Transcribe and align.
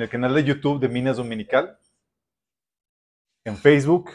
en 0.00 0.04
el 0.04 0.08
canal 0.08 0.34
de 0.34 0.44
YouTube 0.44 0.80
de 0.80 0.88
Minas 0.88 1.18
Dominical, 1.18 1.78
en 3.44 3.54
Facebook 3.54 4.12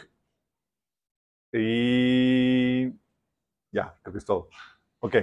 y 1.52 2.86
ya, 3.70 3.96
creo 4.02 4.12
que 4.12 4.18
es 4.18 4.24
todo. 4.24 4.48
Ok. 4.98 5.14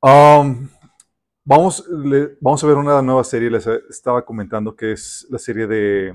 Um, 0.00 0.68
vamos, 1.44 1.84
vamos 2.40 2.62
a 2.62 2.66
ver 2.68 2.76
una 2.76 3.02
nueva 3.02 3.24
serie, 3.24 3.50
les 3.50 3.66
estaba 3.66 4.24
comentando 4.24 4.76
que 4.76 4.92
es 4.92 5.26
la 5.28 5.40
serie 5.40 5.66
de 5.66 6.14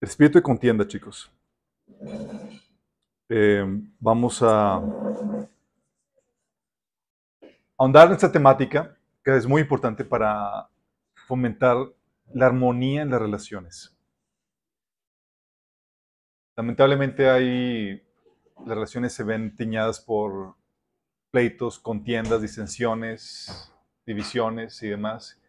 Espíritu 0.00 0.38
de 0.38 0.42
Contienda, 0.42 0.86
chicos. 0.86 1.32
Eh, 3.28 3.64
vamos 3.98 4.40
a 4.40 4.80
ahondar 7.76 8.06
en 8.06 8.12
esta 8.12 8.30
temática 8.30 8.96
que 9.24 9.36
es 9.36 9.48
muy 9.48 9.62
importante 9.62 10.04
para 10.04 10.70
fomentar 11.30 11.76
la 12.34 12.46
armonía 12.46 13.02
en 13.02 13.10
las 13.10 13.22
relaciones. 13.22 13.96
Lamentablemente 16.56 17.30
hay, 17.30 18.02
las 18.66 18.74
relaciones 18.74 19.12
se 19.12 19.22
ven 19.22 19.54
tiñadas 19.54 20.00
por 20.00 20.56
pleitos, 21.30 21.78
contiendas, 21.78 22.42
disensiones, 22.42 23.72
divisiones 24.04 24.82
y 24.82 24.88
demás. 24.88 25.40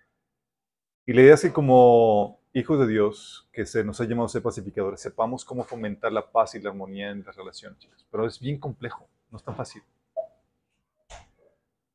Y 1.07 1.13
la 1.13 1.23
idea 1.23 1.33
es 1.33 1.41
que 1.41 1.51
como 1.51 2.39
hijos 2.53 2.77
de 2.77 2.85
Dios, 2.85 3.49
que 3.51 3.65
se 3.65 3.83
nos 3.83 3.99
ha 3.99 4.03
llamado 4.03 4.27
a 4.27 4.29
ser 4.29 4.43
pacificadores, 4.43 5.01
sepamos 5.01 5.43
cómo 5.43 5.63
fomentar 5.63 6.11
la 6.11 6.31
paz 6.31 6.53
y 6.53 6.59
la 6.59 6.69
armonía 6.69 7.09
en 7.09 7.23
las 7.25 7.35
relaciones, 7.35 7.79
Pero 8.11 8.27
es 8.27 8.39
bien 8.39 8.59
complejo, 8.59 9.09
no 9.31 9.39
es 9.39 9.43
tan 9.43 9.55
fácil. 9.55 9.81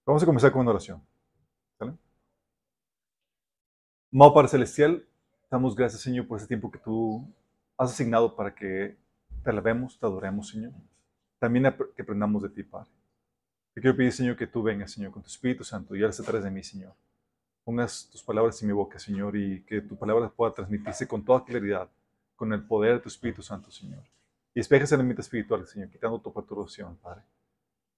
Vamos 0.05 0.25
a 0.25 0.27
comenzar 0.27 0.51
con 0.51 0.63
una 0.63 0.73
oración. 0.73 1.01
Amado 4.13 4.35
Padre 4.35 4.49
Celestial, 4.49 5.05
damos 5.51 5.75
gracias, 5.75 6.01
Señor, 6.01 6.29
por 6.29 6.39
ese 6.39 6.47
tiempo 6.47 6.71
que 6.71 6.79
tú 6.79 7.29
has 7.77 7.91
asignado 7.91 8.37
para 8.37 8.55
que 8.55 8.97
te 9.43 9.51
alabemos, 9.51 9.99
te 9.99 10.07
adoremos, 10.07 10.49
Señor. 10.49 10.73
También 11.41 11.75
que 11.95 12.03
aprendamos 12.03 12.43
de 12.45 12.49
ti, 12.49 12.63
Padre. 12.63 12.89
Te 13.75 13.81
quiero 13.81 13.97
pedir, 13.97 14.13
Señor, 14.13 14.37
que 14.37 14.47
tú 14.47 14.63
vengas, 14.63 14.93
Señor, 14.93 15.11
con 15.11 15.23
tu 15.23 15.29
Espíritu 15.29 15.65
Santo 15.65 15.95
y 15.95 16.05
hagas 16.05 16.21
atrás 16.21 16.45
de 16.45 16.51
mí, 16.51 16.63
Señor. 16.63 16.95
Pongas 17.65 18.09
tus 18.11 18.23
palabras 18.23 18.63
en 18.63 18.69
mi 18.69 18.75
boca, 18.75 18.99
Señor, 18.99 19.37
y 19.37 19.65
que 19.65 19.81
tu 19.81 19.99
palabra 19.99 20.29
pueda 20.31 20.55
transmitirse 20.55 21.09
con 21.09 21.25
toda 21.25 21.45
claridad, 21.45 21.91
con 22.37 22.53
el 22.53 22.65
poder 22.65 22.95
de 22.95 23.01
tu 23.01 23.09
Espíritu 23.09 23.43
Santo, 23.43 23.73
Señor. 23.73 24.05
Y 24.55 24.61
despejes 24.61 24.93
el 24.93 25.01
ambiente 25.01 25.23
espiritual, 25.23 25.67
Señor, 25.67 25.91
quitando 25.91 26.21
tu 26.21 26.33
perturbación, 26.33 26.97
Padre. 27.03 27.23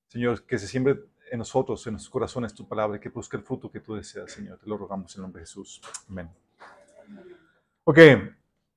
Señor, 0.09 0.42
que 0.42 0.59
se 0.59 0.67
siembre 0.67 0.98
en 1.31 1.39
nosotros, 1.39 1.87
en 1.87 1.95
nuestros 1.95 2.11
corazones, 2.11 2.55
tu 2.55 2.67
palabra, 2.67 2.98
que 2.98 3.09
busque 3.09 3.37
el 3.37 3.43
fruto 3.43 3.71
que 3.71 3.81
tú 3.81 3.95
deseas, 3.95 4.33
Señor. 4.33 4.59
Te 4.59 4.67
lo 4.67 4.77
rogamos 4.77 5.15
en 5.15 5.21
el 5.21 5.23
nombre 5.23 5.41
de 5.41 5.47
Jesús. 5.47 5.81
Amén. 6.09 6.29
Ok, 7.85 7.98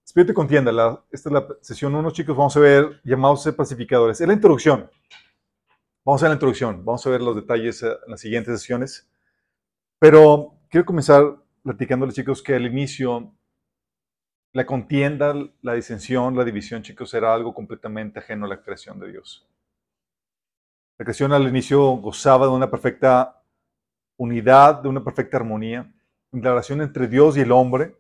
Espíritu 0.04 0.34
contienda. 0.34 0.72
La, 0.72 1.04
esta 1.12 1.30
es 1.30 1.34
la 1.34 1.48
sesión 1.62 1.96
1, 1.96 2.12
chicos. 2.12 2.36
Vamos 2.36 2.58
a 2.58 2.60
ver 2.60 3.00
llamados 3.04 3.48
pacificadores. 3.56 4.20
Es 4.20 4.28
la 4.28 4.34
introducción. 4.34 4.90
Vamos 6.04 6.24
a 6.24 6.28
la 6.28 6.34
introducción. 6.34 6.84
Vamos 6.84 7.06
a 7.06 7.10
ver 7.10 7.22
los 7.22 7.36
detalles 7.36 7.82
en 7.84 7.96
las 8.08 8.20
siguientes 8.20 8.60
sesiones. 8.60 9.10
Pero 10.00 10.56
quiero 10.70 10.86
comenzar 10.86 11.38
platicándoles, 11.64 12.16
chicos, 12.16 12.42
que 12.42 12.56
al 12.56 12.66
inicio 12.66 13.34
la 14.54 14.66
contienda, 14.66 15.34
la 15.62 15.74
disensión, 15.76 16.36
la 16.36 16.44
división, 16.44 16.82
chicos, 16.82 17.14
era 17.14 17.34
algo 17.34 17.54
completamente 17.54 18.20
ajeno 18.20 18.46
a 18.46 18.50
la 18.50 18.62
creación 18.62 19.00
de 19.00 19.12
Dios. 19.12 19.48
La 21.02 21.06
creación 21.06 21.34
al 21.34 21.48
inicio 21.48 21.94
gozaba 21.94 22.46
de 22.46 22.52
una 22.52 22.70
perfecta 22.70 23.42
unidad, 24.18 24.84
de 24.84 24.88
una 24.88 25.04
perfecta 25.04 25.38
armonía, 25.38 25.92
en 26.32 26.44
la 26.44 26.52
relación 26.52 26.80
entre 26.80 27.08
Dios 27.08 27.36
y 27.36 27.40
el 27.40 27.52
hombre 27.52 27.98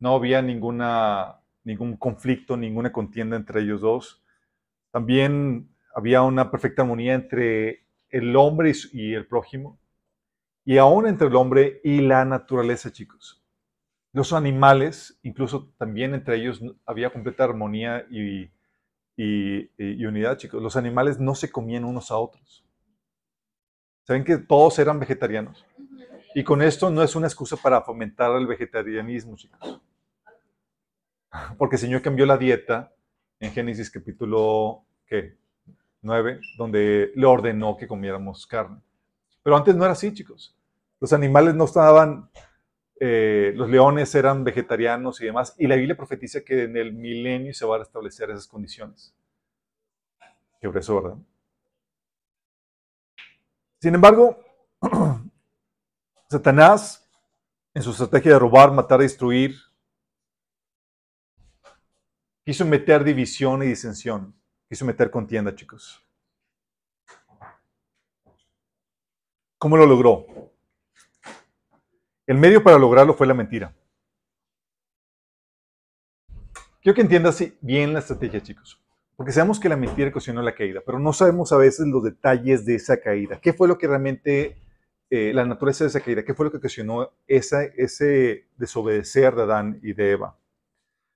no 0.00 0.16
había 0.16 0.42
ninguna, 0.42 1.40
ningún 1.62 1.96
conflicto, 1.98 2.56
ninguna 2.56 2.90
contienda 2.90 3.36
entre 3.36 3.60
ellos 3.60 3.80
dos. 3.80 4.24
También 4.90 5.72
había 5.94 6.22
una 6.22 6.50
perfecta 6.50 6.82
armonía 6.82 7.14
entre 7.14 7.86
el 8.08 8.34
hombre 8.34 8.72
y 8.92 9.14
el 9.14 9.28
prójimo, 9.28 9.78
y 10.64 10.78
aún 10.78 11.06
entre 11.06 11.28
el 11.28 11.36
hombre 11.36 11.80
y 11.84 12.00
la 12.00 12.24
naturaleza, 12.24 12.90
chicos. 12.90 13.46
Los 14.12 14.32
animales, 14.32 15.20
incluso 15.22 15.72
también 15.78 16.12
entre 16.12 16.38
ellos 16.38 16.60
había 16.84 17.10
completa 17.10 17.44
armonía 17.44 18.04
y, 18.10 18.50
y, 19.16 20.04
unidad, 20.04 20.36
chicos. 20.36 20.62
Los 20.62 20.76
animales 20.76 21.18
no 21.18 21.34
se 21.34 21.50
comían 21.50 21.84
unos 21.84 22.10
a 22.10 22.18
otros. 22.18 22.64
¿Saben 24.04 24.24
que 24.24 24.38
todos 24.38 24.78
eran 24.78 25.00
vegetarianos? 25.00 25.64
Y 26.34 26.44
con 26.44 26.62
esto 26.62 26.90
no 26.90 27.02
es 27.02 27.16
una 27.16 27.26
excusa 27.26 27.56
para 27.56 27.80
fomentar 27.80 28.36
el 28.36 28.46
vegetarianismo, 28.46 29.36
chicos. 29.36 29.80
Porque 31.58 31.76
el 31.76 31.80
Señor 31.80 32.02
cambió 32.02 32.26
la 32.26 32.36
dieta 32.36 32.92
en 33.40 33.52
Génesis 33.52 33.90
capítulo 33.90 34.84
¿qué? 35.06 35.36
9, 36.02 36.40
donde 36.56 37.12
le 37.14 37.26
ordenó 37.26 37.76
que 37.76 37.88
comiéramos 37.88 38.46
carne. 38.46 38.80
Pero 39.42 39.56
antes 39.56 39.74
no 39.74 39.84
era 39.84 39.92
así, 39.92 40.12
chicos. 40.12 40.56
Los 41.00 41.12
animales 41.12 41.54
no 41.54 41.64
estaban, 41.64 42.30
eh, 43.00 43.52
los 43.54 43.68
leones 43.68 44.14
eran 44.14 44.44
vegetarianos 44.44 45.20
y 45.20 45.26
demás. 45.26 45.54
Y 45.58 45.66
la 45.66 45.76
Biblia 45.76 45.96
profetiza 45.96 46.42
que 46.42 46.64
en 46.64 46.76
el 46.76 46.92
milenio 46.92 47.52
se 47.54 47.64
van 47.64 47.76
a 47.76 47.84
restablecer 47.84 48.30
esas 48.30 48.46
condiciones. 48.46 49.14
Qué 50.60 50.70
eso, 50.74 51.02
¿verdad? 51.02 51.18
Sin 53.80 53.94
embargo, 53.94 54.38
Satanás, 56.30 57.08
en 57.74 57.82
su 57.82 57.90
estrategia 57.90 58.32
de 58.32 58.38
robar, 58.38 58.72
matar, 58.72 59.00
destruir, 59.00 59.56
Quiso 62.46 62.64
meter 62.64 63.02
división 63.02 63.64
y 63.64 63.66
disensión. 63.66 64.32
Quiso 64.68 64.84
meter 64.84 65.10
contienda, 65.10 65.52
chicos. 65.52 66.00
¿Cómo 69.58 69.76
lo 69.76 69.84
logró? 69.84 70.26
El 72.26 72.38
medio 72.38 72.62
para 72.62 72.78
lograrlo 72.78 73.14
fue 73.14 73.26
la 73.26 73.34
mentira. 73.34 73.72
Quiero 76.82 76.94
que 76.94 77.02
entiendas 77.02 77.42
bien 77.60 77.92
la 77.92 78.00
estrategia, 78.00 78.42
chicos. 78.42 78.80
Porque 79.14 79.32
sabemos 79.32 79.60
que 79.60 79.68
la 79.68 79.76
mentira 79.76 80.10
ocasionó 80.10 80.42
la 80.42 80.54
caída, 80.54 80.82
pero 80.84 80.98
no 80.98 81.12
sabemos 81.12 81.52
a 81.52 81.56
veces 81.56 81.86
los 81.86 82.02
detalles 82.02 82.66
de 82.66 82.74
esa 82.74 83.00
caída. 83.00 83.40
¿Qué 83.40 83.52
fue 83.52 83.68
lo 83.68 83.78
que 83.78 83.86
realmente, 83.86 84.58
eh, 85.08 85.32
la 85.32 85.44
naturaleza 85.44 85.84
de 85.84 85.88
esa 85.88 86.00
caída? 86.00 86.24
¿Qué 86.24 86.34
fue 86.34 86.46
lo 86.46 86.50
que 86.50 86.58
ocasionó 86.58 87.10
ese 87.26 88.46
desobedecer 88.56 89.34
de 89.34 89.42
Adán 89.42 89.80
y 89.82 89.94
de 89.94 90.10
Eva? 90.12 90.36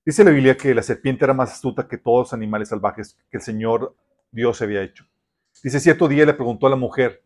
Dice 0.05 0.25
la 0.25 0.31
Biblia 0.31 0.57
que 0.57 0.75
la 0.75 0.83
serpiente 0.83 1.25
era 1.25 1.35
más 1.35 1.53
astuta 1.53 1.87
que 1.87 1.99
todos 1.99 2.27
los 2.27 2.33
animales 2.33 2.71
salvajes 2.71 3.19
que 3.31 3.37
el 3.37 3.43
Señor 3.43 3.95
Dios 4.31 4.63
había 4.63 4.83
hecho. 4.83 5.05
Dice, 5.63 5.79
cierto 5.79 6.09
día 6.09 6.25
le 6.25 6.35
preguntó 6.35 6.69
a 6.69 6.71
la 6.71 6.77
mujer, 6.77 7.23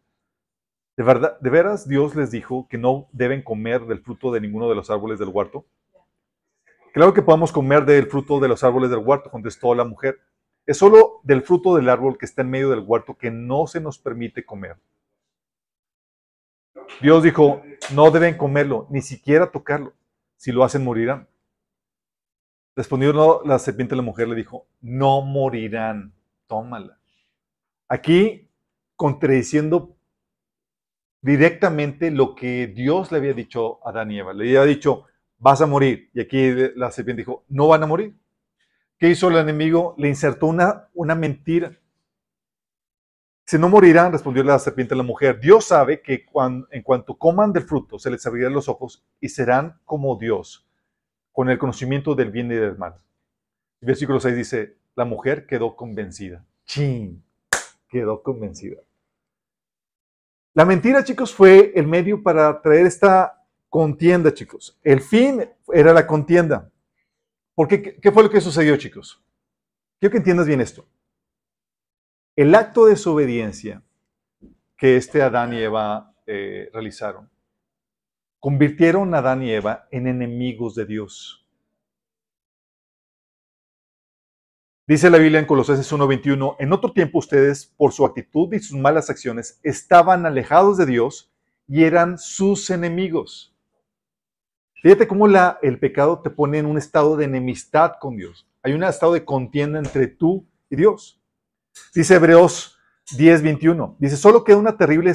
¿de, 0.96 1.04
verdad, 1.04 1.38
¿de 1.40 1.50
veras 1.50 1.88
Dios 1.88 2.14
les 2.14 2.30
dijo 2.30 2.66
que 2.68 2.78
no 2.78 3.08
deben 3.12 3.42
comer 3.42 3.86
del 3.86 4.00
fruto 4.00 4.32
de 4.32 4.40
ninguno 4.40 4.68
de 4.68 4.74
los 4.74 4.90
árboles 4.90 5.18
del 5.18 5.28
huerto? 5.28 5.66
Claro 6.92 7.12
que 7.12 7.22
podemos 7.22 7.50
comer 7.50 7.84
del 7.84 8.06
fruto 8.06 8.38
de 8.38 8.48
los 8.48 8.62
árboles 8.62 8.90
del 8.90 9.00
huerto, 9.00 9.30
contestó 9.30 9.74
la 9.74 9.84
mujer. 9.84 10.20
Es 10.64 10.78
solo 10.78 11.20
del 11.24 11.42
fruto 11.42 11.74
del 11.74 11.88
árbol 11.88 12.16
que 12.16 12.24
está 12.24 12.42
en 12.42 12.50
medio 12.50 12.70
del 12.70 12.84
huerto 12.86 13.18
que 13.18 13.30
no 13.30 13.66
se 13.66 13.80
nos 13.80 13.98
permite 13.98 14.44
comer. 14.44 14.76
Dios 17.00 17.22
dijo, 17.22 17.62
no 17.92 18.10
deben 18.10 18.36
comerlo, 18.36 18.86
ni 18.90 19.02
siquiera 19.02 19.50
tocarlo. 19.50 19.92
Si 20.36 20.52
lo 20.52 20.64
hacen, 20.64 20.84
morirán. 20.84 21.28
Respondió 22.76 23.42
la 23.44 23.58
serpiente 23.58 23.96
la 23.96 24.02
mujer, 24.02 24.28
le 24.28 24.36
dijo, 24.36 24.66
no 24.80 25.20
morirán, 25.22 26.12
tómala. 26.46 26.98
Aquí, 27.88 28.48
contradiciendo 28.96 29.93
directamente 31.24 32.10
lo 32.10 32.34
que 32.34 32.66
Dios 32.66 33.10
le 33.10 33.16
había 33.16 33.32
dicho 33.32 33.84
a 33.86 33.90
Adán. 33.90 34.10
Le 34.10 34.20
había 34.20 34.64
dicho, 34.64 35.06
vas 35.38 35.62
a 35.62 35.66
morir. 35.66 36.10
Y 36.12 36.20
aquí 36.20 36.52
la 36.76 36.90
serpiente 36.90 37.22
dijo, 37.22 37.44
no 37.48 37.66
van 37.66 37.82
a 37.82 37.86
morir. 37.86 38.14
¿Qué 38.98 39.08
hizo 39.08 39.28
el 39.30 39.36
enemigo? 39.36 39.94
Le 39.96 40.08
insertó 40.08 40.46
una, 40.46 40.90
una 40.92 41.14
mentira. 41.14 41.72
Si 43.46 43.58
no 43.58 43.70
morirán, 43.70 44.12
respondió 44.12 44.44
la 44.44 44.58
serpiente 44.58 44.92
a 44.92 44.98
la 44.98 45.02
mujer, 45.02 45.40
Dios 45.40 45.64
sabe 45.64 46.02
que 46.02 46.26
en 46.70 46.82
cuanto 46.82 47.16
coman 47.16 47.54
del 47.54 47.62
fruto 47.62 47.98
se 47.98 48.10
les 48.10 48.26
abrirán 48.26 48.52
los 48.52 48.68
ojos 48.68 49.02
y 49.18 49.30
serán 49.30 49.80
como 49.86 50.16
Dios, 50.18 50.66
con 51.32 51.48
el 51.48 51.58
conocimiento 51.58 52.14
del 52.14 52.30
bien 52.30 52.52
y 52.52 52.56
del 52.56 52.76
mal. 52.76 52.96
Versículo 53.80 54.20
6 54.20 54.36
dice, 54.36 54.76
la 54.94 55.06
mujer 55.06 55.46
quedó 55.46 55.74
convencida. 55.74 56.44
¡Chin! 56.66 57.22
Quedó 57.88 58.22
convencida. 58.22 58.76
La 60.54 60.64
mentira, 60.64 61.02
chicos, 61.02 61.34
fue 61.34 61.72
el 61.74 61.86
medio 61.86 62.22
para 62.22 62.62
traer 62.62 62.86
esta 62.86 63.44
contienda, 63.68 64.32
chicos. 64.32 64.78
El 64.84 65.00
fin 65.00 65.44
era 65.72 65.92
la 65.92 66.06
contienda. 66.06 66.70
¿Por 67.56 67.66
qué? 67.66 67.98
¿Qué 68.00 68.12
fue 68.12 68.22
lo 68.22 68.30
que 68.30 68.40
sucedió, 68.40 68.76
chicos? 68.76 69.20
Quiero 69.98 70.12
que 70.12 70.18
entiendas 70.18 70.46
bien 70.46 70.60
esto. 70.60 70.86
El 72.36 72.54
acto 72.54 72.84
de 72.84 72.92
desobediencia 72.92 73.82
que 74.76 74.96
este 74.96 75.22
Adán 75.22 75.52
y 75.54 75.58
Eva 75.58 76.14
eh, 76.26 76.70
realizaron 76.72 77.30
convirtieron 78.38 79.14
a 79.14 79.18
Adán 79.18 79.42
y 79.42 79.50
Eva 79.50 79.88
en 79.90 80.06
enemigos 80.06 80.74
de 80.74 80.84
Dios. 80.84 81.43
Dice 84.86 85.08
la 85.08 85.16
Biblia 85.16 85.38
en 85.40 85.46
Colosenses 85.46 85.90
1:21, 85.90 86.56
en 86.58 86.72
otro 86.74 86.92
tiempo 86.92 87.18
ustedes, 87.18 87.72
por 87.78 87.92
su 87.92 88.04
actitud 88.04 88.52
y 88.52 88.58
sus 88.58 88.78
malas 88.78 89.08
acciones, 89.08 89.58
estaban 89.62 90.26
alejados 90.26 90.76
de 90.76 90.84
Dios 90.84 91.32
y 91.66 91.84
eran 91.84 92.18
sus 92.18 92.68
enemigos. 92.68 93.56
Fíjate 94.82 95.08
cómo 95.08 95.26
la, 95.26 95.58
el 95.62 95.78
pecado 95.78 96.20
te 96.20 96.28
pone 96.28 96.58
en 96.58 96.66
un 96.66 96.76
estado 96.76 97.16
de 97.16 97.24
enemistad 97.24 97.92
con 97.98 98.18
Dios. 98.18 98.46
Hay 98.62 98.74
un 98.74 98.84
estado 98.84 99.14
de 99.14 99.24
contienda 99.24 99.78
entre 99.78 100.06
tú 100.06 100.46
y 100.68 100.76
Dios. 100.76 101.18
Dice 101.94 102.16
Hebreos 102.16 102.78
10:21, 103.16 103.96
dice, 103.98 104.18
solo 104.18 104.44
queda 104.44 104.58
una 104.58 104.76
terrible, 104.76 105.14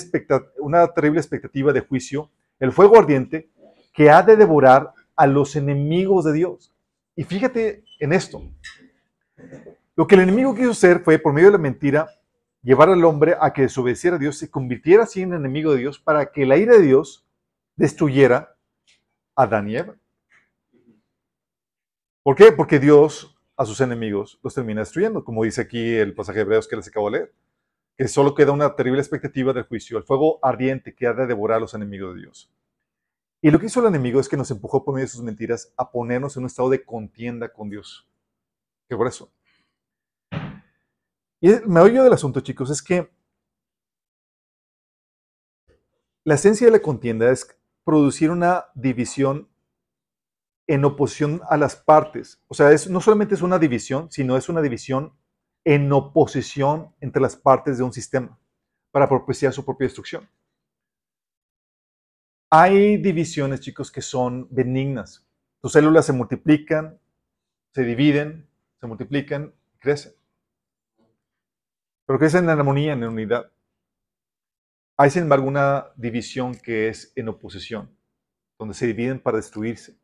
una 0.57 0.88
terrible 0.88 1.19
expectativa 1.19 1.71
de 1.74 1.81
juicio, 1.81 2.31
el 2.60 2.71
fuego 2.71 2.98
ardiente, 2.98 3.51
que 3.94 4.10
ha 4.10 4.24
de 4.24 4.36
devorar 4.36 4.94
a 5.16 5.27
los 5.27 5.56
enemigos 5.56 6.25
de 6.25 6.33
Dios. 6.33 6.74
Y 7.16 7.24
fíjate 7.24 7.83
en 8.00 8.13
esto. 8.13 8.42
Lo 9.95 10.07
que 10.07 10.15
el 10.15 10.21
enemigo 10.21 10.56
quiso 10.56 10.71
hacer 10.71 11.01
fue, 11.01 11.19
por 11.19 11.33
medio 11.33 11.47
de 11.47 11.53
la 11.53 11.57
mentira, 11.57 12.09
llevar 12.62 12.89
al 12.89 13.03
hombre 13.03 13.36
a 13.39 13.51
que 13.53 13.63
desobedeciera 13.63 14.15
a 14.15 14.19
Dios, 14.19 14.38
se 14.38 14.50
convirtiera 14.50 15.03
así 15.03 15.21
en 15.21 15.33
enemigo 15.33 15.74
de 15.74 15.80
Dios, 15.80 16.00
para 16.00 16.31
que 16.31 16.45
la 16.45 16.57
ira 16.57 16.74
de 16.74 16.83
Dios 16.83 17.25
destruyera 17.75 18.56
a 19.36 19.44
Adán 19.44 19.69
y 19.69 19.77
Eva. 19.77 19.95
¿Por 22.24 22.36
qué? 22.36 22.51
Porque 22.51 22.80
Dios 22.80 23.36
a 23.56 23.65
sus 23.65 23.81
enemigos 23.81 24.39
los 24.41 24.53
termina 24.53 24.81
destruyendo, 24.81 25.24
como 25.24 25.44
dice 25.44 25.62
aquí 25.62 25.95
el 25.95 26.13
pasaje 26.13 26.39
de 26.39 26.44
Hebreos 26.44 26.68
que 26.68 26.77
les 26.77 26.88
acabo 26.88 27.09
de 27.09 27.18
leer, 27.18 27.33
que 27.97 28.07
solo 28.07 28.33
queda 28.33 28.53
una 28.53 28.75
terrible 28.75 29.01
expectativa 29.01 29.51
del 29.51 29.63
juicio, 29.63 29.97
el 29.97 30.06
fuego 30.06 30.39
ardiente 30.42 30.95
que 30.95 31.07
ha 31.07 31.13
de 31.13 31.27
devorar 31.27 31.57
a 31.57 31.59
los 31.59 31.74
enemigos 31.74 32.15
de 32.15 32.21
Dios. 32.21 32.50
Y 33.42 33.51
lo 33.51 33.59
que 33.59 33.68
hizo 33.68 33.81
el 33.81 33.88
enemigo 33.88 34.19
es 34.19 34.27
que 34.27 34.38
nos 34.38 34.51
empujó 34.51 34.83
por 34.83 34.94
medio 34.94 35.06
de 35.06 35.12
sus 35.12 35.24
mentiras 35.24 35.74
a 35.77 35.92
ponernos 35.92 36.35
en 36.35 36.44
un 36.44 36.47
estado 36.47 36.69
de 36.69 36.83
contienda 36.83 37.51
con 37.51 37.69
Dios. 37.69 38.08
¿Qué 38.89 38.97
por 38.97 39.07
eso? 39.07 39.31
Y 41.41 41.50
me 41.68 41.80
oyo 41.80 42.03
del 42.03 42.13
asunto, 42.13 42.41
chicos, 42.41 42.71
es 42.71 42.81
que 42.81 43.09
la 46.25 46.33
esencia 46.33 46.65
de 46.68 46.71
la 46.71 46.81
contienda 46.81 47.31
es 47.31 47.56
producir 47.86 48.31
una 48.31 48.65
división 48.74 49.47
en 50.68 50.83
oposición 50.86 51.41
a 51.50 51.57
las 51.57 51.75
partes. 51.75 52.44
O 52.47 52.53
sea, 52.56 52.71
es, 52.71 52.89
no 52.89 53.00
solamente 53.00 53.36
es 53.36 53.41
una 53.41 53.59
división, 53.59 54.12
sino 54.12 54.36
es 54.36 54.50
una 54.50 54.62
división 54.62 55.15
en 55.63 55.92
oposición 55.94 56.95
entre 57.00 57.21
las 57.21 57.35
partes 57.35 57.77
de 57.77 57.83
un 57.83 57.94
sistema 57.94 58.39
para 58.92 59.07
propiciar 59.07 59.53
su 59.53 59.63
propia 59.63 59.85
destrucción. 59.85 60.27
Hay 62.51 62.97
divisiones, 62.97 63.62
chicos, 63.62 63.92
que 63.92 64.01
son 64.01 64.47
benignas. 64.50 65.27
Tus 65.62 65.74
células 65.74 66.07
se 66.07 66.13
multiplican, 66.13 67.00
se 67.74 67.83
dividen, 67.83 68.49
se 68.80 68.88
multiplican, 68.88 69.54
crecen. 69.80 70.14
Pero 72.06 72.20
crecen 72.20 72.46
en 72.46 72.50
armonía, 72.50 72.94
en 72.94 73.04
unidad. 73.04 73.52
Hay, 74.98 75.10
sin 75.10 75.24
embargo, 75.24 75.48
una 75.48 75.88
división 75.96 76.56
que 76.56 76.90
es 76.90 77.14
en 77.16 77.30
oposición, 77.30 77.96
donde 78.58 78.74
se 78.74 78.88
dividen 78.88 79.20
para 79.20 79.38
destruirse. 79.38 79.98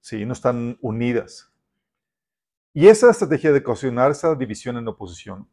Sí, 0.00 0.24
no 0.24 0.32
están 0.32 0.78
unidas. 0.80 1.52
Y 2.74 2.88
esa 2.88 3.10
estrategia 3.10 3.52
de 3.52 3.60
ocasionar 3.60 4.10
esa 4.10 4.34
división 4.34 4.76
en 4.76 4.88
oposición 4.88 5.48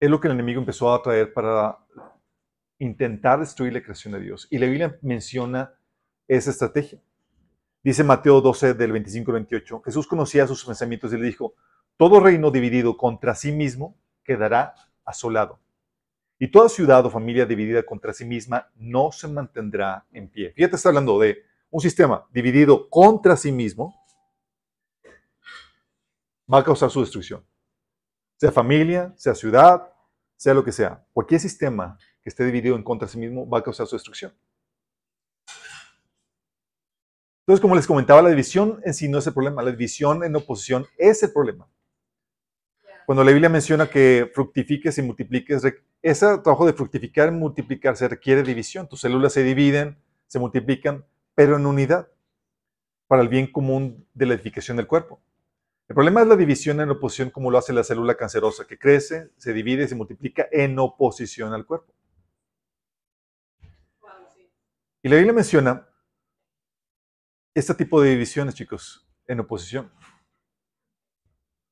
es 0.00 0.10
lo 0.10 0.20
que 0.20 0.28
el 0.28 0.34
enemigo 0.34 0.60
empezó 0.60 0.92
a 0.92 1.02
traer 1.02 1.32
para 1.32 1.78
intentar 2.78 3.40
destruir 3.40 3.72
la 3.72 3.82
creación 3.82 4.14
de 4.14 4.20
Dios. 4.20 4.46
Y 4.50 4.58
la 4.58 4.66
Biblia 4.66 4.98
menciona 5.02 5.74
esa 6.28 6.50
estrategia. 6.50 7.00
Dice 7.84 8.02
Mateo 8.02 8.40
12, 8.40 8.72
del 8.72 8.92
25 8.92 9.30
al 9.30 9.34
28, 9.34 9.82
Jesús 9.82 10.06
conocía 10.06 10.46
sus 10.46 10.64
pensamientos 10.64 11.12
y 11.12 11.18
le 11.18 11.26
dijo, 11.26 11.54
todo 11.98 12.18
reino 12.18 12.50
dividido 12.50 12.96
contra 12.96 13.34
sí 13.34 13.52
mismo 13.52 13.94
quedará 14.24 14.74
asolado. 15.04 15.60
Y 16.38 16.50
toda 16.50 16.70
ciudad 16.70 17.04
o 17.04 17.10
familia 17.10 17.44
dividida 17.44 17.82
contra 17.82 18.14
sí 18.14 18.24
misma 18.24 18.70
no 18.76 19.12
se 19.12 19.28
mantendrá 19.28 20.06
en 20.12 20.30
pie. 20.30 20.52
Fíjate, 20.56 20.76
está 20.76 20.88
hablando 20.88 21.18
de 21.18 21.44
un 21.68 21.82
sistema 21.82 22.26
dividido 22.32 22.88
contra 22.88 23.36
sí 23.36 23.52
mismo, 23.52 23.94
va 26.52 26.60
a 26.60 26.64
causar 26.64 26.90
su 26.90 27.00
destrucción. 27.00 27.44
Sea 28.38 28.50
familia, 28.50 29.12
sea 29.16 29.34
ciudad, 29.34 29.92
sea 30.36 30.54
lo 30.54 30.64
que 30.64 30.72
sea. 30.72 31.06
Cualquier 31.12 31.38
sistema 31.38 31.98
que 32.22 32.30
esté 32.30 32.46
dividido 32.46 32.76
en 32.76 32.82
contra 32.82 33.06
de 33.06 33.12
sí 33.12 33.18
mismo 33.18 33.46
va 33.46 33.58
a 33.58 33.62
causar 33.62 33.86
su 33.86 33.94
destrucción. 33.94 34.32
Entonces, 37.46 37.60
como 37.60 37.74
les 37.74 37.86
comentaba, 37.86 38.22
la 38.22 38.30
división 38.30 38.80
en 38.84 38.94
sí 38.94 39.06
no 39.06 39.18
es 39.18 39.26
el 39.26 39.34
problema, 39.34 39.62
la 39.62 39.70
división 39.70 40.24
en 40.24 40.34
oposición 40.34 40.86
es 40.96 41.22
el 41.22 41.30
problema. 41.30 41.68
Cuando 43.04 43.22
la 43.22 43.32
Biblia 43.32 43.50
menciona 43.50 43.86
que 43.86 44.30
fructifiques 44.34 44.96
y 44.96 45.02
multipliques, 45.02 45.62
ese 46.00 46.38
trabajo 46.38 46.64
de 46.64 46.72
fructificar 46.72 47.28
y 47.28 47.32
multiplicar 47.32 47.98
se 47.98 48.08
requiere 48.08 48.42
división. 48.42 48.88
Tus 48.88 49.02
células 49.02 49.34
se 49.34 49.42
dividen, 49.42 49.98
se 50.26 50.38
multiplican, 50.38 51.04
pero 51.34 51.56
en 51.56 51.66
unidad, 51.66 52.08
para 53.06 53.20
el 53.20 53.28
bien 53.28 53.52
común 53.52 54.06
de 54.14 54.24
la 54.24 54.34
edificación 54.34 54.78
del 54.78 54.86
cuerpo. 54.86 55.20
El 55.86 55.94
problema 55.94 56.22
es 56.22 56.28
la 56.28 56.36
división 56.36 56.80
en 56.80 56.88
oposición 56.88 57.28
como 57.28 57.50
lo 57.50 57.58
hace 57.58 57.74
la 57.74 57.84
célula 57.84 58.16
cancerosa, 58.16 58.66
que 58.66 58.78
crece, 58.78 59.32
se 59.36 59.52
divide 59.52 59.84
y 59.84 59.88
se 59.88 59.94
multiplica 59.94 60.48
en 60.50 60.78
oposición 60.78 61.52
al 61.52 61.66
cuerpo. 61.66 61.92
Y 65.02 65.10
la 65.10 65.16
Biblia 65.16 65.34
menciona 65.34 65.86
este 67.54 67.74
tipo 67.74 68.02
de 68.02 68.10
divisiones, 68.10 68.54
chicos, 68.54 69.06
en 69.26 69.40
oposición. 69.40 69.90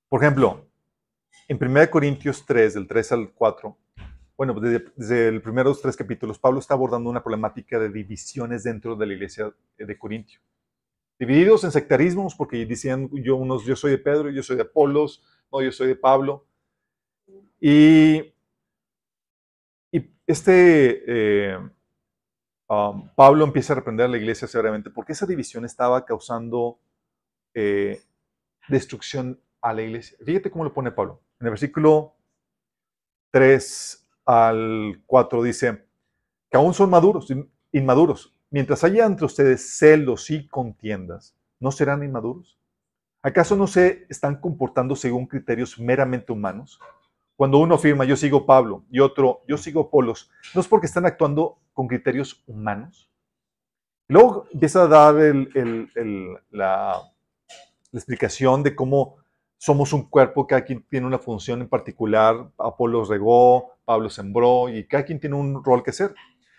Por 0.09 0.23
ejemplo, 0.23 0.69
en 1.49 1.59
1 1.61 1.91
Corintios 1.91 2.45
3, 2.47 2.75
del 2.75 2.87
3 2.87 3.13
al 3.13 3.33
4, 3.33 3.77
bueno, 4.37 4.55
desde, 4.55 4.85
desde 4.97 5.33
los 5.33 5.43
primeros 5.43 5.81
tres 5.81 5.97
capítulos, 5.97 6.39
Pablo 6.39 6.59
está 6.59 6.75
abordando 6.75 7.11
una 7.11 7.23
problemática 7.23 7.79
de 7.79 7.91
divisiones 7.91 8.65
dentro 8.65 8.97
de 8.97 9.07
la 9.07 9.13
iglesia 9.13 9.53
de 9.77 9.99
Corintio. 9.99 10.41
Divididos 11.19 11.65
en 11.65 11.71
sectarismos, 11.71 12.35
porque 12.35 12.65
decían 12.67 13.09
yo, 13.13 13.37
unos, 13.37 13.65
yo 13.65 13.77
soy 13.77 13.93
de 13.93 13.99
Pedro, 13.99 14.31
yo 14.31 14.43
soy 14.43 14.57
de 14.57 14.63
Apolos, 14.63 15.23
no, 15.53 15.63
yo 15.63 15.71
soy 15.71 15.89
de 15.89 15.97
Pablo. 15.97 16.47
Y, 17.61 18.35
y 19.93 20.11
este 20.27 21.05
eh, 21.07 21.59
um, 22.73 23.09
Pablo 23.15 23.45
empieza 23.45 23.73
a 23.73 23.77
reprender 23.77 24.07
a 24.07 24.09
la 24.09 24.17
iglesia 24.17 24.49
severamente 24.49 24.91
porque 24.91 25.13
esa 25.13 25.27
división 25.27 25.65
estaba 25.65 26.05
causando 26.05 26.79
eh, 27.55 28.01
destrucción 28.69 29.41
a 29.61 29.73
la 29.73 29.83
iglesia. 29.83 30.17
Fíjate 30.25 30.51
cómo 30.51 30.65
lo 30.65 30.73
pone 30.73 30.91
Pablo. 30.91 31.21
En 31.41 31.47
el 31.47 31.51
versículo 31.51 32.15
3 33.31 34.09
al 34.27 35.03
4 35.07 35.43
dice 35.43 35.87
que 36.51 36.57
aún 36.57 36.75
son 36.75 36.91
maduros, 36.91 37.33
inmaduros. 37.73 38.35
Mientras 38.51 38.85
haya 38.85 39.07
entre 39.07 39.27
ustedes 39.27 39.79
celos 39.79 40.31
y 40.31 40.47
contiendas, 40.47 41.35
¿no 41.59 41.73
serán 41.73 42.03
inmaduros? 42.03 42.59
¿Acaso 43.23 43.57
no 43.57 43.67
se 43.67 44.07
están 44.11 44.41
comportando 44.41 44.97
según 44.97 45.27
criterios 45.27 45.79
meramente 45.79 46.33
humanos? 46.33 46.79
Cuando 47.37 47.59
uno 47.59 47.77
afirma 47.77 48.05
yo 48.05 48.17
sigo 48.17 48.45
Pablo 48.45 48.85
y 48.91 49.01
otro 49.01 49.43
yo 49.49 49.57
sigo 49.57 49.91
Polos, 49.91 50.31
¿no 50.55 50.61
es 50.61 50.69
porque 50.69 50.87
están 50.87 51.07
actuando 51.07 51.62
con 51.73 51.89
criterios 51.89 52.43
humanos? 52.47 53.11
Luego 54.09 54.47
empieza 54.53 54.83
a 54.83 54.89
dar 54.89 55.15
la, 56.51 57.01
explicación 57.93 58.63
de 58.63 58.75
cómo 58.75 59.17
somos 59.57 59.93
un 59.93 60.09
cuerpo, 60.09 60.47
cada 60.47 60.65
quien 60.65 60.83
tiene 60.89 61.07
una 61.07 61.19
función 61.19 61.63
en 61.63 61.69
particular, 61.69 62.51
Apolo 62.59 63.05
regó, 63.05 63.73
Pablo 63.85 64.11
sembró 64.11 64.69
y 64.69 64.87
cada 64.87 65.05
quien 65.05 65.21
tiene 65.21 65.37
un 65.37 65.63
rol 65.63 65.83
que 65.83 65.91
hacer. 65.91 66.15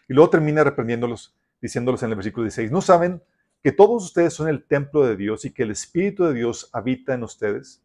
Y 0.07 0.13
luego 0.13 0.29
termina 0.29 0.63
reprendiéndolos, 0.63 1.35
diciéndolos 1.61 2.01
en 2.03 2.09
el 2.09 2.15
versículo 2.15 2.45
16, 2.45 2.71
¿no 2.71 2.81
saben 2.81 3.21
que 3.61 3.71
todos 3.71 4.03
ustedes 4.03 4.33
son 4.33 4.47
el 4.47 4.65
templo 4.65 5.05
de 5.05 5.15
Dios 5.15 5.45
y 5.45 5.53
que 5.53 5.63
el 5.63 5.71
Espíritu 5.71 6.25
de 6.25 6.33
Dios 6.33 6.69
habita 6.73 7.13
en 7.13 7.23
ustedes? 7.23 7.83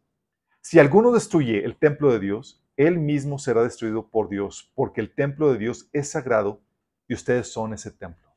Si 0.61 0.79
alguno 0.79 1.11
destruye 1.11 1.63
el 1.63 1.77
templo 1.77 2.11
de 2.11 2.19
Dios, 2.19 2.63
él 2.75 2.97
mismo 2.97 3.39
será 3.39 3.63
destruido 3.63 4.09
por 4.09 4.29
Dios, 4.29 4.71
porque 4.73 5.01
el 5.01 5.13
templo 5.13 5.51
de 5.51 5.57
Dios 5.57 5.89
es 5.93 6.09
sagrado 6.11 6.61
y 7.09 7.15
ustedes 7.15 7.51
son 7.51 7.73
ese 7.73 7.91
templo. 7.91 8.29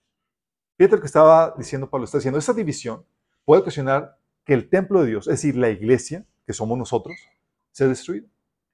Fíjate 0.77 0.97
lo 0.97 1.03
que 1.03 1.07
estaba 1.07 1.55
diciendo 1.57 1.89
Pablo, 1.89 2.07
está 2.07 2.19
diciendo, 2.19 2.39
esa 2.39 2.55
división 2.55 3.05
puede 3.45 3.61
ocasionar 3.61 4.19
que 4.45 4.55
el 4.55 4.69
templo 4.69 5.03
de 5.03 5.11
Dios, 5.11 5.29
es 5.29 5.35
decir, 5.35 5.57
la 5.57 5.69
iglesia, 5.69 6.27
que 6.47 6.55
somos 6.55 6.77
nosotros, 6.77 7.15
se 7.71 7.85
ha 7.85 7.89
destruido. 7.89 8.27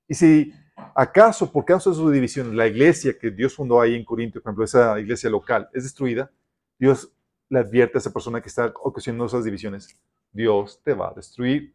Y 0.06 0.14
si 0.14 0.54
acaso, 0.94 1.52
por 1.52 1.64
causa 1.64 1.90
de 1.90 1.96
su 1.96 2.08
división, 2.10 2.56
la 2.56 2.68
iglesia 2.68 3.18
que 3.18 3.30
Dios 3.30 3.54
fundó 3.54 3.80
ahí 3.80 3.96
en 3.96 4.04
Corinto, 4.04 4.40
por 4.40 4.48
ejemplo, 4.48 4.64
esa 4.64 4.98
iglesia 5.00 5.28
local, 5.28 5.68
es 5.74 5.82
destruida, 5.82 6.30
Dios 6.78 7.12
le 7.48 7.58
advierte 7.58 7.98
a 7.98 8.00
esa 8.00 8.12
persona 8.12 8.40
que 8.40 8.48
está 8.48 8.72
ocasionando 8.82 9.26
esas 9.26 9.44
divisiones, 9.44 9.98
Dios 10.30 10.80
te 10.84 10.94
va 10.94 11.10
a 11.10 11.14
destruir. 11.14 11.74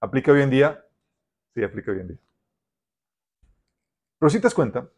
¿Aplica 0.00 0.32
hoy 0.32 0.42
en 0.42 0.50
día? 0.50 0.84
Sí, 1.54 1.62
aplica 1.62 1.92
hoy 1.92 2.00
en 2.00 2.08
día. 2.08 2.18
Pero 4.18 4.30
si 4.30 4.38
te 4.38 4.44
das 4.44 4.54
cuenta, 4.54 4.88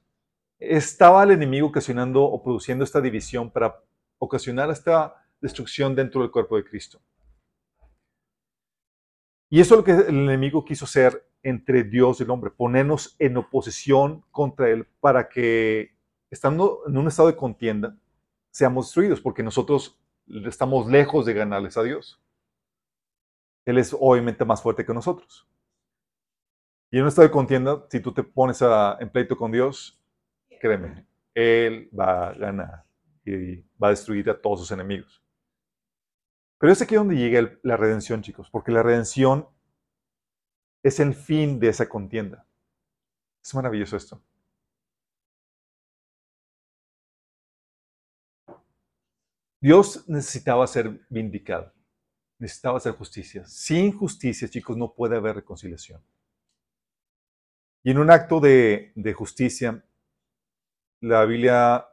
estaba 0.58 1.22
el 1.24 1.32
enemigo 1.32 1.68
ocasionando 1.68 2.24
o 2.24 2.42
produciendo 2.42 2.84
esta 2.84 3.00
división 3.00 3.50
para 3.50 3.82
ocasionar 4.18 4.70
esta 4.70 5.14
destrucción 5.40 5.94
dentro 5.94 6.22
del 6.22 6.30
cuerpo 6.30 6.56
de 6.56 6.64
Cristo. 6.64 7.00
Y 9.48 9.60
eso 9.60 9.74
es 9.74 9.78
lo 9.78 9.84
que 9.84 9.92
el 9.92 10.16
enemigo 10.16 10.64
quiso 10.64 10.86
hacer 10.86 11.28
entre 11.42 11.84
Dios 11.84 12.18
y 12.18 12.24
el 12.24 12.30
hombre, 12.30 12.50
ponernos 12.50 13.14
en 13.18 13.36
oposición 13.36 14.24
contra 14.32 14.68
Él 14.68 14.86
para 15.00 15.28
que, 15.28 15.94
estando 16.30 16.82
en 16.86 16.96
un 16.96 17.06
estado 17.06 17.28
de 17.28 17.36
contienda, 17.36 17.96
seamos 18.50 18.86
destruidos, 18.86 19.20
porque 19.20 19.44
nosotros 19.44 20.00
estamos 20.26 20.90
lejos 20.90 21.24
de 21.24 21.34
ganarles 21.34 21.76
a 21.76 21.84
Dios. 21.84 22.20
Él 23.64 23.78
es 23.78 23.94
obviamente 23.98 24.44
más 24.44 24.62
fuerte 24.62 24.84
que 24.84 24.94
nosotros. 24.94 25.46
Y 26.90 26.96
en 26.96 27.02
un 27.02 27.08
estado 27.08 27.28
de 27.28 27.32
contienda, 27.32 27.84
si 27.90 28.00
tú 28.00 28.12
te 28.12 28.24
pones 28.24 28.60
en 28.62 29.10
pleito 29.10 29.36
con 29.36 29.52
Dios, 29.52 30.00
créeme, 30.58 31.06
Él 31.34 31.90
va 31.98 32.28
a 32.28 32.34
ganar 32.34 32.84
y 33.24 33.56
va 33.82 33.88
a 33.88 33.90
destruir 33.90 34.30
a 34.30 34.40
todos 34.40 34.60
sus 34.60 34.70
enemigos. 34.70 35.22
Pero 36.58 36.72
es 36.72 36.80
aquí 36.80 36.94
donde 36.94 37.16
llega 37.16 37.58
la 37.62 37.76
redención, 37.76 38.22
chicos, 38.22 38.48
porque 38.50 38.72
la 38.72 38.82
redención 38.82 39.48
es 40.82 41.00
el 41.00 41.14
fin 41.14 41.58
de 41.58 41.68
esa 41.68 41.88
contienda. 41.88 42.46
Es 43.44 43.54
maravilloso 43.54 43.96
esto. 43.96 44.22
Dios 49.60 50.08
necesitaba 50.08 50.66
ser 50.66 51.04
vindicado, 51.08 51.72
necesitaba 52.38 52.78
hacer 52.78 52.92
justicia. 52.92 53.44
Sin 53.46 53.90
justicia, 53.92 54.48
chicos, 54.48 54.76
no 54.76 54.94
puede 54.94 55.16
haber 55.16 55.36
reconciliación. 55.36 56.00
Y 57.82 57.90
en 57.90 57.98
un 57.98 58.10
acto 58.10 58.40
de, 58.40 58.92
justicia, 59.16 59.84
la 61.00 61.24
Biblia, 61.24 61.86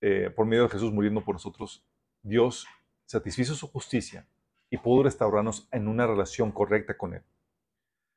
eh, 0.00 0.30
por 0.34 0.46
medio 0.46 0.64
de 0.64 0.68
Jesús 0.70 0.92
muriendo 0.92 1.24
por 1.24 1.34
nosotros, 1.34 1.84
Dios 2.22 2.66
satisfizo 3.06 3.54
su 3.54 3.68
justicia 3.68 4.26
y 4.70 4.78
pudo 4.78 5.04
restaurarnos 5.04 5.68
en 5.70 5.88
una 5.88 6.06
relación 6.06 6.52
correcta 6.52 6.96
con 6.96 7.14
Él. 7.14 7.22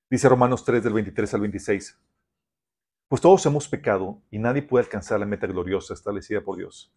Dice 0.10 0.30
Romanos 0.30 0.63
3 0.63 0.84
del 0.84 0.94
23 0.94 1.34
al 1.34 1.42
26. 1.42 2.00
Pues 3.10 3.22
todos 3.22 3.46
hemos 3.46 3.68
pecado 3.68 4.22
y 4.30 4.39
nadie 4.39 4.62
puede 4.62 4.86
alcanzar 4.86 5.20
la 5.20 5.25
meta 5.25 5.48
gloriosa 5.48 5.94
establecida 5.94 6.42
por 6.42 6.58
Dios. 6.58 6.94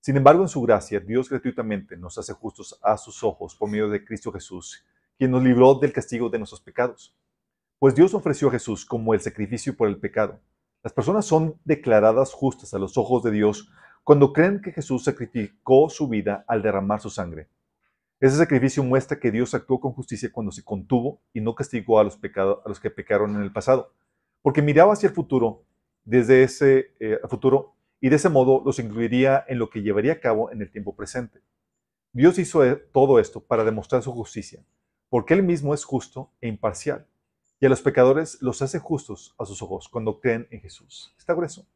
Sin 0.00 0.16
embargo, 0.16 0.42
en 0.42 0.48
su 0.48 0.62
gracia, 0.62 1.00
Dios 1.00 1.28
gratuitamente 1.28 1.96
nos 1.96 2.18
hace 2.18 2.32
justos 2.32 2.78
a 2.82 2.96
sus 2.96 3.22
ojos 3.24 3.56
por 3.56 3.68
medio 3.68 3.88
de 3.88 4.04
Cristo 4.04 4.32
Jesús, 4.32 4.84
quien 5.16 5.30
nos 5.30 5.42
libró 5.42 5.74
del 5.74 5.92
castigo 5.92 6.28
de 6.28 6.38
nuestros 6.38 6.60
pecados. 6.60 7.16
Pues 7.78 7.94
Dios 7.94 8.14
ofreció 8.14 8.48
a 8.48 8.52
Jesús 8.52 8.84
como 8.84 9.14
el 9.14 9.20
sacrificio 9.20 9.76
por 9.76 9.88
el 9.88 9.98
pecado. 9.98 10.40
Las 10.82 10.92
personas 10.92 11.26
son 11.26 11.60
declaradas 11.64 12.32
justas 12.32 12.72
a 12.72 12.78
los 12.78 12.96
ojos 12.96 13.22
de 13.22 13.32
Dios 13.32 13.70
cuando 14.04 14.32
creen 14.32 14.60
que 14.62 14.72
Jesús 14.72 15.04
sacrificó 15.04 15.90
su 15.90 16.08
vida 16.08 16.44
al 16.46 16.62
derramar 16.62 17.00
su 17.00 17.10
sangre. 17.10 17.48
Ese 18.20 18.36
sacrificio 18.36 18.82
muestra 18.82 19.20
que 19.20 19.30
Dios 19.30 19.54
actuó 19.54 19.80
con 19.80 19.92
justicia 19.92 20.30
cuando 20.32 20.50
se 20.50 20.64
contuvo 20.64 21.20
y 21.32 21.40
no 21.40 21.54
castigó 21.54 22.00
a 22.00 22.04
los, 22.04 22.16
pecados, 22.16 22.60
a 22.64 22.68
los 22.68 22.80
que 22.80 22.90
pecaron 22.90 23.36
en 23.36 23.42
el 23.42 23.52
pasado, 23.52 23.92
porque 24.42 24.62
miraba 24.62 24.92
hacia 24.92 25.08
el 25.08 25.14
futuro, 25.14 25.64
desde 26.04 26.42
ese 26.42 26.94
eh, 27.00 27.18
futuro, 27.28 27.74
y 28.00 28.08
de 28.08 28.16
ese 28.16 28.28
modo 28.28 28.62
los 28.64 28.78
incluiría 28.78 29.44
en 29.46 29.58
lo 29.58 29.70
que 29.70 29.82
llevaría 29.82 30.14
a 30.14 30.20
cabo 30.20 30.50
en 30.50 30.62
el 30.62 30.70
tiempo 30.70 30.96
presente. 30.96 31.42
Dios 32.12 32.38
hizo 32.38 32.64
eh, 32.64 32.76
todo 32.76 33.18
esto 33.18 33.40
para 33.40 33.62
demostrar 33.62 34.02
su 34.02 34.12
justicia, 34.12 34.64
porque 35.10 35.34
Él 35.34 35.42
mismo 35.42 35.74
es 35.74 35.84
justo 35.84 36.32
e 36.40 36.48
imparcial, 36.48 37.06
y 37.60 37.66
a 37.66 37.68
los 37.68 37.82
pecadores 37.82 38.40
los 38.40 38.62
hace 38.62 38.78
justos 38.78 39.34
a 39.38 39.44
sus 39.44 39.62
ojos 39.62 39.88
cuando 39.88 40.20
creen 40.20 40.46
en 40.50 40.60
Jesús. 40.60 41.14
Está 41.18 41.34
grueso. 41.34 41.66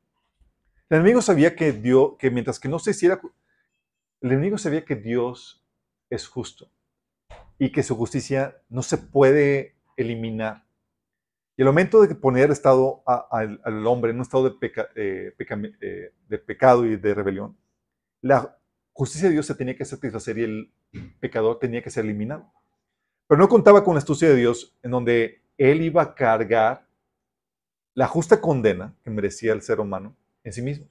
El 0.88 0.98
enemigo 0.98 1.22
sabía 1.22 1.56
que 1.56 1.72
Dios, 1.72 2.12
que 2.18 2.30
mientras 2.30 2.60
que 2.60 2.68
no 2.68 2.78
se 2.78 2.90
hiciera, 2.90 3.20
el 4.20 4.32
enemigo 4.32 4.58
sabía 4.58 4.84
que 4.84 4.94
Dios 4.94 5.64
es 6.10 6.28
justo 6.28 6.70
y 7.58 7.72
que 7.72 7.82
su 7.82 7.96
justicia 7.96 8.62
no 8.68 8.82
se 8.82 8.98
puede 8.98 9.74
eliminar. 9.96 10.64
Y 11.56 11.62
el 11.62 11.66
momento 11.66 12.02
de 12.02 12.14
poner 12.14 12.50
estado 12.50 13.02
al 13.06 13.86
hombre 13.86 14.10
en 14.10 14.16
un 14.16 14.22
estado 14.22 14.50
de, 14.50 14.72
eh, 14.96 15.34
eh, 15.38 16.12
de 16.28 16.38
pecado 16.38 16.86
y 16.86 16.96
de 16.96 17.14
rebelión, 17.14 17.56
la 18.20 18.58
justicia 18.92 19.28
de 19.28 19.34
Dios 19.34 19.46
se 19.46 19.54
tenía 19.54 19.76
que 19.76 19.84
satisfacer 19.84 20.38
y 20.38 20.44
el 20.44 20.72
pecador 21.20 21.58
tenía 21.58 21.82
que 21.82 21.90
ser 21.90 22.04
eliminado. 22.04 22.52
Pero 23.26 23.38
no 23.40 23.48
contaba 23.48 23.84
con 23.84 23.94
la 23.94 23.98
astucia 23.98 24.28
de 24.28 24.36
Dios 24.36 24.78
en 24.82 24.90
donde 24.90 25.41
él 25.58 25.82
iba 25.82 26.02
a 26.02 26.14
cargar 26.14 26.86
la 27.94 28.06
justa 28.06 28.40
condena 28.40 28.94
que 29.02 29.10
merecía 29.10 29.52
el 29.52 29.62
ser 29.62 29.80
humano 29.80 30.16
en 30.44 30.52
sí 30.52 30.62
mismo. 30.62 30.86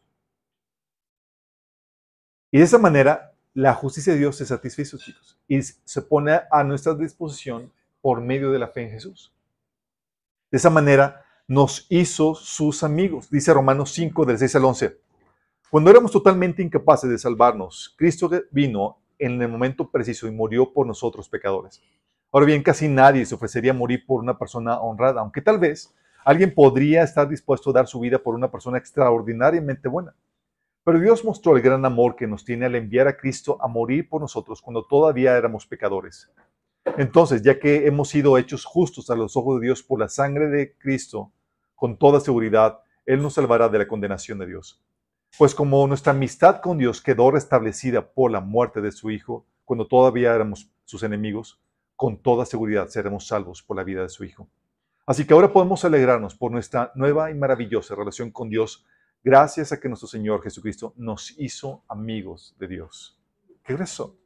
Y 2.52 2.60
de 2.60 2.64
esa 2.64 2.78
manera, 2.78 3.34
la 3.54 3.74
justicia 3.74 4.14
de 4.14 4.20
Dios 4.20 4.36
se 4.36 4.46
satisfizo, 4.46 4.98
chicos, 4.98 5.38
y 5.48 5.62
se 5.62 6.02
pone 6.02 6.40
a 6.52 6.64
nuestra 6.64 6.94
disposición 6.94 7.72
por 8.02 8.22
medio 8.22 8.52
de 8.52 8.60
la 8.60 8.68
fe 8.68 8.84
en 8.84 8.92
Jesús. 8.92 9.34
De 10.50 10.58
esa 10.58 10.70
manera, 10.70 11.26
nos 11.48 11.86
hizo 11.90 12.36
sus 12.36 12.84
amigos, 12.84 13.30
dice 13.30 13.54
Romanos 13.54 13.92
5, 13.92 14.26
del 14.26 14.38
6 14.38 14.56
al 14.56 14.66
11. 14.66 14.98
Cuando 15.70 15.90
éramos 15.90 16.12
totalmente 16.12 16.62
incapaces 16.62 17.10
de 17.10 17.18
salvarnos, 17.18 17.94
Cristo 17.98 18.30
vino 18.52 19.00
en 19.18 19.42
el 19.42 19.48
momento 19.48 19.90
preciso 19.90 20.28
y 20.28 20.32
murió 20.32 20.74
por 20.74 20.88
nosotros 20.88 21.30
pecadores. 21.30 21.82
Ahora 22.32 22.46
bien, 22.46 22.64
casi 22.64 22.88
nadie 22.88 23.26
se 23.26 23.36
ofrecería 23.36 23.72
a 23.72 23.76
morir 23.76 24.06
por 24.06 24.22
una 24.22 24.38
persona 24.38 24.80
honrada, 24.80 25.22
aunque 25.22 25.42
tal 25.42 25.60
vez 25.60 25.94
Alguien 26.24 26.54
podría 26.54 27.04
estar 27.04 27.28
dispuesto 27.28 27.72
a 27.72 27.74
dar 27.74 27.88
su 27.88 28.00
vida 28.00 28.20
por 28.20 28.36
una 28.36 28.52
persona 28.52 28.78
extraordinariamente 28.78 29.88
buena. 29.88 30.14
Pero 30.84 31.00
Dios 31.00 31.26
mostró 31.26 31.56
el 31.56 31.62
gran 31.62 31.84
amor 31.86 32.16
que 32.16 32.28
nos 32.28 32.46
tiene 32.46 32.66
al 32.66 32.76
enviar 32.76 33.08
a 33.08 33.18
Cristo 33.18 33.58
a 33.62 33.68
morir 33.68 34.08
por 34.08 34.22
nosotros 34.22 34.62
cuando 34.62 34.86
todavía 34.86 35.36
éramos 35.36 35.66
pecadores. 35.66 36.30
Entonces, 36.98 37.42
ya 37.44 37.60
que 37.60 37.88
hemos 37.88 38.10
sido 38.10 38.38
hechos 38.38 38.66
justos 38.66 39.10
a 39.10 39.16
los 39.16 39.36
ojos 39.36 39.60
de 39.60 39.68
Dios 39.68 39.84
por 39.84 40.00
la 40.00 40.10
sangre 40.10 40.48
de 40.48 40.76
Cristo, 40.78 41.32
con 41.76 41.98
toda 41.98 42.20
seguridad, 42.20 42.80
Él 43.06 43.22
nos 43.22 43.36
salvará 43.36 43.70
de 43.70 43.80
la 43.80 43.88
condenación 43.88 44.40
de 44.40 44.48
Dios. 44.48 44.82
Pues 45.38 45.56
como 45.56 45.88
nuestra 45.88 46.14
amistad 46.14 46.62
con 46.62 46.78
Dios 46.78 47.02
quedó 47.02 47.32
restablecida 47.32 48.14
por 48.14 48.32
la 48.32 48.42
muerte 48.42 48.82
de 48.82 48.92
su 48.92 49.10
Hijo, 49.10 49.46
cuando 49.66 49.88
todavía 49.88 50.34
éramos 50.34 50.70
sus 50.84 51.04
enemigos, 51.04 51.60
con 52.02 52.18
toda 52.18 52.48
seguridad 52.48 52.88
seremos 52.88 53.28
salvos 53.28 53.62
por 53.62 53.78
la 53.78 53.84
vida 53.84 54.02
de 54.02 54.10
su 54.10 54.24
Hijo. 54.24 54.50
Así 55.06 55.28
que 55.28 55.36
ahora 55.36 55.54
podemos 55.54 55.86
alegrarnos 55.86 56.34
por 56.34 56.52
nuestra 56.52 56.92
nueva 56.96 57.30
y 57.30 57.36
maravillosa 57.36 57.94
relación 57.94 58.32
con 58.32 58.50
Dios, 58.50 58.88
gracias 59.24 59.72
a 59.72 59.80
que 59.80 59.88
nuestro 59.88 60.08
Señor 60.08 60.42
Jesucristo 60.42 60.96
nos 60.98 61.38
hizo 61.38 61.84
amigos 61.88 62.56
de 62.58 62.68
Dios. 62.70 63.22
¿Qué 63.64 63.74
es 63.74 63.82
eso? 63.82 64.18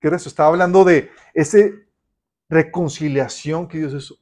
¿Qué 0.00 0.06
es 0.06 0.14
eso? 0.14 0.28
Estaba 0.28 0.50
hablando 0.50 0.84
de 0.84 1.10
esa 1.34 1.58
reconciliación 2.48 3.66
que 3.66 3.78
Dios 3.78 3.92
hizo, 3.92 4.14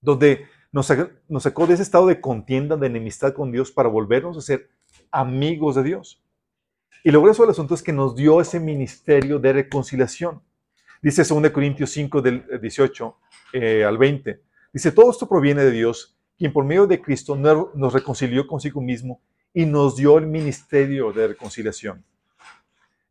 donde 0.00 0.46
nos, 0.72 0.90
nos 1.28 1.42
sacó 1.42 1.66
de 1.66 1.74
ese 1.74 1.82
estado 1.82 2.06
de 2.06 2.22
contienda, 2.22 2.78
de 2.78 2.86
enemistad 2.86 3.34
con 3.34 3.52
Dios 3.52 3.70
para 3.70 3.90
volvernos 3.90 4.38
a 4.38 4.40
ser 4.40 4.70
amigos 5.10 5.74
de 5.74 5.82
Dios. 5.82 6.24
Y 7.04 7.10
lo 7.10 7.20
grueso 7.20 7.42
del 7.42 7.50
asunto 7.50 7.74
es 7.74 7.82
que 7.82 7.92
nos 7.92 8.16
dio 8.16 8.40
ese 8.40 8.60
ministerio 8.60 9.38
de 9.38 9.52
reconciliación. 9.52 10.40
Dice 11.02 11.22
2 11.22 11.50
Corintios 11.50 11.90
5 11.90 12.22
del 12.22 12.60
18 12.60 13.16
eh, 13.52 13.84
al 13.84 13.98
20. 13.98 14.40
Dice, 14.72 14.92
todo 14.92 15.10
esto 15.10 15.28
proviene 15.28 15.64
de 15.64 15.70
Dios, 15.70 16.16
quien 16.36 16.52
por 16.52 16.64
medio 16.64 16.86
de 16.86 17.00
Cristo 17.00 17.36
nos 17.36 17.92
reconcilió 17.92 18.46
consigo 18.46 18.80
mismo 18.80 19.20
y 19.54 19.64
nos 19.64 19.96
dio 19.96 20.18
el 20.18 20.26
ministerio 20.26 21.12
de 21.12 21.28
reconciliación. 21.28 22.04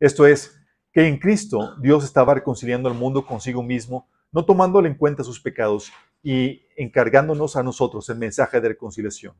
Esto 0.00 0.26
es, 0.26 0.54
que 0.92 1.06
en 1.06 1.18
Cristo 1.18 1.76
Dios 1.80 2.04
estaba 2.04 2.34
reconciliando 2.34 2.88
al 2.88 2.94
mundo 2.94 3.26
consigo 3.26 3.62
mismo, 3.62 4.08
no 4.32 4.44
tomándole 4.44 4.88
en 4.88 4.94
cuenta 4.94 5.22
sus 5.22 5.40
pecados 5.40 5.92
y 6.22 6.62
encargándonos 6.76 7.56
a 7.56 7.62
nosotros 7.62 8.08
el 8.08 8.18
mensaje 8.18 8.60
de 8.60 8.68
reconciliación. 8.68 9.34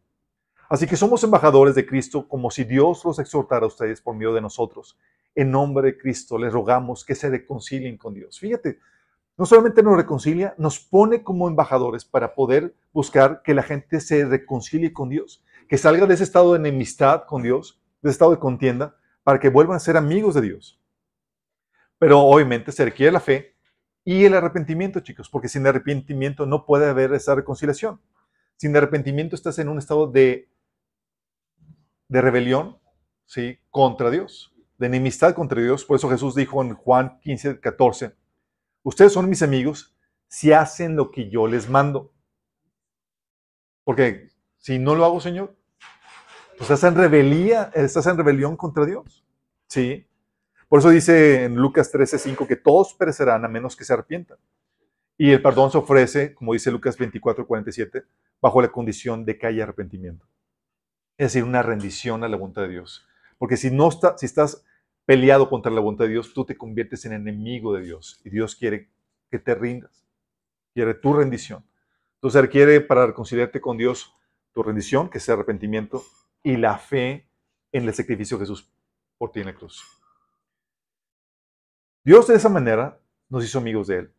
Así 0.69 0.87
que 0.87 0.97
somos 0.97 1.25
embajadores 1.25 1.75
de 1.75 1.87
Cristo 1.87 2.29
como 2.29 2.51
si 2.51 2.65
Dios 2.65 3.05
los 3.05 3.19
exhortara 3.19 3.65
a 3.65 3.69
ustedes 3.69 4.01
por 4.01 4.15
medio 4.15 4.35
de 4.35 4.43
nosotros. 4.43 4.99
En 5.39 5.53
nombre 5.53 5.93
de 5.93 5.97
Cristo 5.97 6.37
les 6.37 6.53
rogamos 6.53 7.05
que 7.05 7.15
se 7.15 7.31
reconcilien 7.31 7.97
con 7.97 8.13
Dios. 8.13 8.41
Fíjate, 8.41 8.81
no 9.37 9.47
solamente 9.47 9.85
nos 9.85 9.97
reconcilia, 9.97 10.53
nos 10.59 10.81
pone 10.81 11.23
como 11.23 11.47
embajadores 11.47 12.05
para 12.05 12.35
poder 12.35 12.75
buscar 12.93 13.43
que 13.45 13.55
la 13.55 13.63
gente 13.63 14.01
se 14.01 14.25
reconcilie 14.25 14.93
con 14.93 15.11
Dios, 15.11 15.45
que 15.69 15.79
salga 15.79 16.07
de 16.07 16.15
ese 16.15 16.25
estado 16.25 16.55
de 16.55 16.59
enemistad 16.59 17.23
con 17.25 17.45
Dios, 17.45 17.81
de 18.03 18.11
ese 18.11 18.15
estado 18.15 18.33
de 18.33 18.41
contienda, 18.41 18.97
para 19.23 19.39
que 19.39 19.49
vuelvan 19.49 19.77
a 19.77 19.79
ser 19.79 19.97
amigos 19.97 20.35
de 20.35 20.41
Dios. 20.41 20.83
Pero 22.01 22.19
obviamente 22.19 22.73
se 22.73 22.85
requiere 22.85 23.13
la 23.13 23.21
fe 23.21 23.55
y 24.05 24.25
el 24.25 24.35
arrepentimiento, 24.35 24.99
chicos, 24.99 25.31
porque 25.31 25.49
sin 25.49 25.65
arrepentimiento 25.69 26.47
no 26.47 26.67
puede 26.67 26.89
haber 26.89 27.13
esa 27.13 27.37
reconciliación. 27.37 28.01
Sin 28.57 28.77
arrepentimiento 28.77 29.37
estás 29.37 29.61
en 29.61 29.69
un 29.69 29.79
estado 29.79 30.09
de, 30.09 30.49
de 32.09 32.21
rebelión 32.21 32.77
¿sí? 33.25 33.61
contra 33.71 34.11
Dios, 34.11 34.53
de 34.79 34.87
enemistad 34.87 35.35
contra 35.35 35.61
Dios. 35.61 35.85
Por 35.85 35.97
eso 35.97 36.09
Jesús 36.09 36.35
dijo 36.35 36.63
en 36.63 36.75
Juan 36.75 37.19
15, 37.21 37.61
14, 37.61 38.15
ustedes 38.83 39.13
son 39.13 39.29
mis 39.29 39.43
amigos 39.43 39.95
si 40.29 40.53
hacen 40.53 40.97
lo 40.97 41.11
que 41.11 41.29
yo 41.29 41.47
les 41.47 41.69
mando. 41.69 42.13
Porque 43.85 44.29
si 44.59 44.79
no 44.79 44.95
lo 44.95 45.05
hago, 45.05 45.21
Señor, 45.21 45.57
pues 46.57 46.71
estás 46.71 46.91
en 46.91 46.97
rebelía, 46.97 47.71
estás 47.75 48.07
en 48.07 48.17
rebelión 48.17 48.57
contra 48.57 48.85
Dios. 48.85 49.25
¿Sí? 49.67 50.07
Por 50.69 50.81
eso 50.81 50.91
dice 50.91 51.45
en 51.45 51.57
Lucas 51.57 51.93
13:5 51.93 52.47
que 52.47 52.57
todos 52.57 52.95
perecerán 52.95 53.45
a 53.45 53.49
menos 53.49 53.77
que 53.77 53.85
se 53.85 53.93
arrepientan. 53.93 54.39
Y 55.17 55.33
el 55.33 55.43
perdón 55.43 55.71
se 55.73 55.79
ofrece, 55.79 56.35
como 56.35 56.53
dice 56.53 56.71
Lucas 56.71 56.99
24:47, 56.99 58.05
bajo 58.41 58.63
la 58.63 58.69
condición 58.69 59.25
de 59.25 59.39
que 59.39 59.47
haya 59.47 59.65
arrepentimiento. 59.65 60.27
Es 61.17 61.33
decir, 61.33 61.45
una 61.45 61.63
rendición 61.63 62.23
a 62.23 62.29
la 62.29 62.37
voluntad 62.37 62.63
de 62.63 62.69
Dios. 62.69 63.07
Porque 63.39 63.57
si, 63.57 63.71
no 63.71 63.89
está, 63.89 64.17
si 64.19 64.27
estás 64.27 64.65
peleado 65.09 65.49
contra 65.49 65.73
la 65.73 65.81
voluntad 65.81 66.05
de 66.05 66.11
Dios, 66.11 66.35
tú 66.35 66.45
te 66.45 66.55
conviertes 66.55 67.07
en 67.07 67.15
enemigo 67.15 67.73
de 67.73 67.81
Dios. 67.81 68.21
Y 68.25 68.29
Dios 68.29 68.55
quiere 68.55 68.91
que 69.31 69.39
te 69.39 69.55
rindas. 69.55 70.07
Quiere 70.75 70.93
tu 70.93 71.15
rendición. 71.15 71.65
Entonces 72.17 72.43
requiere 72.43 72.83
para 72.83 73.07
reconciliarte 73.07 73.59
con 73.59 73.79
Dios 73.79 74.15
tu 74.53 74.63
rendición, 74.63 75.09
que 75.09 75.17
es 75.17 75.27
arrepentimiento, 75.31 76.05
y 76.43 76.59
la 76.59 76.77
fe 76.77 77.27
en 77.73 77.89
el 77.89 77.95
sacrificio 77.95 78.37
de 78.37 78.43
Jesús 78.43 78.71
por 79.17 79.33
ti 79.33 79.41
en 79.41 79.47
la 79.47 79.55
cruz. 79.55 79.83
Dios 82.05 82.27
de 82.27 82.35
esa 82.35 82.51
manera 82.51 83.01
nos 83.31 83.43
hizo 83.43 83.57
amigos 83.57 83.87
de 83.87 84.01
Él. 84.01 84.13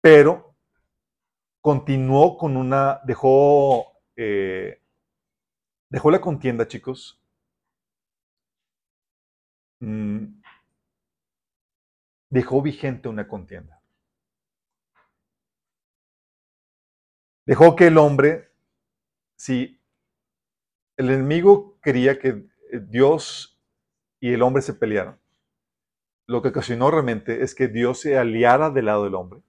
Pero 0.00 0.56
continuó 1.60 2.36
con 2.36 2.56
una, 2.56 3.00
dejó, 3.04 3.86
eh, 4.16 4.82
dejó 5.90 6.10
la 6.10 6.20
contienda, 6.20 6.66
chicos. 6.66 7.23
Mm, 9.80 10.42
dejó 12.30 12.62
vigente 12.62 13.08
una 13.08 13.28
contienda. 13.28 13.80
Dejó 17.46 17.76
que 17.76 17.88
el 17.88 17.98
hombre, 17.98 18.50
si 19.36 19.80
el 20.96 21.10
enemigo 21.10 21.78
quería 21.82 22.18
que 22.18 22.46
Dios 22.88 23.60
y 24.18 24.32
el 24.32 24.42
hombre 24.42 24.62
se 24.62 24.74
pelearan, 24.74 25.20
lo 26.26 26.40
que 26.40 26.48
ocasionó 26.48 26.90
realmente 26.90 27.42
es 27.42 27.54
que 27.54 27.68
Dios 27.68 28.00
se 28.00 28.16
aliara 28.16 28.70
del 28.70 28.86
lado 28.86 29.04
del 29.04 29.14
hombre 29.14 29.42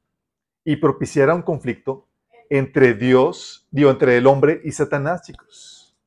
y 0.65 0.75
propiciara 0.75 1.34
un 1.34 1.44
conflicto 1.44 2.10
entre 2.50 2.94
Dios, 2.94 3.67
digo, 3.72 3.89
entre 3.89 4.17
el 4.17 4.27
hombre 4.27 4.62
y 4.63 4.72
Satanás, 4.72 5.22
chicos. 5.24 5.98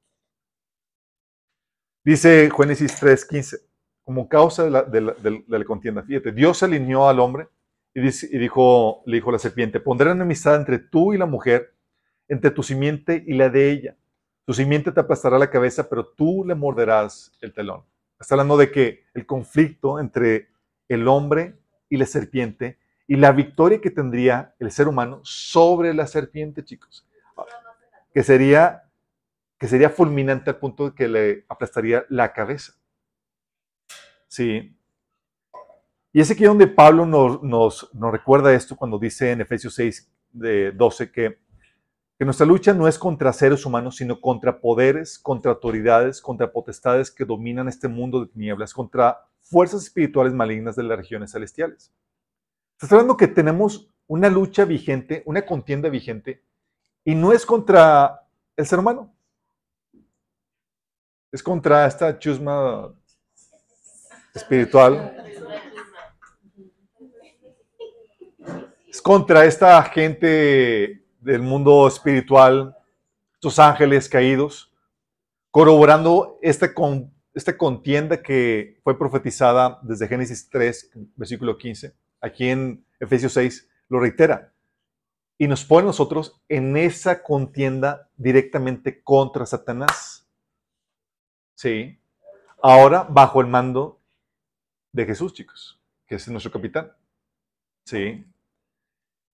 Dice 2.05 2.51
Génesis 2.55 2.95
3:15, 3.01 3.68
como 4.09 4.27
causa 4.27 4.65
de 4.65 5.00
la, 5.03 5.65
contienda. 5.67 6.03
Fíjate, 6.03 6.33
Dios 6.33 6.62
alineó 6.62 7.11
al 7.11 7.21
hombre 7.21 7.49
y, 7.93 8.00
dijo, 8.00 9.03
le 9.05 9.17
dijo 9.17 9.29
a 9.29 9.33
la 9.35 9.38
serpiente, 9.38 9.81
pondré 9.81 10.11
enemistad 10.11 10.57
entre 10.57 10.79
tú 10.79 11.12
y 11.12 11.19
la 11.19 11.27
mujer 11.27 11.75
entre 12.27 12.50
tu 12.50 12.62
simiente 12.62 13.23
y 13.27 13.35
la 13.35 13.50
de 13.50 13.71
ella. 13.71 13.97
Tu 14.47 14.55
simiente 14.55 14.93
te 14.93 15.00
aplastará 15.00 15.38
la 15.38 15.50
cabeza, 15.50 15.91
pero 15.91 16.07
tú 16.07 16.43
le 16.43 16.55
morderás 16.55 17.37
el 17.43 17.53
telón. 17.53 17.85
Está 18.19 18.35
hablando 18.35 18.57
de 18.57 18.71
que 18.71 19.05
el 19.12 19.27
conflicto 19.27 20.00
entre 20.00 20.49
el 20.88 21.07
hombre 21.07 21.59
y 21.91 21.99
la 21.99 22.07
serpiente 22.07 22.79
y 23.07 23.17
la 23.17 23.33
victoria 23.33 23.79
que 23.79 23.91
tendría 23.91 24.55
el 24.59 24.71
ser 24.71 24.88
humano 24.88 25.21
sobre 25.23 25.93
la 25.93 26.07
serpiente, 26.07 26.65
chicos. 26.65 27.07
Que 28.15 28.23
sería 28.23 28.81
fulminante 29.95 30.49
al 30.49 30.57
punto 30.57 30.88
de 30.88 30.95
que 30.95 31.09
le 31.09 31.45
aplastaría 31.50 32.07
la 32.09 32.33
cabeza. 32.33 32.78
Sí. 34.29 34.77
Y 36.13 36.21
es 36.21 36.39
donde 36.39 36.67
Pablo 36.67 37.05
nos, 37.05 37.43
nos, 37.43 37.91
nos 37.95 38.13
recuerda 38.13 38.55
esto 38.55 38.77
cuando 38.77 38.99
dice 38.99 39.33
en 39.33 39.41
Efesios 39.41 39.75
6, 39.75 40.13
de 40.33 40.73
12, 40.73 41.11
que 41.11 41.39
que 42.19 42.25
nuestra 42.25 42.47
lucha 42.47 42.75
no 42.75 42.89
es 42.89 42.99
contra 42.99 43.33
seres 43.33 43.65
humanos, 43.65 43.97
sino 43.97 44.21
contra 44.21 44.61
poderes, 44.61 45.21
contra 45.21 45.53
autoridades, 45.53 46.21
contra 46.21 46.51
potestades 46.51 47.13
que 47.13 47.25
dominan 47.25 47.69
este 47.69 47.87
mundo 47.87 48.21
de 48.21 48.27
tinieblas, 48.27 48.75
contra 48.75 49.25
fuerzas 49.41 49.85
espirituales 49.85 50.35
malignas 50.35 50.75
de 50.75 50.83
las 50.83 50.99
regiones 50.99 51.31
celestiales. 51.31 51.93
Está 52.81 52.97
hablando 52.97 53.17
que 53.17 53.29
tenemos 53.29 53.89
una 54.09 54.29
lucha 54.29 54.64
vigente, 54.64 55.23
una 55.27 55.47
contienda 55.47 55.88
vigente, 55.91 56.43
y 57.05 57.14
no 57.14 57.33
es 57.33 57.47
contra 57.47 58.27
el 58.57 58.67
ser 58.67 58.81
humano. 58.81 59.14
Es 61.31 61.41
contra 61.41 61.87
esta 61.87 62.19
chusma 62.19 62.93
espiritual. 64.38 65.14
Es 68.88 69.03
contra 69.03 69.44
esta 69.44 69.83
gente 69.83 71.05
del 71.20 71.42
mundo 71.42 71.87
espiritual, 71.87 72.77
estos 73.35 73.59
ángeles 73.59 74.09
caídos, 74.09 74.72
corroborando 75.51 76.38
esta, 76.40 76.72
con, 76.72 77.12
esta 77.35 77.57
contienda 77.57 78.22
que 78.22 78.81
fue 78.83 78.98
profetizada 78.98 79.79
desde 79.83 80.09
Génesis 80.09 80.48
3, 80.51 80.92
versículo 81.16 81.59
15. 81.59 81.94
Aquí 82.20 82.48
en 82.48 82.85
Efesios 82.98 83.33
6 83.35 83.68
lo 83.88 84.01
reitera. 84.01 84.53
Y 85.37 85.46
nos 85.46 85.64
pone 85.64 85.87
nosotros 85.87 86.40
en 86.48 86.77
esa 86.77 87.22
contienda 87.22 88.09
directamente 88.16 89.03
contra 89.03 89.46
Satanás. 89.46 90.27
Sí. 91.55 92.01
Ahora 92.61 93.07
bajo 93.09 93.40
el 93.40 93.46
mando 93.46 93.98
de 94.99 95.07
Jesús, 95.07 95.33
chicos, 95.33 95.81
que 96.09 96.17
es 96.17 96.29
nuestro 96.29 96.51
capitán. 96.51 96.93
Sí. 97.85 98.27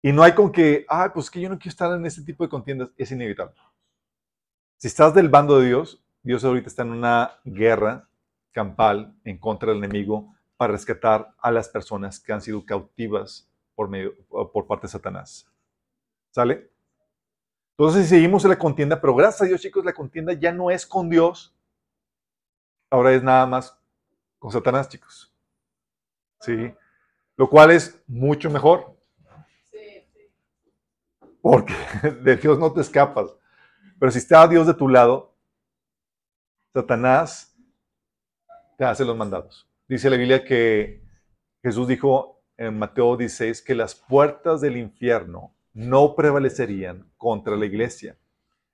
Y 0.02 0.12
no 0.12 0.22
hay 0.22 0.34
con 0.34 0.52
que, 0.52 0.86
ah, 0.90 1.10
pues 1.14 1.32
que 1.32 1.40
yo 1.40 1.48
no 1.48 1.58
quiero 1.58 1.70
estar 1.70 1.92
en 1.94 2.06
este 2.06 2.22
tipo 2.22 2.44
de 2.44 2.50
contiendas. 2.50 2.90
Es 2.98 3.12
inevitable. 3.12 3.56
Si 4.78 4.90
estás 4.90 5.14
del 5.14 5.30
bando 5.30 5.60
de 5.60 5.68
Dios, 5.68 6.04
Dios 6.22 6.44
ahorita 6.44 6.68
está 6.68 6.82
en 6.82 6.92
una 6.92 7.40
guerra 7.46 8.10
campal 8.52 9.16
en 9.24 9.38
contra 9.38 9.70
del 9.70 9.78
enemigo 9.78 10.36
para 10.58 10.74
rescatar 10.74 11.34
a 11.40 11.50
las 11.50 11.70
personas 11.70 12.20
que 12.20 12.34
han 12.34 12.42
sido 12.42 12.66
cautivas 12.66 13.50
por, 13.74 13.88
medio, 13.88 14.16
por 14.28 14.68
parte 14.68 14.88
de 14.88 14.92
Satanás. 14.92 15.50
¿Sale? 16.32 16.70
Entonces 17.78 18.10
seguimos 18.10 18.44
en 18.44 18.50
la 18.50 18.60
contienda, 18.60 19.00
pero 19.00 19.16
gracias 19.16 19.44
a 19.44 19.46
Dios, 19.46 19.62
chicos, 19.62 19.86
la 19.86 19.94
contienda 19.94 20.34
ya 20.34 20.52
no 20.52 20.70
es 20.70 20.86
con 20.86 21.10
Dios. 21.10 21.56
Ahora 22.90 23.14
es 23.14 23.24
nada 23.24 23.46
más 23.46 23.80
con 24.38 24.52
Satanás, 24.52 24.90
chicos. 24.90 25.33
¿Sí? 26.44 26.74
Lo 27.38 27.50
cual 27.50 27.72
es 27.72 28.04
mucho 28.06 28.50
mejor. 28.50 28.98
Porque 31.42 31.74
de 32.22 32.36
Dios 32.36 32.60
no 32.60 32.72
te 32.74 32.82
escapas. 32.82 33.34
Pero 33.98 34.12
si 34.12 34.18
está 34.18 34.46
Dios 34.48 34.68
de 34.68 34.74
tu 34.74 34.90
lado, 34.90 35.38
Satanás 36.74 37.56
te 38.78 38.84
hace 38.84 39.06
los 39.06 39.16
mandados. 39.16 39.70
Dice 39.88 40.10
la 40.10 40.18
Biblia 40.18 40.44
que 40.44 41.02
Jesús 41.62 41.88
dijo 41.88 42.44
en 42.58 42.78
Mateo 42.78 43.16
16 43.16 43.62
que 43.62 43.76
las 43.76 43.96
puertas 43.96 44.60
del 44.60 44.76
infierno 44.76 45.56
no 45.74 46.14
prevalecerían 46.14 47.10
contra 47.18 47.56
la 47.56 47.66
iglesia. 47.66 48.18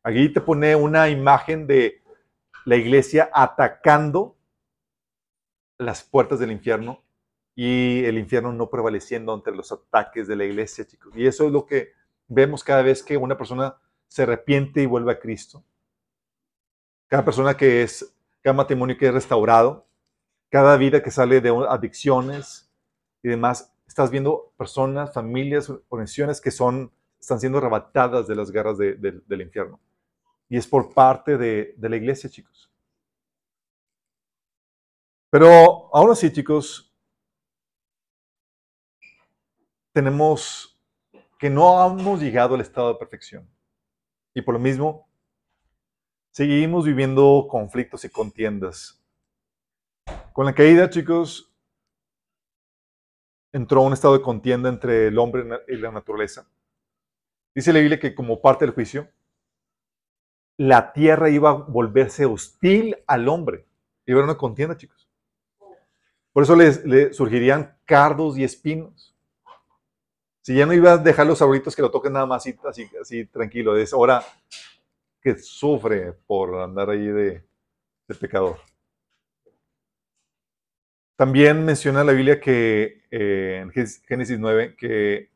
Aquí 0.01 0.29
te 0.29 0.41
pone 0.41 0.75
una 0.75 1.09
imagen 1.09 1.67
de 1.67 2.01
la 2.65 2.77
iglesia 2.77 3.29
atacando 3.31 4.37
las 5.77 6.03
puertas 6.03 6.39
del 6.39 6.51
infierno 6.51 7.03
y 7.61 8.05
el 8.05 8.17
infierno 8.17 8.53
no 8.53 8.69
prevaleciendo 8.69 9.33
ante 9.33 9.51
los 9.51 9.69
ataques 9.73 10.29
de 10.29 10.37
la 10.37 10.45
iglesia, 10.45 10.87
chicos. 10.87 11.11
Y 11.13 11.27
eso 11.27 11.45
es 11.45 11.51
lo 11.51 11.65
que 11.65 11.91
vemos 12.29 12.63
cada 12.63 12.81
vez 12.81 13.03
que 13.03 13.17
una 13.17 13.37
persona 13.37 13.75
se 14.07 14.23
arrepiente 14.23 14.81
y 14.81 14.85
vuelve 14.85 15.11
a 15.11 15.19
Cristo. 15.19 15.61
Cada 17.07 17.25
persona 17.25 17.57
que 17.57 17.83
es, 17.83 18.15
cada 18.41 18.53
matrimonio 18.53 18.97
que 18.97 19.07
es 19.07 19.13
restaurado, 19.13 19.85
cada 20.49 20.77
vida 20.77 21.03
que 21.03 21.11
sale 21.11 21.41
de 21.41 21.49
adicciones 21.67 22.71
y 23.21 23.27
demás, 23.27 23.75
estás 23.85 24.09
viendo 24.09 24.53
personas, 24.55 25.13
familias, 25.13 25.69
organizaciones 25.89 26.39
que 26.39 26.51
son, 26.51 26.93
están 27.19 27.41
siendo 27.41 27.57
arrebatadas 27.57 28.25
de 28.25 28.35
las 28.37 28.51
guerras 28.51 28.77
del 28.77 29.41
infierno. 29.41 29.81
Y 30.47 30.55
es 30.55 30.65
por 30.65 30.93
parte 30.93 31.37
de, 31.37 31.73
de 31.75 31.89
la 31.89 31.97
iglesia, 31.97 32.29
chicos. 32.29 32.71
Pero 35.29 35.93
aún 35.93 36.11
así, 36.11 36.31
chicos, 36.31 36.88
tenemos 39.93 40.79
que 41.39 41.49
no 41.49 41.85
hemos 41.85 42.21
llegado 42.21 42.55
al 42.55 42.61
estado 42.61 42.93
de 42.93 42.99
perfección. 42.99 43.49
Y 44.33 44.41
por 44.41 44.53
lo 44.53 44.59
mismo, 44.59 45.07
seguimos 46.31 46.85
viviendo 46.85 47.47
conflictos 47.49 48.03
y 48.05 48.09
contiendas. 48.09 49.01
Con 50.33 50.45
la 50.45 50.53
caída, 50.53 50.89
chicos, 50.89 51.53
entró 53.51 53.81
un 53.81 53.93
estado 53.93 54.17
de 54.17 54.21
contienda 54.21 54.69
entre 54.69 55.07
el 55.07 55.17
hombre 55.17 55.45
y 55.67 55.77
la 55.77 55.91
naturaleza. 55.91 56.47
Dice 57.55 57.73
la 57.73 57.79
Biblia 57.79 57.99
que 57.99 58.13
como 58.13 58.41
parte 58.41 58.65
del 58.65 58.73
juicio, 58.73 59.09
la 60.57 60.91
tierra 60.91 61.29
iba 61.29 61.49
a 61.51 61.53
volverse 61.53 62.25
hostil 62.25 62.97
al 63.07 63.27
hombre. 63.29 63.65
Iba 64.05 64.19
a 64.19 64.23
haber 64.23 64.31
una 64.31 64.37
contienda, 64.37 64.75
chicos. 64.77 65.09
Por 66.33 66.43
eso 66.43 66.55
le 66.55 67.13
surgirían 67.13 67.77
cardos 67.85 68.37
y 68.37 68.43
espinos. 68.43 69.15
Si 70.49 70.55
ya 70.55 70.65
no 70.65 70.73
ibas 70.73 70.99
a 70.99 71.03
dejar 71.03 71.27
los 71.27 71.39
abuelitos 71.43 71.75
que 71.75 71.83
lo 71.83 71.91
toquen 71.91 72.13
nada 72.13 72.25
más 72.25 72.41
así, 72.41 72.57
así, 72.99 73.25
tranquilo, 73.27 73.77
es 73.77 73.93
hora 73.93 74.23
que 75.21 75.37
sufre 75.37 76.13
por 76.25 76.55
andar 76.55 76.89
ahí 76.89 77.05
de, 77.05 77.45
pecador. 78.19 78.57
También 81.15 81.63
menciona 81.63 82.03
la 82.03 82.13
Biblia 82.13 82.39
que 82.39 83.03
eh, 83.11 83.59
en 83.61 83.69
Génesis 84.07 84.39
9 84.39 84.75
que 84.75 85.29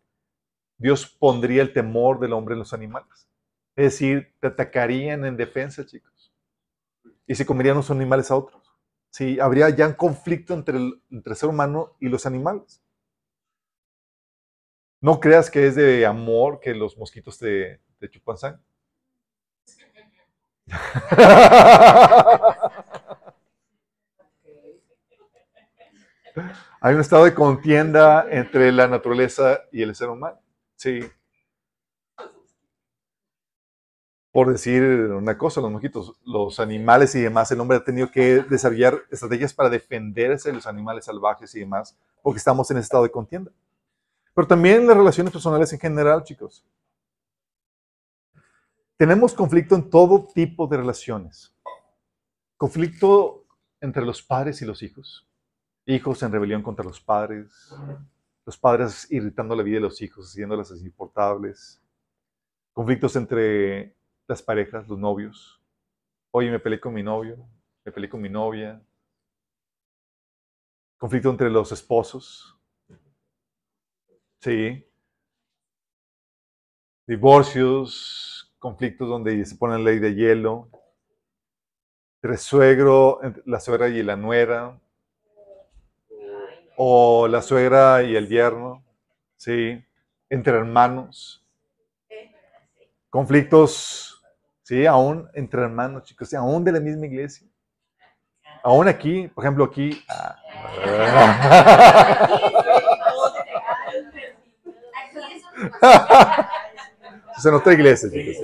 Dios 0.80 1.06
pondría 1.06 1.62
el 1.62 1.74
temor 1.74 2.20
del 2.20 2.34
hombre 2.34 2.54
en 2.54 2.60
los 2.62 2.74
animales. 2.74 3.30
Es 3.76 3.92
decir, 3.92 4.34
te 4.40 4.48
atacarían 4.48 5.26
en 5.26 5.38
defensa, 5.38 5.86
chicos. 5.86 6.34
Y 7.28 7.36
se 7.36 7.46
comerían 7.46 7.78
los 7.78 7.92
animales 7.92 8.32
a 8.32 8.36
otros. 8.36 8.64
Sí, 9.12 9.40
habría 9.40 9.70
ya 9.70 9.86
un 9.90 9.94
conflicto 9.94 10.56
entre 10.56 10.78
el, 10.78 11.04
entre 11.12 11.36
ser 11.36 11.50
humano 11.50 11.98
y 12.00 12.10
los 12.10 12.26
animales. 12.26 12.83
No 15.04 15.20
creas 15.20 15.52
que 15.52 15.68
es 15.68 15.76
de 15.76 16.06
amor 16.06 16.62
que 16.62 16.74
los 16.74 16.98
mosquitos 16.98 17.38
te, 17.38 17.82
chupan 18.10 18.38
sangre. 18.38 18.62
Hay 26.80 26.96
un 26.96 27.02
estado 27.02 27.26
de 27.26 27.34
contienda 27.34 28.26
entre 28.30 28.72
la 28.72 28.88
naturaleza 28.88 29.60
y 29.74 29.82
el 29.82 29.94
ser 29.94 30.08
humano. 30.08 30.40
Sí. 30.78 31.02
Por 34.32 34.54
decir 34.54 34.84
una 34.84 35.38
cosa, 35.38 35.60
los 35.60 35.70
mosquitos, 35.70 36.14
los 36.24 36.62
animales 36.62 37.14
y 37.16 37.22
demás, 37.22 37.52
el 37.52 37.60
hombre 37.60 37.76
ha 37.76 37.84
tenido 37.84 38.10
que 38.10 38.42
desarrollar 38.44 39.02
estrategias 39.12 39.54
para 39.54 39.70
defenderse 39.70 40.48
de 40.48 40.56
los 40.56 40.66
animales 40.66 41.04
salvajes 41.04 41.54
y 41.56 41.60
demás, 41.60 41.98
porque 42.22 42.38
estamos 42.38 42.72
en 42.72 42.78
estado 42.78 43.04
de 43.04 43.12
contienda. 43.12 43.52
Pero 44.34 44.48
también 44.48 44.88
las 44.88 44.98
relaciones 44.98 45.32
personales 45.32 45.72
en 45.74 45.80
general, 45.80 46.24
chicos. 46.24 46.66
Tenemos 48.98 49.34
conflicto 49.34 49.76
en 49.76 49.90
todo 49.90 50.28
tipo 50.34 50.68
de 50.68 50.78
relaciones. 50.78 51.56
Conflicto 52.58 53.46
entre 53.82 54.06
los 54.06 54.24
padres 54.24 54.62
y 54.62 54.66
los 54.66 54.82
hijos. 54.82 55.28
Hijos 55.86 56.24
en 56.24 56.32
rebelión 56.32 56.64
contra 56.64 56.86
los 56.86 57.02
padres. 57.02 57.74
Los 58.46 58.58
padres 58.58 59.12
irritando 59.12 59.56
la 59.56 59.64
vida 59.64 59.76
de 59.76 59.82
los 59.82 60.02
hijos, 60.02 60.30
haciéndolas 60.30 60.72
insoportables. 60.72 61.82
Conflictos 62.72 63.16
entre 63.16 63.96
las 64.28 64.42
parejas, 64.42 64.88
los 64.88 64.98
novios. 64.98 65.62
Oye, 66.32 66.50
me 66.50 66.60
peleé 66.60 66.80
con 66.80 66.94
mi 66.94 67.04
novio, 67.04 67.38
me 67.86 67.92
peleé 67.92 68.10
con 68.10 68.22
mi 68.22 68.30
novia. 68.30 68.82
Conflicto 70.98 71.30
entre 71.30 71.50
los 71.50 71.72
esposos. 71.72 72.58
Sí. 74.44 74.86
Divorcios, 77.08 78.54
conflictos 78.60 79.08
donde 79.08 79.46
se 79.46 79.56
pone 79.56 79.78
la 79.78 79.92
ley 79.92 80.00
de 80.00 80.16
hielo. 80.16 80.68
Entre 82.22 82.38
suegro, 82.38 83.22
la 83.46 83.62
suegra 83.62 83.88
y 83.88 84.04
la 84.04 84.18
nuera. 84.18 84.78
O 86.76 87.30
la 87.30 87.42
suegra 87.42 88.04
y 88.04 88.18
el 88.18 88.28
yerno. 88.28 88.84
Sí. 89.38 89.82
Entre 90.30 90.58
hermanos. 90.58 91.42
Conflictos 93.10 94.14
Sí, 94.64 94.86
aún 94.86 95.30
entre 95.34 95.62
hermanos, 95.62 96.04
chicos, 96.04 96.34
aún 96.34 96.64
de 96.64 96.72
la 96.72 96.80
misma 96.80 97.06
iglesia. 97.06 97.46
Aún 98.64 98.88
aquí, 98.88 99.28
por 99.28 99.44
ejemplo, 99.44 99.66
aquí. 99.66 100.02
Ah, 100.08 100.40
es 107.38 107.46
en 107.46 107.54
otra 107.54 107.74
iglesia, 107.74 108.10
chicos. 108.10 108.38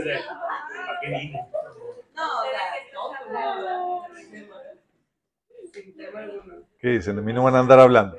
¿Qué 6.80 6.88
dicen? 6.89 7.15
De 7.15 7.21
mí 7.21 7.34
no 7.34 7.43
van 7.43 7.56
a 7.56 7.60
andar 7.60 7.80
hablando. 7.80 8.17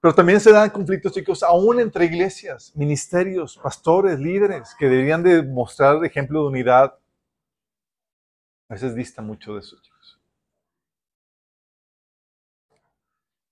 Pero 0.00 0.14
también 0.14 0.40
se 0.40 0.50
dan 0.50 0.70
conflictos, 0.70 1.12
chicos, 1.12 1.42
aún 1.42 1.78
entre 1.78 2.06
iglesias, 2.06 2.72
ministerios, 2.74 3.58
pastores, 3.58 4.18
líderes, 4.18 4.74
que 4.78 4.88
deberían 4.88 5.22
de 5.22 5.42
mostrar 5.42 6.02
ejemplo 6.04 6.40
de 6.42 6.48
unidad. 6.48 6.98
A 8.68 8.74
veces 8.74 8.94
dista 8.94 9.20
mucho 9.20 9.54
de 9.54 9.60
eso, 9.60 9.76
chicos. 9.82 10.18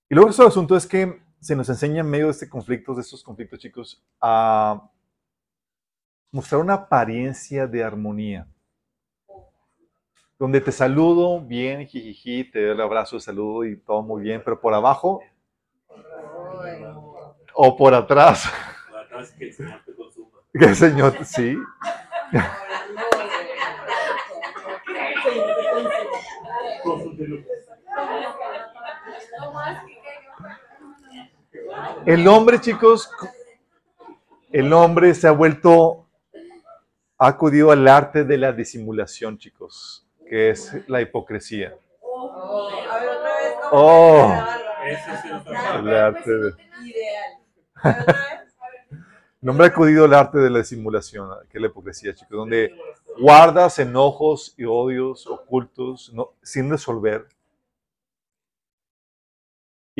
Y 0.09 0.15
luego 0.15 0.31
el 0.31 0.47
asunto 0.47 0.75
es 0.75 0.87
que 0.87 1.21
se 1.39 1.55
nos 1.55 1.69
enseña 1.69 2.01
en 2.01 2.09
medio 2.09 2.25
de 2.25 2.31
este 2.31 2.49
conflicto, 2.49 2.93
de 2.93 3.01
estos 3.01 3.23
conflictos, 3.23 3.59
chicos, 3.59 4.03
a 4.21 4.89
mostrar 6.31 6.61
una 6.61 6.73
apariencia 6.73 7.67
de 7.67 7.83
armonía. 7.83 8.47
Donde 10.37 10.61
te 10.61 10.71
saludo 10.71 11.41
bien, 11.41 11.85
jijiji, 11.85 12.49
te 12.49 12.61
doy 12.61 12.71
el 12.71 12.81
abrazo 12.81 13.17
de 13.17 13.21
saludo 13.21 13.65
y 13.65 13.77
todo 13.77 14.01
muy 14.01 14.21
bien, 14.21 14.41
pero 14.43 14.59
por 14.59 14.73
abajo 14.73 15.21
o 17.53 17.75
por 17.75 17.93
atrás. 17.93 18.49
Por 18.89 18.99
atrás 18.99 19.31
que 19.31 19.45
el 19.45 19.53
Señor 19.53 19.81
te 19.85 19.95
consuma. 19.95 20.37
Que 20.53 20.65
el 20.65 20.75
Señor, 20.75 21.25
sí. 21.25 21.57
El 32.09 32.27
hombre, 32.27 32.59
chicos, 32.59 33.07
el 34.51 34.73
hombre 34.73 35.13
se 35.13 35.27
ha 35.27 35.31
vuelto, 35.31 36.07
ha 37.19 37.27
acudido 37.27 37.69
al 37.69 37.87
arte 37.87 38.23
de 38.23 38.35
la 38.35 38.51
disimulación, 38.51 39.37
chicos, 39.37 40.07
que 40.27 40.49
es 40.49 40.75
la 40.87 41.01
hipocresía. 41.01 41.75
Oh, 43.71 44.43
el 45.77 45.89
arte 45.95 46.31
de... 46.31 46.53
El 49.41 49.49
hombre 49.49 49.67
ha 49.67 49.69
acudido 49.69 50.05
al 50.05 50.13
arte 50.15 50.39
de 50.39 50.49
la 50.49 50.63
simulación, 50.63 51.29
que 51.47 51.59
es 51.59 51.61
la 51.61 51.67
hipocresía, 51.67 52.15
chicos, 52.15 52.35
donde 52.35 52.73
guardas 53.21 53.77
enojos 53.77 54.55
y 54.57 54.65
odios 54.65 55.27
ocultos 55.27 56.11
sin 56.41 56.71
resolver. 56.71 57.27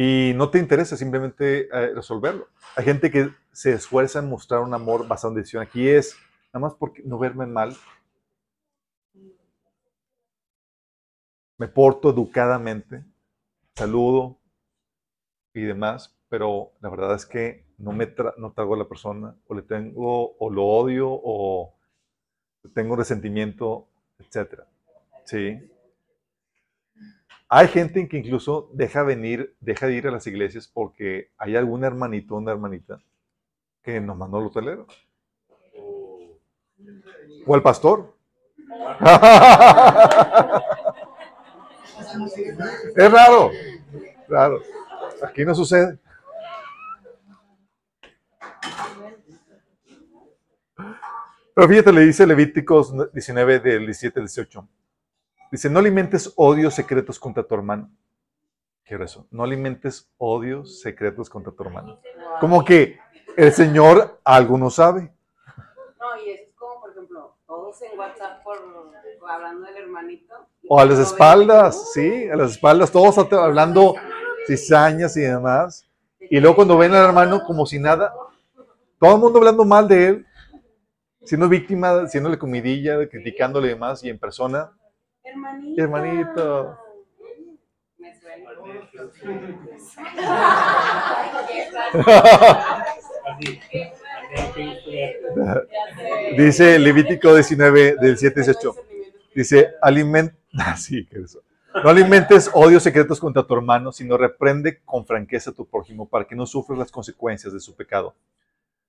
Y 0.01 0.31
no 0.33 0.49
te 0.49 0.59
interesa 0.59 0.95
simplemente 0.95 1.67
eh, 1.67 1.93
resolverlo. 1.93 2.47
Hay 2.77 2.85
gente 2.85 3.11
que 3.11 3.33
se 3.51 3.73
esfuerza 3.73 4.19
en 4.19 4.29
mostrar 4.29 4.61
un 4.61 4.73
amor 4.73 5.05
basado 5.05 5.33
en 5.33 5.39
decisión. 5.39 5.61
Aquí 5.61 5.89
es 5.89 6.15
nada 6.53 6.67
más 6.67 6.73
porque 6.73 7.03
no 7.03 7.19
verme 7.19 7.45
mal. 7.45 7.75
Me 11.57 11.67
porto 11.67 12.11
educadamente, 12.11 13.03
saludo 13.75 14.37
y 15.53 15.63
demás, 15.63 16.15
pero 16.29 16.71
la 16.79 16.87
verdad 16.87 17.15
es 17.15 17.25
que 17.25 17.65
no 17.77 17.91
me 17.91 18.07
no 18.37 18.53
trago 18.53 18.75
a 18.75 18.77
la 18.77 18.87
persona, 18.87 19.35
o 19.47 19.53
le 19.53 19.63
tengo, 19.63 20.37
o 20.37 20.49
lo 20.49 20.65
odio, 20.65 21.09
o 21.11 21.75
tengo 22.73 22.95
resentimiento, 22.95 23.89
etc. 24.17 24.61
¿Sí? 25.25 25.59
Hay 27.51 27.67
gente 27.67 28.07
que 28.07 28.17
incluso 28.17 28.69
deja 28.73 29.01
venir, 29.01 29.55
deja 29.59 29.87
de 29.87 29.95
ir 29.95 30.07
a 30.07 30.11
las 30.11 30.27
iglesias 30.27 30.69
porque 30.71 31.31
hay 31.35 31.55
algún 31.55 31.83
hermanito, 31.83 32.35
una 32.35 32.51
hermanita, 32.51 33.01
que 33.81 33.99
nos 33.99 34.15
mandó 34.15 34.39
el 34.39 34.45
hotelero. 34.45 34.85
O 37.47 37.55
el 37.55 37.63
pastor. 37.63 38.15
es 42.95 43.11
raro, 43.11 43.49
raro. 44.27 44.61
Aquí 45.23 45.43
no 45.43 45.55
sucede. 45.55 45.97
Pero 51.55 51.67
fíjate, 51.67 51.91
le 51.91 52.01
dice 52.01 52.27
Levíticos 52.27 52.93
19 53.11 53.59
del 53.59 53.87
17 53.87 54.19
al 54.19 54.27
18. 54.27 54.67
Dice, 55.51 55.69
no 55.69 55.79
alimentes 55.79 56.31
odios 56.35 56.73
secretos 56.73 57.19
contra 57.19 57.43
tu 57.43 57.55
hermano. 57.55 57.89
¿Qué 58.83 58.95
es 58.95 59.01
eso? 59.01 59.27
No 59.31 59.43
alimentes 59.43 60.11
odios 60.17 60.81
secretos 60.81 61.29
contra 61.29 61.51
tu 61.51 61.63
hermano. 61.63 61.99
Como 62.39 62.63
que 62.63 62.99
el 63.37 63.51
Señor 63.51 64.19
algo 64.23 64.57
no 64.57 64.69
sabe. 64.69 65.11
No, 65.99 66.25
y 66.25 66.29
eso 66.31 66.43
es 66.49 66.55
como, 66.55 66.81
por 66.81 66.91
ejemplo, 66.91 67.35
todos 67.47 67.81
en 67.81 67.97
WhatsApp 67.97 68.43
por, 68.43 68.57
hablando 69.29 69.65
del 69.67 69.77
hermanito. 69.77 70.35
O 70.67 70.79
a 70.79 70.85
las 70.85 70.99
espaldas, 70.99 71.93
sí, 71.93 72.29
a 72.29 72.35
las 72.35 72.51
espaldas, 72.51 72.91
todos 72.91 73.17
hablando 73.31 73.95
cizañas 74.45 75.15
y 75.17 75.21
demás. 75.21 75.87
Y 76.19 76.39
luego 76.39 76.55
cuando 76.57 76.77
ven 76.77 76.93
al 76.93 77.05
hermano 77.05 77.43
como 77.43 77.65
si 77.65 77.79
nada, 77.79 78.13
todo 78.99 79.15
el 79.15 79.21
mundo 79.21 79.39
hablando 79.39 79.65
mal 79.65 79.87
de 79.87 80.07
él, 80.07 80.25
siendo 81.23 81.47
víctima, 81.47 82.01
haciéndole 82.01 82.37
comidilla, 82.37 83.07
criticándole 83.07 83.67
y 83.67 83.71
demás, 83.71 84.03
y 84.03 84.09
en 84.09 84.19
persona. 84.19 84.71
Hermanito. 85.31 85.81
Hermanito. 85.81 86.77
Dice 96.37 96.79
Levítico 96.79 97.33
19 97.33 97.95
del 97.99 98.17
7 98.17 98.41
18. 98.41 98.75
Dice, 99.35 99.75
aliment... 99.81 100.33
Ah, 100.57 100.75
sí. 100.75 101.07
No 101.83 101.89
alimentes 101.91 102.49
odios 102.53 102.81
secretos 102.81 103.19
contra 103.19 103.43
tu 103.43 103.53
hermano, 103.53 103.91
sino 103.91 104.17
reprende 104.17 104.81
con 104.83 105.05
franqueza 105.05 105.51
a 105.51 105.53
tu 105.53 105.67
prójimo 105.67 106.09
para 106.09 106.25
que 106.25 106.35
no 106.35 106.47
sufras 106.47 106.79
las 106.79 106.91
consecuencias 106.91 107.53
de 107.53 107.59
su 107.59 107.75
pecado. 107.75 108.15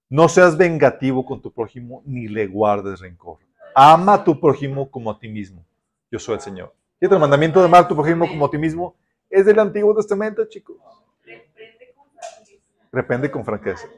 No 0.08 0.26
seas 0.30 0.56
vengativo 0.56 1.26
con 1.26 1.42
tu 1.42 1.52
prójimo 1.52 2.02
ni 2.06 2.28
le 2.28 2.46
guardes 2.46 3.00
rencor. 3.00 3.38
Ama 3.74 4.14
a 4.14 4.24
tu 4.24 4.40
prójimo 4.40 4.90
como 4.90 5.10
a 5.10 5.18
ti 5.18 5.28
mismo. 5.28 5.64
Yo 6.10 6.18
soy 6.18 6.34
el 6.34 6.40
Señor. 6.40 6.74
Y 7.00 7.06
el 7.06 7.18
mandamiento 7.18 7.60
de 7.60 7.66
amar 7.66 7.88
tu 7.88 7.94
prójimo 7.94 8.28
como 8.28 8.46
a 8.46 8.50
ti 8.50 8.58
mismo 8.58 8.96
es 9.28 9.46
del 9.46 9.58
Antiguo 9.58 9.94
Testamento, 9.94 10.44
chicos. 10.46 10.76
Reprende 12.92 13.30
con 13.30 13.44
franqueza. 13.44 13.88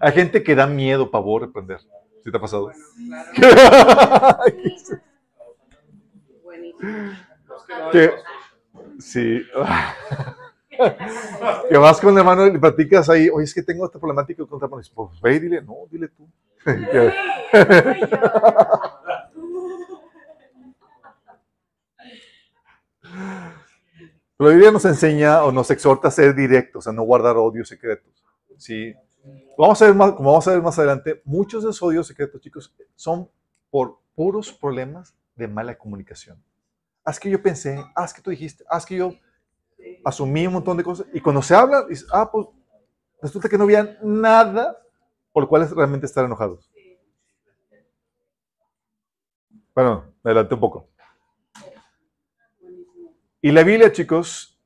Hay 0.00 0.12
gente 0.12 0.42
que 0.42 0.54
da 0.54 0.66
miedo, 0.66 1.10
pavor, 1.10 1.42
reprender. 1.42 1.80
¿Sí 2.24 2.30
te 2.30 2.36
ha 2.36 2.40
pasado? 2.40 2.72
que, 7.92 8.10
sí. 8.98 9.42
que 11.68 11.76
vas 11.76 12.00
con 12.00 12.14
el 12.14 12.18
hermano 12.18 12.46
y 12.46 12.58
platicas 12.58 13.10
ahí, 13.10 13.28
oye, 13.28 13.44
es 13.44 13.54
que 13.54 13.62
tengo 13.62 13.84
esta 13.84 13.98
problemática 13.98 14.44
con 14.46 14.62
hermano. 14.62 14.82
Pues 14.94 15.20
ve 15.20 15.34
y 15.34 15.38
dile, 15.38 15.62
no, 15.62 15.74
dile 15.90 16.08
tú. 16.08 16.26
La 24.38 24.48
Biblia 24.48 24.70
nos 24.70 24.84
enseña 24.84 25.44
o 25.44 25.52
nos 25.52 25.70
exhorta 25.70 26.08
a 26.08 26.10
ser 26.10 26.34
directos, 26.34 26.86
a 26.86 26.92
no 26.92 27.02
guardar 27.02 27.36
odios 27.36 27.68
secretos. 27.68 28.24
¿sí? 28.58 28.94
Vamos 29.56 29.80
a 29.80 29.86
ver 29.86 29.94
más, 29.94 30.12
como 30.12 30.30
vamos 30.30 30.46
a 30.46 30.52
ver 30.52 30.62
más 30.62 30.78
adelante, 30.78 31.22
muchos 31.24 31.64
de 31.64 31.70
esos 31.70 31.82
odios 31.82 32.06
secretos, 32.06 32.40
chicos, 32.40 32.74
son 32.94 33.30
por 33.70 33.98
puros 34.14 34.52
problemas 34.52 35.14
de 35.34 35.48
mala 35.48 35.76
comunicación. 35.76 36.42
Haz 37.04 37.18
que 37.18 37.30
yo 37.30 37.42
pensé, 37.42 37.82
haz 37.94 38.12
que 38.12 38.20
tú 38.20 38.30
dijiste, 38.30 38.64
haz 38.68 38.84
que 38.84 38.96
yo 38.96 39.12
asumí 40.04 40.46
un 40.46 40.54
montón 40.54 40.76
de 40.76 40.84
cosas. 40.84 41.06
Y 41.12 41.20
cuando 41.20 41.40
se 41.40 41.54
habla, 41.54 41.86
ah, 42.12 42.30
pues 42.30 42.46
resulta 43.22 43.48
que 43.48 43.56
no 43.56 43.64
había 43.64 43.98
nada 44.02 44.76
por 45.36 45.42
lo 45.42 45.48
cual 45.50 45.68
realmente 45.68 46.06
estar 46.06 46.24
enojados. 46.24 46.72
Bueno, 49.74 50.14
adelante 50.24 50.54
un 50.54 50.60
poco. 50.60 50.88
Y 53.42 53.52
la 53.52 53.62
Biblia, 53.62 53.92
chicos, 53.92 54.58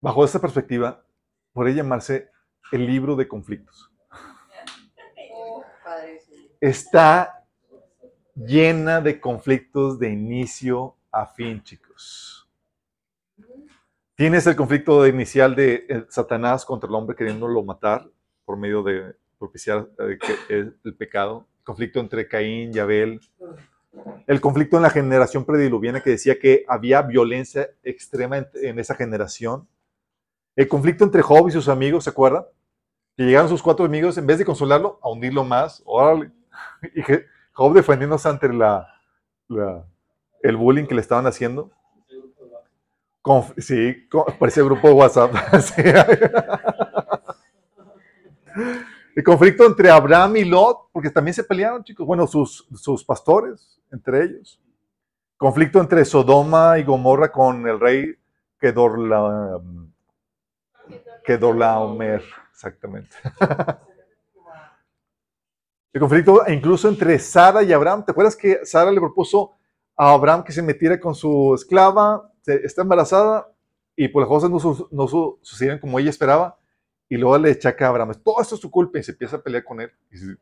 bajo 0.00 0.24
esta 0.24 0.38
perspectiva, 0.38 1.02
podría 1.52 1.76
llamarse 1.76 2.30
el 2.72 2.86
libro 2.86 3.16
de 3.16 3.26
conflictos. 3.26 3.90
Está 6.60 7.46
llena 8.34 9.00
de 9.00 9.18
conflictos 9.18 9.98
de 9.98 10.10
inicio 10.10 10.96
a 11.10 11.26
fin, 11.26 11.62
chicos. 11.62 12.48
Tienes 14.14 14.46
el 14.46 14.56
conflicto 14.56 15.06
inicial 15.06 15.54
de 15.54 15.86
eh, 15.88 16.04
Satanás 16.08 16.64
contra 16.64 16.88
el 16.88 16.94
hombre 16.94 17.16
queriéndolo 17.16 17.62
matar 17.62 18.10
por 18.44 18.58
medio 18.58 18.82
de 18.82 19.14
propiciar 19.38 19.88
eh, 19.98 20.72
el 20.84 20.96
pecado. 20.96 21.46
Conflicto 21.62 22.00
entre 22.00 22.28
Caín 22.28 22.72
y 22.74 22.78
Abel 22.78 23.20
el 24.26 24.40
conflicto 24.40 24.76
en 24.76 24.82
la 24.82 24.90
generación 24.90 25.44
prediluviana 25.44 26.02
que 26.02 26.10
decía 26.10 26.38
que 26.38 26.64
había 26.68 27.02
violencia 27.02 27.70
extrema 27.82 28.46
en, 28.54 28.78
esa 28.78 28.94
generación. 28.94 29.66
El 30.54 30.68
conflicto 30.68 31.04
entre 31.04 31.22
Job 31.22 31.48
y 31.48 31.52
sus 31.52 31.68
amigos, 31.68 32.04
¿se 32.04 32.10
acuerdan? 32.10 32.44
Que 33.16 33.24
llegaron 33.24 33.48
sus 33.48 33.62
cuatro 33.62 33.86
amigos, 33.86 34.18
en 34.18 34.26
vez 34.26 34.38
de 34.38 34.44
consolarlo, 34.44 34.98
a 35.02 35.08
hundirlo 35.08 35.44
más. 35.44 35.82
Y 36.94 37.02
Job 37.52 37.74
defendiéndose 37.74 38.28
ante 38.28 38.48
el 40.42 40.56
bullying 40.56 40.86
que 40.86 40.94
le 40.94 41.00
estaban 41.00 41.26
haciendo. 41.26 41.70
sí, 43.56 44.06
parecía 44.38 44.62
grupo 44.62 44.88
de 44.88 44.94
WhatsApp. 44.94 45.32
El 49.16 49.24
conflicto 49.24 49.66
entre 49.66 49.90
Abraham 49.90 50.36
y 50.36 50.44
Lot, 50.44 50.90
porque 50.92 51.10
también 51.10 51.34
se 51.34 51.42
pelearon, 51.42 51.82
chicos. 51.82 52.06
Bueno, 52.06 52.24
sus 52.28 53.04
pastores, 53.04 53.77
entre 53.92 54.24
ellos. 54.24 54.60
Conflicto 55.36 55.80
entre 55.80 56.04
Sodoma 56.04 56.78
y 56.78 56.84
Gomorra 56.84 57.30
con 57.30 57.66
el 57.66 57.78
rey 57.78 58.16
Kedorla, 58.58 59.60
Kedorlaomer, 61.24 62.24
exactamente. 62.50 63.16
el 65.92 66.00
conflicto 66.00 66.42
incluso 66.48 66.88
entre 66.88 67.18
Sara 67.18 67.62
y 67.62 67.72
Abraham. 67.72 68.04
¿Te 68.04 68.12
acuerdas 68.12 68.34
que 68.34 68.64
Sara 68.64 68.90
le 68.90 69.00
propuso 69.00 69.52
a 69.96 70.12
Abraham 70.12 70.42
que 70.42 70.52
se 70.52 70.62
metiera 70.62 70.98
con 70.98 71.14
su 71.14 71.54
esclava? 71.54 72.32
Está 72.44 72.82
embarazada 72.82 73.46
y 73.94 74.08
por 74.08 74.22
las 74.22 74.28
cosas 74.28 74.50
no, 74.50 74.88
no 74.90 75.08
sucedieron 75.42 75.78
como 75.78 75.98
ella 75.98 76.10
esperaba. 76.10 76.58
Y 77.08 77.16
luego 77.16 77.38
le 77.38 77.50
echa 77.50 77.74
a 77.78 77.86
Abraham, 77.86 78.14
todo 78.22 78.40
esto 78.40 78.54
es 78.54 78.60
tu 78.60 78.70
culpa, 78.70 78.98
y 78.98 79.02
se 79.02 79.12
empieza 79.12 79.36
a 79.36 79.42
pelear 79.42 79.64
con 79.64 79.80
él. 79.80 79.90
Y 80.10 80.14
dice, 80.14 80.36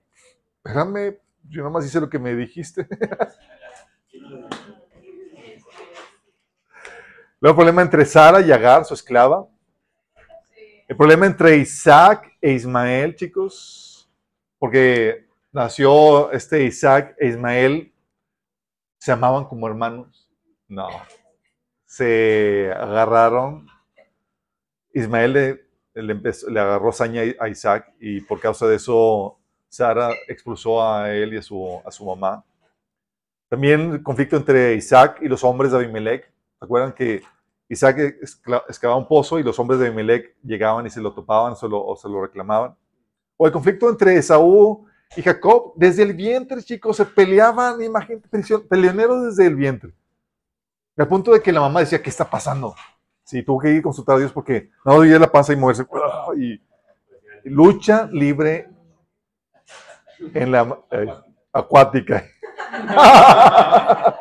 espérame, 0.56 1.16
yo 1.48 1.62
nomás 1.62 1.86
hice 1.86 2.00
lo 2.00 2.08
que 2.08 2.18
me 2.18 2.34
dijiste. 2.34 2.86
Luego 7.40 7.52
el 7.52 7.54
problema 7.54 7.82
entre 7.82 8.04
Sara 8.04 8.40
y 8.40 8.50
Agar, 8.50 8.84
su 8.84 8.94
esclava. 8.94 9.46
El 10.88 10.96
problema 10.96 11.26
entre 11.26 11.56
Isaac 11.56 12.32
e 12.40 12.52
Ismael, 12.52 13.14
chicos. 13.14 14.10
Porque 14.58 15.26
nació 15.52 16.32
este 16.32 16.64
Isaac 16.64 17.14
e 17.18 17.28
Ismael, 17.28 17.92
se 18.98 19.12
amaban 19.12 19.44
como 19.44 19.66
hermanos. 19.66 20.28
No. 20.68 20.88
Se 21.84 22.72
agarraron. 22.74 23.66
Ismael 24.92 25.32
le 25.32 25.66
le, 26.02 26.60
agarró 26.60 26.92
saña 26.92 27.22
a 27.38 27.48
Isaac 27.48 27.94
y 28.00 28.20
por 28.20 28.40
causa 28.40 28.66
de 28.66 28.76
eso 28.76 29.38
Sara 29.68 30.10
expulsó 30.28 30.82
a 30.82 31.12
él 31.12 31.34
y 31.34 31.36
a 31.38 31.42
su, 31.42 31.80
a 31.84 31.90
su 31.90 32.04
mamá. 32.04 32.44
También 33.48 33.92
el 33.92 34.02
conflicto 34.02 34.36
entre 34.36 34.74
Isaac 34.74 35.18
y 35.20 35.28
los 35.28 35.44
hombres 35.44 35.70
de 35.70 35.78
Abimelech. 35.78 36.24
¿Se 36.58 36.64
acuerdan 36.64 36.92
que 36.92 37.22
Isaac 37.68 37.98
excavaba 38.68 38.98
un 38.98 39.06
pozo 39.06 39.38
y 39.38 39.42
los 39.42 39.58
hombres 39.58 39.78
de 39.78 39.86
Abimelech 39.86 40.36
llegaban 40.42 40.86
y 40.86 40.90
se 40.90 41.00
lo 41.00 41.12
topaban 41.12 41.52
o 41.52 41.96
se 41.96 42.08
lo, 42.08 42.22
reclamaban? 42.22 42.76
O 43.36 43.46
el 43.46 43.52
conflicto 43.52 43.88
entre 43.88 44.16
Esaú 44.16 44.86
y 45.16 45.22
Jacob, 45.22 45.72
desde 45.76 46.02
el 46.02 46.14
vientre, 46.14 46.62
chicos, 46.62 46.96
se 46.96 47.04
peleaban, 47.04 47.80
imagínate, 47.82 48.28
peleoneros 48.68 49.26
desde 49.26 49.46
el 49.46 49.54
vientre. 49.54 49.92
Al 50.96 51.06
punto 51.06 51.32
de 51.32 51.40
que 51.40 51.52
la 51.52 51.60
mamá 51.60 51.80
decía, 51.80 52.02
¿qué 52.02 52.10
está 52.10 52.28
pasando? 52.28 52.74
Sí, 53.22 53.42
tuvo 53.42 53.60
que 53.60 53.70
ir 53.70 53.80
a 53.80 53.82
consultar 53.82 54.16
a 54.16 54.18
Dios 54.20 54.32
porque 54.32 54.70
no 54.84 54.94
dolía 54.94 55.18
la 55.18 55.30
panza 55.30 55.52
y 55.52 55.56
moverse. 55.56 55.86
Y, 56.38 56.60
lucha 57.44 58.08
libre 58.10 58.68
en 60.34 60.52
la 60.52 60.78
eh, 60.90 61.06
acuática. 61.52 62.24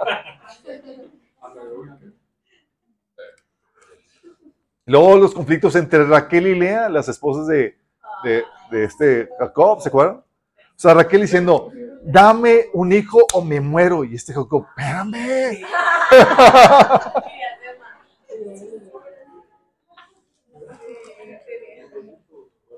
Luego 4.87 5.17
los 5.17 5.33
conflictos 5.33 5.75
entre 5.75 6.05
Raquel 6.05 6.45
y 6.47 6.55
Lea, 6.55 6.89
las 6.89 7.07
esposas 7.07 7.47
de, 7.47 7.75
de, 8.23 8.43
este 8.83 9.27
Jacob, 9.39 9.81
¿se 9.81 9.89
acuerdan? 9.89 10.17
O 10.17 10.23
sea, 10.75 10.93
Raquel 10.93 11.21
diciendo, 11.21 11.71
dame 12.03 12.65
un 12.73 12.91
hijo 12.91 13.25
o 13.33 13.41
me 13.41 13.59
muero. 13.59 14.03
Y 14.03 14.13
este 14.15 14.33
Jacob, 14.33 14.67
espérame. 14.77 15.65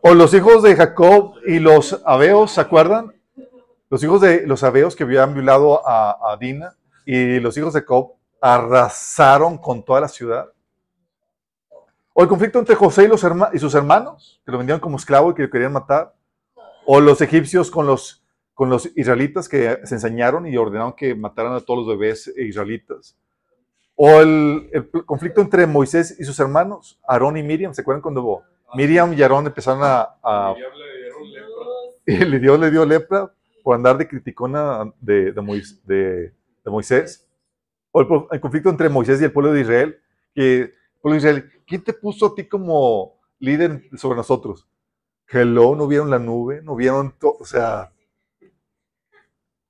O 0.10 0.14
los 0.14 0.34
hijos 0.34 0.64
de 0.64 0.74
Jacob 0.74 1.34
y 1.46 1.60
los 1.60 2.02
Abeos, 2.06 2.52
¿se 2.52 2.62
acuerdan? 2.62 3.14
Los 3.90 4.02
hijos 4.06 4.22
de 4.22 4.48
los 4.48 4.64
Abeos 4.64 4.96
que 4.96 5.04
habían 5.04 5.34
violado 5.34 5.82
a, 5.86 6.38
Dina 6.40 6.78
y 7.06 7.42
los 7.42 7.58
hijos 7.58 7.74
de 7.74 7.82
Jacob 7.82 8.14
arrasaron 8.40 9.58
con 9.58 9.84
toda 9.84 10.00
la 10.00 10.08
ciudad. 10.08 10.46
O 12.14 12.24
el 12.24 12.30
conflicto 12.30 12.58
entre 12.58 12.76
José 12.76 13.04
y, 13.04 13.60
sus 13.60 13.76
hermanos, 13.76 14.42
que 14.46 14.52
lo 14.54 14.60
vendían 14.60 14.80
como 14.80 14.96
esclavo 14.96 15.32
y 15.32 15.34
que 15.34 15.42
lo 15.42 15.50
querían 15.50 15.74
matar. 15.74 16.16
O 16.86 17.02
los 17.02 17.20
egipcios 17.20 17.70
con 17.70 17.86
los, 17.86 18.24
israelitas 18.96 19.50
que 19.50 19.80
se 19.84 19.96
enseñaron 19.96 20.48
y 20.48 20.56
ordenaron 20.56 20.94
que 20.94 21.16
mataran 21.16 21.52
a 21.52 21.60
todos 21.60 21.86
los 21.86 21.98
bebés 21.98 22.34
israelitas. 22.38 23.18
O 23.96 24.22
el, 24.22 24.70
el 24.72 24.90
conflicto 25.06 25.42
entre 25.42 25.68
Moisés 25.68 26.16
y 26.18 26.24
sus 26.24 26.40
hermanos, 26.40 26.98
Aarón 27.06 27.36
y 27.36 27.44
Miriam. 27.44 27.74
¿Se 27.74 27.82
acuerdan 27.82 28.02
cuando 28.02 28.44
Miriam 28.76 29.14
y 29.14 29.22
Aarón 29.22 29.48
empezaron 29.48 29.82
a... 29.84 30.56
le, 32.06 32.40
dio, 32.40 32.58
le 32.58 32.72
dio 32.72 32.86
lepra 32.86 33.32
por 33.64 33.76
andar 33.76 33.98
de 33.98 34.08
criticona 34.08 34.92
de, 35.00 35.32
de, 35.32 36.32
Moisés. 36.66 37.28
O 37.92 38.28
el, 38.32 38.40
conflicto 38.40 38.70
entre 38.70 38.90
Moisés 38.90 39.22
y 39.22 39.26
el 39.26 39.32
pueblo 39.32 39.52
de 39.52 39.62
Israel. 39.62 40.00
Que 40.34 40.62
el 40.62 40.74
pueblo 41.02 41.14
de 41.14 41.18
Israel, 41.18 41.52
¿quién 41.66 41.84
te 41.84 41.94
puso 41.94 42.28
a 42.28 42.36
ti 42.36 42.46
como 42.46 43.20
líder 43.40 43.90
sobre 43.98 44.16
nosotros? 44.16 44.68
Hello, 45.30 45.76
no 45.76 45.88
vieron 45.88 46.10
la 46.10 46.20
nube, 46.20 46.62
no 46.62 46.76
vieron 46.76 47.14
todo, 47.20 47.38
o 47.40 47.46
sea, 47.46 47.92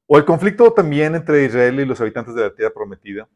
O 0.05 0.17
el 0.17 0.25
conflicto 0.25 0.71
también 0.71 1.15
entre 1.15 1.45
Israel 1.45 1.79
y 1.79 1.85
los 1.85 1.99
habitantes 1.99 2.35
de 2.35 2.41
la 2.41 2.53
tierra 2.53 2.73
prometida. 2.73 3.27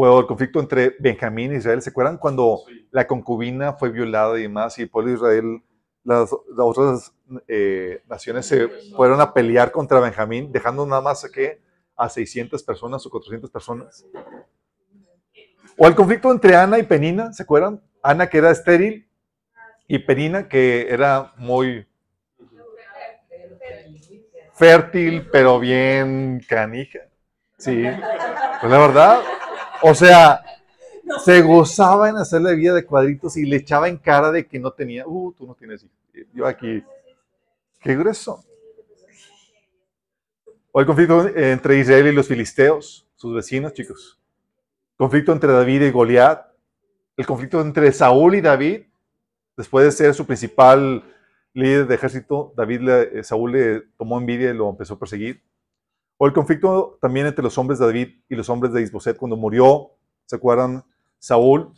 O 0.00 0.20
el 0.20 0.26
conflicto 0.26 0.60
entre 0.60 0.94
Benjamín 1.00 1.52
e 1.52 1.56
Israel. 1.56 1.82
¿Se 1.82 1.90
acuerdan 1.90 2.18
cuando 2.18 2.60
la 2.92 3.04
concubina 3.08 3.72
fue 3.72 3.90
violada 3.90 4.38
y 4.38 4.42
demás 4.42 4.78
y 4.78 4.86
pueblo 4.86 5.10
de 5.10 5.16
Israel, 5.16 5.62
las, 6.04 6.30
las 6.30 6.66
otras 6.66 7.12
eh, 7.48 8.00
naciones 8.08 8.46
se 8.46 8.68
fueron 8.94 9.20
a 9.20 9.34
pelear 9.34 9.72
contra 9.72 9.98
Benjamín, 9.98 10.52
dejando 10.52 10.86
nada 10.86 11.00
más 11.00 11.28
que 11.28 11.60
a 11.96 12.08
600 12.08 12.62
personas 12.62 13.04
o 13.04 13.10
400 13.10 13.50
personas? 13.50 14.06
O 15.76 15.88
el 15.88 15.96
conflicto 15.96 16.30
entre 16.30 16.54
Ana 16.54 16.78
y 16.78 16.84
Penina, 16.84 17.32
¿se 17.32 17.42
acuerdan? 17.42 17.82
Ana 18.00 18.28
que 18.28 18.38
era 18.38 18.52
estéril 18.52 19.10
y 19.88 19.98
Penina 19.98 20.48
que 20.48 20.86
era 20.88 21.32
muy 21.38 21.88
fértil, 24.54 25.28
pero 25.32 25.58
bien 25.58 26.40
canija. 26.48 27.00
Sí, 27.56 27.82
pues 28.60 28.70
la 28.70 28.78
verdad. 28.78 29.20
O 29.82 29.94
sea, 29.94 30.42
se 31.24 31.40
gozaba 31.42 32.08
en 32.08 32.16
hacerle 32.16 32.54
vida 32.54 32.74
de 32.74 32.84
cuadritos 32.84 33.36
y 33.36 33.44
le 33.44 33.56
echaba 33.56 33.88
en 33.88 33.96
cara 33.96 34.30
de 34.30 34.46
que 34.46 34.58
no 34.58 34.72
tenía, 34.72 35.06
uh, 35.06 35.32
tú 35.32 35.46
no 35.46 35.54
tienes 35.54 35.84
hijos. 35.84 35.96
Yo 36.34 36.46
aquí, 36.46 36.82
qué 37.80 37.96
grueso. 37.96 38.44
O 40.72 40.80
el 40.80 40.86
conflicto 40.86 41.28
entre 41.36 41.78
Israel 41.78 42.08
y 42.08 42.12
los 42.12 42.26
filisteos, 42.26 43.06
sus 43.14 43.34
vecinos, 43.34 43.72
chicos. 43.72 44.18
Conflicto 44.96 45.32
entre 45.32 45.52
David 45.52 45.82
y 45.82 45.90
Goliat. 45.90 46.46
El 47.16 47.26
conflicto 47.26 47.60
entre 47.60 47.92
Saúl 47.92 48.34
y 48.34 48.40
David, 48.40 48.82
después 49.56 49.84
de 49.84 49.92
ser 49.92 50.14
su 50.14 50.26
principal 50.26 51.02
líder 51.52 51.86
de 51.86 51.94
ejército, 51.94 52.52
David 52.56 52.80
le, 52.80 53.24
Saúl 53.24 53.52
le 53.52 53.80
tomó 53.96 54.18
envidia 54.18 54.50
y 54.50 54.54
lo 54.54 54.70
empezó 54.70 54.94
a 54.94 54.98
perseguir. 54.98 55.42
O 56.18 56.26
el 56.26 56.32
conflicto 56.32 56.98
también 57.00 57.26
entre 57.26 57.44
los 57.44 57.56
hombres 57.56 57.78
de 57.78 57.86
David 57.86 58.08
y 58.28 58.34
los 58.34 58.48
hombres 58.50 58.72
de 58.72 58.82
Isboset 58.82 59.16
cuando 59.16 59.36
murió, 59.36 59.92
¿se 60.26 60.36
acuerdan? 60.36 60.84
Saúl. 61.18 61.72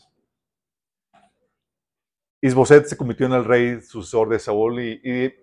Isboset 2.40 2.86
se 2.86 2.96
convirtió 2.96 3.26
en 3.26 3.32
el 3.32 3.44
rey 3.44 3.82
sucesor 3.82 4.30
de 4.30 4.38
Saúl 4.38 4.80
y, 4.80 5.00
y 5.04 5.34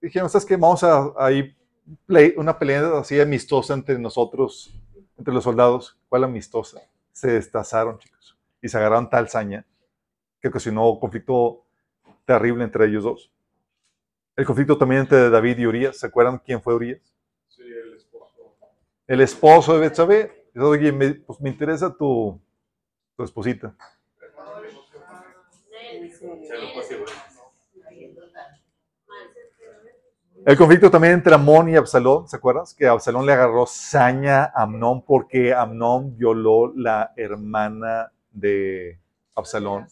dijeron, 0.00 0.30
¿sabes 0.30 0.46
qué? 0.46 0.56
Vamos 0.56 0.82
a, 0.82 1.12
a 1.18 1.30
ir 1.30 1.54
una 2.36 2.58
pelea 2.58 2.98
así 2.98 3.20
amistosa 3.20 3.74
entre 3.74 3.98
nosotros, 3.98 4.74
entre 5.18 5.34
los 5.34 5.44
soldados. 5.44 5.98
¿Cuál 6.08 6.24
amistosa? 6.24 6.80
Se 7.12 7.32
destazaron, 7.32 7.98
chicos, 7.98 8.38
y 8.62 8.68
se 8.68 8.78
agarraron 8.78 9.10
tal 9.10 9.28
saña 9.28 9.66
que 10.40 10.48
ocasionó 10.48 10.98
conflicto 10.98 11.64
terrible 12.24 12.64
entre 12.64 12.86
ellos 12.86 13.04
dos. 13.04 13.32
El 14.34 14.44
conflicto 14.44 14.76
también 14.76 15.02
entre 15.02 15.30
David 15.30 15.58
y 15.58 15.66
Urias. 15.66 15.98
¿Se 15.98 16.06
acuerdan 16.06 16.38
quién 16.44 16.60
fue 16.60 16.74
Urias? 16.74 17.00
Sí, 19.06 19.12
el 19.12 19.20
esposo. 19.20 19.22
El 19.22 19.22
esposo 19.22 19.74
de 19.74 19.80
Betsabé. 19.80 20.50
Oye, 20.56 20.92
me, 20.92 21.14
pues 21.14 21.40
me 21.40 21.50
interesa 21.50 21.94
tu, 21.94 22.40
tu 23.16 23.22
esposita. 23.22 23.74
El 30.44 30.56
conflicto 30.56 30.90
también 30.90 31.14
entre 31.14 31.34
Amón 31.34 31.68
y 31.68 31.76
Absalón, 31.76 32.28
¿se 32.28 32.36
acuerdas? 32.36 32.72
Que 32.72 32.86
Absalón 32.86 33.26
le 33.26 33.32
agarró 33.32 33.66
saña 33.66 34.44
a 34.44 34.62
Amnón 34.62 35.02
porque 35.02 35.52
Amnón 35.52 36.16
violó 36.16 36.72
la 36.74 37.12
hermana 37.16 38.12
de 38.30 39.00
Absalón. 39.34 39.88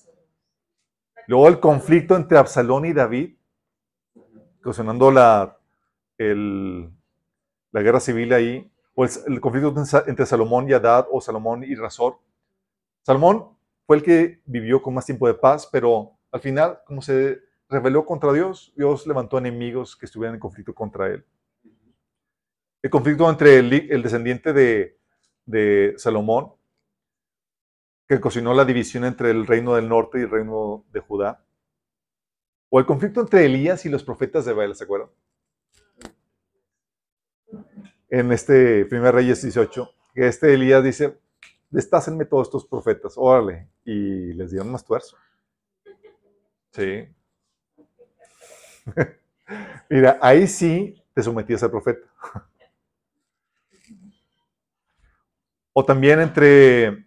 Luego 1.27 1.49
el 1.49 1.59
conflicto 1.59 2.15
entre 2.15 2.39
Absalón 2.39 2.85
y 2.85 2.93
David, 2.93 3.35
ocasionando 4.61 5.11
la, 5.11 5.59
el, 6.19 6.89
la 7.73 7.83
guerra 7.83 7.99
civil 7.99 8.33
ahí, 8.33 8.71
o 8.95 9.05
el, 9.05 9.11
el, 9.27 9.41
conflicto 9.41 9.75
entre 10.07 10.27
Salomón 10.27 10.69
y 10.69 10.73
Adad, 10.73 11.07
o 11.11 11.21
Salomón 11.21 11.65
y 11.65 11.75
Razor. 11.75 12.19
Salomón 13.03 13.57
fue 13.87 13.97
el 13.97 14.03
que 14.03 14.41
vivió 14.47 14.81
con 14.81 14.95
más 14.95 15.07
tiempo 15.07 15.27
de 15.27 15.35
paz, 15.35 15.69
pero 15.71 16.13
al 16.31 16.41
final, 16.41 16.81
como 16.87 17.03
se 17.03 17.41
rebeló 17.69 18.05
contra 18.05 18.33
Dios, 18.33 18.73
Dios 18.77 19.07
levantó 19.07 19.39
enemigos 19.39 19.97
que 19.97 20.07
estuvieran 20.07 20.35
en 20.35 20.41
conflicto 20.41 20.75
contra 20.75 21.09
él. 21.09 21.25
El 22.83 22.91
conflicto 22.91 23.29
entre 23.29 23.59
el, 23.59 23.73
el 23.73 24.03
descendiente 24.03 24.53
de, 24.53 24.99
de 25.47 25.95
Salomón, 25.97 26.53
que 28.07 28.21
cocinó 28.21 28.53
la 28.55 28.65
división 28.65 29.05
entre 29.05 29.31
el 29.31 29.47
reino 29.47 29.75
del 29.75 29.89
norte 29.89 30.19
y 30.19 30.23
el 30.23 30.31
reino 30.31 30.85
de 30.93 31.01
Judá. 31.01 31.45
O 32.69 32.79
el 32.79 32.87
conflicto 32.87 33.21
entre 33.21 33.47
Elías 33.47 33.87
y 33.87 33.89
los 33.89 34.03
profetas 34.03 34.45
de 34.45 34.53
Baal, 34.53 34.75
¿se 34.75 34.85
acuerdan? 34.85 35.09
En 38.15 38.31
este 38.31 38.85
primer 38.85 39.13
Reyes 39.13 39.43
18, 39.43 39.91
que 40.15 40.29
este 40.29 40.55
Elías 40.55 40.85
dice, 40.85 41.19
destácenme 41.69 42.25
todos 42.25 42.47
estos 42.47 42.65
profetas, 42.65 43.15
órale, 43.17 43.67
y 43.85 44.33
les 44.35 44.53
dieron 44.53 44.71
más 44.71 44.85
tuerzo. 44.85 45.17
Sí. 46.71 47.09
Mira, 49.91 50.17
ahí 50.23 50.47
sí 50.47 50.95
te 51.13 51.25
sometías 51.25 51.65
al 51.65 51.73
profeta. 51.73 52.07
o 55.73 55.85
también 55.85 56.21
entre 56.21 57.07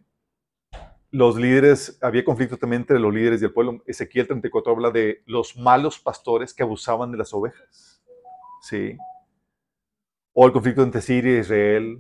los 1.10 1.38
líderes, 1.38 1.98
había 2.02 2.26
conflicto 2.26 2.58
también 2.58 2.82
entre 2.82 3.00
los 3.00 3.13
líderes 3.13 3.41
y 3.41 3.46
el 3.46 3.54
pueblo. 3.54 3.82
Ezequiel 3.86 4.28
34 4.28 4.74
habla 4.74 4.91
de 4.91 5.24
los 5.26 5.56
malos 5.56 6.00
pastores 6.00 6.54
que 6.54 6.63
abusaban 6.63 7.13
de 7.13 7.17
las 7.17 7.34
ovejas. 7.34 8.04
Sí. 8.62 8.98
O 10.39 10.45
el 10.45 10.52
conflicto 10.52 10.84
entre 10.84 11.02
Siria 11.02 11.38
e 11.38 11.39
Israel. 11.39 12.00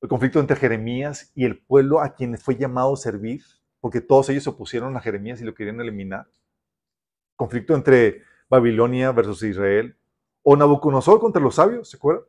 El 0.00 0.08
conflicto 0.08 0.40
entre 0.40 0.56
Jeremías 0.56 1.30
y 1.32 1.44
el 1.44 1.60
pueblo 1.60 2.00
a 2.00 2.12
quien 2.12 2.36
fue 2.38 2.56
llamado 2.56 2.94
a 2.94 2.96
servir, 2.96 3.44
porque 3.78 4.00
todos 4.00 4.28
ellos 4.30 4.42
se 4.42 4.50
opusieron 4.50 4.96
a 4.96 5.00
Jeremías 5.00 5.40
y 5.40 5.44
lo 5.44 5.54
querían 5.54 5.80
eliminar. 5.80 6.26
Conflicto 7.36 7.76
entre 7.76 8.24
Babilonia 8.50 9.12
versus 9.12 9.44
Israel. 9.44 9.96
O 10.42 10.56
Nabucodonosor 10.56 11.20
contra 11.20 11.40
los 11.40 11.54
sabios, 11.54 11.88
¿se 11.88 11.98
acuerdan? 11.98 12.24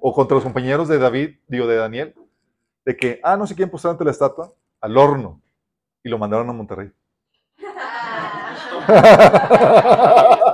O 0.00 0.12
contra 0.12 0.34
los 0.34 0.42
compañeros 0.42 0.88
de 0.88 0.98
David, 0.98 1.36
digo, 1.46 1.68
de 1.68 1.76
Daniel. 1.76 2.12
De 2.84 2.96
que, 2.96 3.20
ah, 3.22 3.36
no 3.36 3.46
sé 3.46 3.54
quién 3.54 3.70
postrar 3.70 3.92
ante 3.92 4.04
la 4.04 4.10
estatua 4.10 4.52
al 4.80 4.96
horno 4.96 5.40
y 6.02 6.08
lo 6.08 6.18
mandaron 6.18 6.50
a 6.50 6.52
Monterrey. 6.52 6.90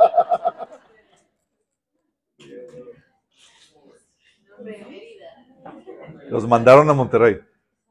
los 6.34 6.48
mandaron 6.48 6.90
a 6.90 6.94
Monterrey. 6.94 7.40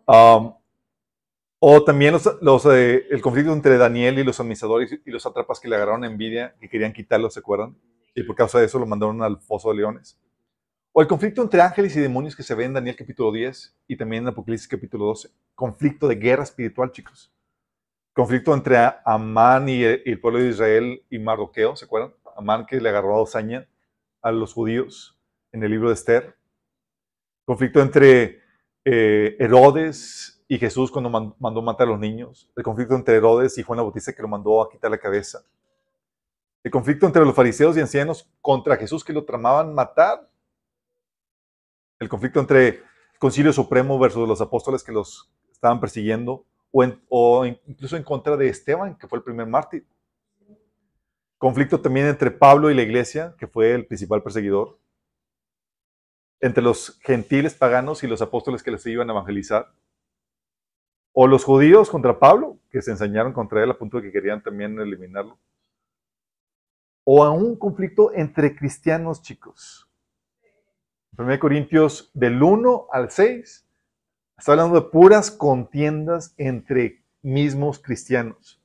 Um, 0.05 0.53
o 1.59 1.83
también 1.83 2.11
los, 2.11 2.29
los, 2.41 2.65
eh, 2.65 3.05
el 3.09 3.21
conflicto 3.21 3.53
entre 3.53 3.77
Daniel 3.77 4.19
y 4.19 4.23
los 4.25 4.37
administradores 4.39 4.99
y 5.05 5.11
los 5.11 5.25
atrapas 5.25 5.61
que 5.61 5.69
le 5.69 5.77
agarraron 5.77 6.03
envidia, 6.03 6.53
que 6.59 6.69
querían 6.69 6.91
quitarlo, 6.91 7.29
¿se 7.29 7.39
acuerdan? 7.39 7.77
Y 8.13 8.23
por 8.23 8.35
causa 8.35 8.59
de 8.59 8.65
eso 8.65 8.79
lo 8.79 8.85
mandaron 8.85 9.23
al 9.23 9.39
foso 9.39 9.69
de 9.69 9.77
leones. 9.77 10.19
O 10.91 11.01
el 11.01 11.07
conflicto 11.07 11.41
entre 11.41 11.61
ángeles 11.61 11.95
y 11.95 12.01
demonios 12.01 12.35
que 12.35 12.43
se 12.43 12.53
ve 12.53 12.65
en 12.65 12.73
Daniel 12.73 12.97
capítulo 12.97 13.31
10 13.31 13.77
y 13.87 13.95
también 13.95 14.23
en 14.23 14.29
Apocalipsis 14.29 14.67
capítulo 14.67 15.05
12. 15.05 15.29
Conflicto 15.55 16.07
de 16.09 16.15
guerra 16.15 16.43
espiritual, 16.43 16.91
chicos. 16.91 17.33
Conflicto 18.13 18.53
entre 18.53 18.77
Amán 19.05 19.69
y 19.69 19.83
el 19.83 20.19
pueblo 20.19 20.39
de 20.39 20.49
Israel 20.49 21.01
y 21.09 21.17
Mardoqueo, 21.17 21.77
¿se 21.77 21.85
acuerdan? 21.85 22.13
Amán 22.35 22.65
que 22.65 22.81
le 22.81 22.89
agarró 22.89 23.15
a 23.15 23.21
Osaña 23.21 23.67
a 24.21 24.31
los 24.31 24.53
judíos 24.53 25.17
en 25.53 25.63
el 25.63 25.71
libro 25.71 25.87
de 25.87 25.93
Esther. 25.93 26.35
Conflicto 27.45 27.81
entre 27.81 28.41
eh, 28.85 29.35
Herodes 29.39 30.43
y 30.47 30.57
Jesús 30.57 30.91
cuando 30.91 31.09
mandó 31.09 31.61
matar 31.61 31.87
a 31.87 31.91
los 31.91 31.99
niños. 31.99 32.49
El 32.55 32.63
conflicto 32.63 32.95
entre 32.95 33.15
Herodes 33.15 33.57
y 33.57 33.63
Juan 33.63 33.77
Bautista 33.77 34.13
que 34.13 34.21
lo 34.21 34.27
mandó 34.27 34.61
a 34.61 34.69
quitar 34.69 34.91
la 34.91 34.97
cabeza. 34.97 35.43
El 36.63 36.71
conflicto 36.71 37.05
entre 37.05 37.25
los 37.25 37.35
fariseos 37.35 37.75
y 37.75 37.81
ancianos 37.81 38.29
contra 38.41 38.77
Jesús 38.77 39.03
que 39.03 39.13
lo 39.13 39.25
tramaban 39.25 39.73
matar 39.73 40.29
el 42.03 42.09
conflicto 42.09 42.39
entre 42.39 42.67
el 42.67 42.83
Concilio 43.19 43.53
Supremo 43.53 43.97
versus 43.97 44.27
los 44.27 44.41
apóstoles 44.41 44.83
que 44.83 44.91
los 44.91 45.31
estaban 45.51 45.79
persiguiendo, 45.79 46.45
o, 46.71 46.85
o 47.07 47.45
incluso 47.45 47.95
en 47.95 48.03
contra 48.03 48.35
de 48.35 48.49
Esteban, 48.49 48.97
que 48.97 49.07
fue 49.07 49.19
el 49.19 49.23
primer 49.23 49.47
mártir. 49.47 49.87
Conflicto 51.37 51.79
también 51.79 52.07
entre 52.07 52.31
Pablo 52.31 52.69
y 52.69 52.75
la 52.75 52.81
iglesia, 52.81 53.35
que 53.37 53.47
fue 53.47 53.73
el 53.73 53.85
principal 53.85 54.21
perseguidor. 54.21 54.77
Entre 56.43 56.61
los 56.61 56.99
gentiles 57.03 57.53
paganos 57.53 58.03
y 58.03 58.07
los 58.07 58.21
apóstoles 58.21 58.61
que 58.61 58.71
les 58.71 58.85
iban 58.85 59.09
a 59.09 59.13
evangelizar. 59.13 59.71
O 61.13 61.25
los 61.25 61.45
judíos 61.45 61.89
contra 61.89 62.19
Pablo, 62.19 62.57
que 62.69 62.81
se 62.81 62.91
ensañaron 62.91 63.31
contra 63.31 63.63
él 63.63 63.71
a 63.71 63.77
punto 63.77 63.95
de 63.95 64.03
que 64.03 64.11
querían 64.11 64.43
también 64.43 64.77
eliminarlo. 64.77 65.39
O 67.05 67.23
a 67.23 67.31
un 67.31 67.55
conflicto 67.55 68.11
entre 68.13 68.57
cristianos, 68.57 69.21
chicos. 69.21 69.87
1 71.17 71.39
Corintios 71.39 72.11
del 72.13 72.43
1 72.43 72.87
al 72.91 73.09
6, 73.09 73.65
está 74.37 74.51
hablando 74.51 74.81
de 74.81 74.89
puras 74.89 75.31
contiendas 75.31 76.33
entre 76.37 77.05
mismos 77.21 77.79
cristianos. 77.79 78.61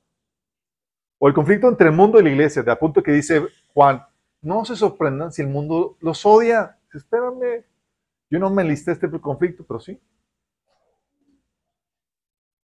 O 1.17 1.29
el 1.29 1.33
conflicto 1.33 1.69
entre 1.69 1.87
el 1.87 1.95
mundo 1.95 2.19
y 2.19 2.23
la 2.23 2.29
iglesia, 2.29 2.61
de 2.61 2.71
a 2.71 2.77
punto 2.77 3.01
que 3.01 3.13
dice 3.13 3.41
Juan, 3.73 4.05
no 4.41 4.65
se 4.65 4.75
sorprendan 4.75 5.31
si 5.31 5.43
el 5.43 5.47
mundo 5.47 5.95
los 6.01 6.25
odia. 6.25 6.75
Espérame, 6.93 7.65
Yo 8.29 8.39
no 8.39 8.49
me 8.49 8.63
listé 8.63 8.91
este 8.91 9.09
conflicto, 9.19 9.63
pero 9.67 9.79
sí. 9.79 9.99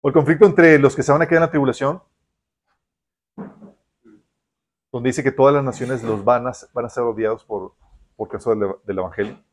O 0.02 0.08
el 0.08 0.14
conflicto 0.14 0.46
entre 0.46 0.78
los 0.80 0.96
que 0.96 1.04
se 1.04 1.12
van 1.12 1.22
a 1.22 1.28
quedar 1.28 1.44
en 1.44 1.48
la 1.48 1.52
tribulación, 1.52 2.02
donde 4.92 5.10
dice 5.10 5.24
que 5.24 5.32
todas 5.32 5.54
las 5.54 5.64
naciones 5.64 6.04
los 6.04 6.24
van 6.24 6.48
a, 6.48 6.52
van 6.74 6.86
a 6.86 6.90
ser 6.90 7.04
odiados 7.04 7.44
por, 7.46 7.74
por 8.16 8.28
causa 8.30 8.52
del, 8.52 8.74
del 8.86 8.98
Evangelio. 8.98 9.44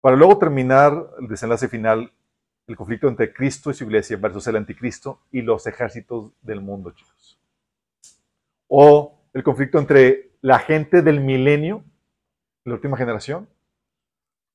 Para 0.00 0.16
luego 0.16 0.38
terminar 0.38 1.10
el 1.18 1.28
desenlace 1.28 1.68
final, 1.68 2.12
el 2.66 2.76
conflicto 2.76 3.08
entre 3.08 3.32
Cristo 3.32 3.70
y 3.70 3.74
su 3.74 3.84
iglesia 3.84 4.16
versus 4.18 4.46
el 4.46 4.56
anticristo 4.56 5.20
y 5.32 5.42
los 5.42 5.66
ejércitos 5.66 6.32
del 6.42 6.60
mundo, 6.60 6.90
chicos. 6.90 7.40
O 8.68 9.18
el 9.32 9.42
conflicto 9.42 9.78
entre 9.78 10.32
la 10.42 10.58
gente 10.58 11.02
del 11.02 11.20
milenio, 11.20 11.82
la 12.64 12.74
última 12.74 12.96
generación, 12.96 13.48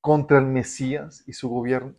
contra 0.00 0.38
el 0.38 0.46
Mesías 0.46 1.22
y 1.26 1.32
su 1.32 1.48
gobierno. 1.48 1.94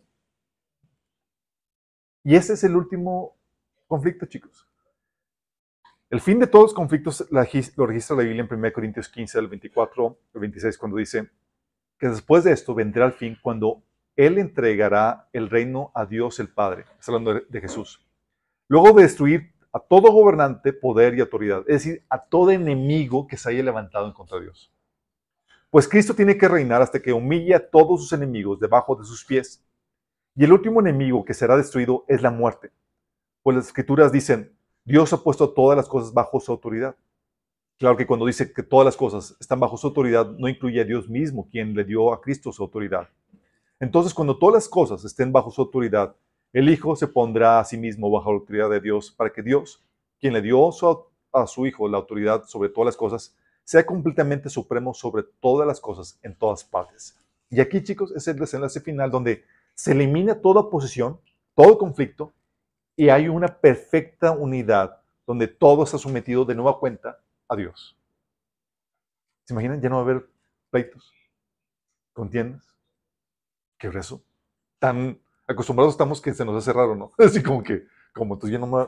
Y 2.24 2.36
ese 2.36 2.54
es 2.54 2.64
el 2.64 2.76
último 2.76 3.36
conflicto, 3.86 4.26
chicos. 4.26 4.68
El 6.10 6.20
fin 6.20 6.38
de 6.38 6.46
todos 6.46 6.66
los 6.66 6.74
conflictos 6.74 7.26
lo 7.30 7.86
registra 7.86 8.16
la 8.16 8.22
Biblia 8.22 8.46
en 8.48 8.54
1 8.54 8.72
Corintios 8.72 9.08
15, 9.08 9.38
del 9.38 9.48
24 9.48 10.18
al 10.34 10.40
26, 10.40 10.76
cuando 10.76 10.98
dice 10.98 11.30
que 11.98 12.08
después 12.08 12.44
de 12.44 12.52
esto 12.52 12.74
vendrá 12.74 13.06
el 13.06 13.12
fin 13.12 13.38
cuando 13.40 13.82
Él 14.14 14.38
entregará 14.38 15.28
el 15.32 15.48
reino 15.48 15.90
a 15.94 16.04
Dios 16.04 16.38
el 16.38 16.48
Padre. 16.48 16.84
Está 16.98 17.12
hablando 17.12 17.40
de 17.48 17.60
Jesús. 17.60 18.04
Luego 18.68 18.92
de 18.92 19.04
destruir 19.04 19.54
a 19.72 19.80
todo 19.80 20.12
gobernante, 20.12 20.74
poder 20.74 21.14
y 21.14 21.20
autoridad, 21.20 21.60
es 21.60 21.84
decir, 21.84 22.04
a 22.10 22.22
todo 22.22 22.50
enemigo 22.50 23.26
que 23.26 23.38
se 23.38 23.48
haya 23.48 23.62
levantado 23.62 24.06
en 24.06 24.12
contra 24.12 24.38
de 24.38 24.44
Dios. 24.44 24.70
Pues 25.72 25.88
Cristo 25.88 26.12
tiene 26.12 26.36
que 26.36 26.48
reinar 26.48 26.82
hasta 26.82 27.00
que 27.00 27.14
humille 27.14 27.54
a 27.54 27.70
todos 27.70 28.02
sus 28.02 28.12
enemigos 28.12 28.60
debajo 28.60 28.94
de 28.94 29.06
sus 29.06 29.24
pies. 29.24 29.64
Y 30.36 30.44
el 30.44 30.52
último 30.52 30.80
enemigo 30.80 31.24
que 31.24 31.32
será 31.32 31.56
destruido 31.56 32.04
es 32.08 32.20
la 32.20 32.30
muerte. 32.30 32.70
Pues 33.42 33.56
las 33.56 33.68
escrituras 33.68 34.12
dicen, 34.12 34.54
Dios 34.84 35.14
ha 35.14 35.22
puesto 35.24 35.48
todas 35.48 35.74
las 35.74 35.88
cosas 35.88 36.12
bajo 36.12 36.38
su 36.40 36.52
autoridad. 36.52 36.94
Claro 37.78 37.96
que 37.96 38.06
cuando 38.06 38.26
dice 38.26 38.52
que 38.52 38.62
todas 38.62 38.84
las 38.84 38.98
cosas 38.98 39.34
están 39.40 39.60
bajo 39.60 39.78
su 39.78 39.86
autoridad, 39.86 40.26
no 40.32 40.46
incluye 40.46 40.78
a 40.78 40.84
Dios 40.84 41.08
mismo, 41.08 41.48
quien 41.50 41.72
le 41.72 41.84
dio 41.84 42.12
a 42.12 42.20
Cristo 42.20 42.52
su 42.52 42.62
autoridad. 42.62 43.08
Entonces, 43.80 44.12
cuando 44.12 44.38
todas 44.38 44.56
las 44.56 44.68
cosas 44.68 45.02
estén 45.06 45.32
bajo 45.32 45.50
su 45.50 45.62
autoridad, 45.62 46.14
el 46.52 46.68
Hijo 46.68 46.96
se 46.96 47.08
pondrá 47.08 47.60
a 47.60 47.64
sí 47.64 47.78
mismo 47.78 48.10
bajo 48.10 48.30
la 48.30 48.40
autoridad 48.40 48.68
de 48.68 48.82
Dios 48.82 49.10
para 49.10 49.32
que 49.32 49.40
Dios, 49.40 49.82
quien 50.20 50.34
le 50.34 50.42
dio 50.42 50.68
a 51.32 51.46
su 51.46 51.66
Hijo 51.66 51.88
la 51.88 51.96
autoridad 51.96 52.44
sobre 52.44 52.68
todas 52.68 52.88
las 52.88 52.96
cosas, 52.98 53.34
sea 53.64 53.86
completamente 53.86 54.48
supremo 54.48 54.94
sobre 54.94 55.24
todas 55.40 55.66
las 55.66 55.80
cosas 55.80 56.18
en 56.22 56.34
todas 56.34 56.64
partes. 56.64 57.16
Y 57.50 57.60
aquí, 57.60 57.82
chicos, 57.82 58.12
es 58.12 58.26
el 58.28 58.38
desenlace 58.38 58.80
final 58.80 59.10
donde 59.10 59.44
se 59.74 59.92
elimina 59.92 60.40
toda 60.40 60.70
posición, 60.70 61.20
todo 61.54 61.78
conflicto, 61.78 62.32
y 62.96 63.08
hay 63.08 63.28
una 63.28 63.48
perfecta 63.48 64.32
unidad 64.32 65.00
donde 65.26 65.48
todo 65.48 65.84
está 65.84 65.98
sometido 65.98 66.44
de 66.44 66.54
nueva 66.54 66.78
cuenta 66.78 67.18
a 67.48 67.56
Dios. 67.56 67.96
¿Se 69.44 69.54
imaginan? 69.54 69.80
Ya 69.80 69.88
no 69.88 69.96
va 69.96 70.02
a 70.02 70.04
haber 70.04 70.28
pleitos, 70.70 71.12
contiendas. 72.12 72.62
¿Qué? 73.78 73.90
Tan 74.78 75.20
acostumbrados 75.46 75.94
estamos 75.94 76.20
que 76.20 76.34
se 76.34 76.44
nos 76.44 76.56
hace 76.56 76.72
raro, 76.72 76.94
¿no? 76.94 77.12
Así 77.18 77.42
como 77.42 77.62
que, 77.62 77.86
como 78.14 78.38
tú 78.38 78.48
ya 78.48 78.58
no 78.58 78.66
me... 78.66 78.86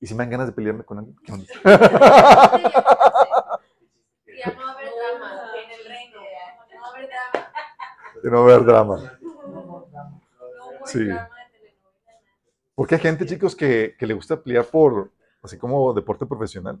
¿Y 0.00 0.06
si 0.06 0.14
me 0.14 0.24
dan 0.24 0.30
ganas 0.30 0.46
de 0.48 0.52
pelearme 0.52 0.84
con 0.84 0.98
alguien? 0.98 1.16
¿Qué 1.24 1.32
onda? 1.32 1.46
Ya 4.46 4.52
no 4.52 4.60
va 4.60 4.70
a 4.70 4.74
haber 4.74 4.90
drama 4.94 5.52
en 5.56 5.70
el 5.70 5.84
reino. 5.86 6.20
No 6.72 6.80
va 6.80 6.86
a 6.86 6.90
haber 6.90 7.08
drama. 7.08 7.50
De 8.22 8.30
no 8.30 8.38
haber 8.38 8.64
drama. 8.64 9.18
Sí. 10.84 11.04
drama 11.04 11.36
de 11.36 11.58
telenovela. 11.58 12.06
Porque 12.74 12.94
hay 12.94 13.00
gente, 13.00 13.26
chicos, 13.26 13.56
que, 13.56 13.96
que 13.98 14.06
le 14.06 14.14
gusta 14.14 14.40
pelear 14.40 14.64
por, 14.66 15.10
así 15.42 15.58
como 15.58 15.92
deporte 15.92 16.26
profesional. 16.26 16.78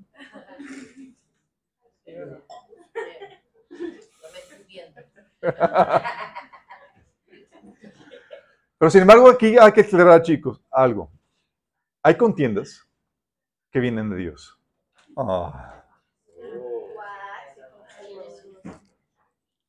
Pero 8.78 8.90
sin 8.90 9.00
embargo, 9.00 9.28
aquí 9.28 9.56
hay 9.58 9.72
que 9.72 9.80
aclarar, 9.80 10.22
chicos, 10.22 10.60
algo. 10.70 11.10
Hay 12.02 12.16
contiendas 12.16 12.86
que 13.70 13.80
vienen 13.80 14.10
de 14.10 14.16
Dios. 14.16 14.56
Ah. 15.16 15.75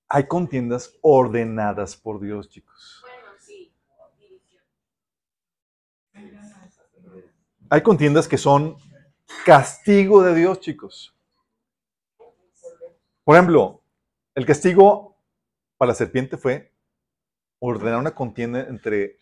Hay 0.09 0.27
contiendas 0.27 0.97
ordenadas 1.01 1.95
por 1.97 2.19
Dios, 2.21 2.49
chicos. 2.49 3.03
Hay 7.69 7.81
contiendas 7.81 8.27
que 8.27 8.37
son 8.37 8.77
castigo 9.45 10.23
de 10.23 10.33
Dios, 10.35 10.59
chicos. 10.61 11.13
Por 13.25 13.35
ejemplo, 13.35 13.83
el 14.35 14.45
castigo 14.45 15.17
para 15.77 15.89
la 15.89 15.95
serpiente 15.95 16.37
fue 16.37 16.71
ordenar 17.59 17.99
una 17.99 18.15
contienda 18.15 18.61
entre 18.61 19.17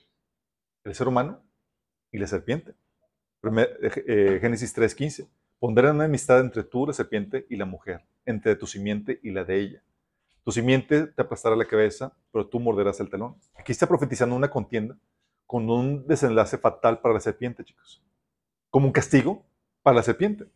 el 0.83 0.93
ser 0.93 1.07
humano 1.07 1.41
y 2.11 2.19
la 2.19 2.27
serpiente. 2.27 2.75
Primer- 3.41 3.79
eh, 3.81 4.37
Génesis 4.39 4.73
3:15. 4.73 5.27
Pondré 5.57 5.89
una 5.89 6.05
amistad 6.05 6.39
entre 6.41 6.63
tú, 6.63 6.85
la 6.85 6.93
serpiente, 6.93 7.47
y 7.49 7.55
la 7.55 7.65
mujer, 7.65 8.05
entre 8.25 8.55
tu 8.55 8.67
simiente 8.67 9.19
y 9.23 9.31
la 9.31 9.43
de 9.43 9.59
ella. 9.59 9.83
Tu 10.45 10.51
simiente 10.51 11.07
te 11.07 11.23
aplastará 11.23 11.55
la 11.55 11.65
cabeza, 11.65 12.15
pero 12.31 12.47
tú 12.47 12.59
morderás 12.59 12.99
el 12.99 13.09
talón. 13.09 13.35
Aquí 13.55 13.71
está 13.71 13.87
profetizando 13.87 14.35
una 14.35 14.51
contienda 14.51 14.95
con 15.47 15.67
un 15.67 16.05
desenlace 16.05 16.59
fatal 16.59 17.01
para 17.01 17.15
la 17.15 17.19
serpiente, 17.19 17.63
chicos. 17.63 18.03
Como 18.69 18.85
un 18.85 18.91
castigo 18.91 19.43
para 19.81 19.95
la 19.95 20.03
serpiente. 20.03 20.47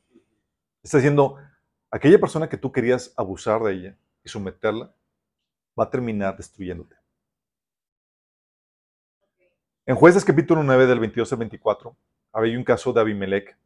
Está 0.83 0.99
diciendo, 0.99 1.37
aquella 1.89 2.19
persona 2.19 2.47
que 2.47 2.57
tú 2.57 2.71
querías 2.71 3.15
abusar 3.17 3.63
de 3.63 3.73
ella 3.73 3.97
y 4.23 4.29
someterla, 4.29 4.93
va 5.77 5.85
a 5.85 5.89
terminar 5.89 6.37
destruyéndote. 6.37 6.95
En 9.87 9.95
Jueces 9.95 10.23
capítulo 10.23 10.61
9 10.61 10.85
del 10.85 10.99
22 10.99 11.33
al 11.33 11.39
24, 11.39 11.97
había 12.31 12.55
un 12.55 12.63
caso 12.63 12.93
de 12.93 13.01
Abimelech, 13.01 13.57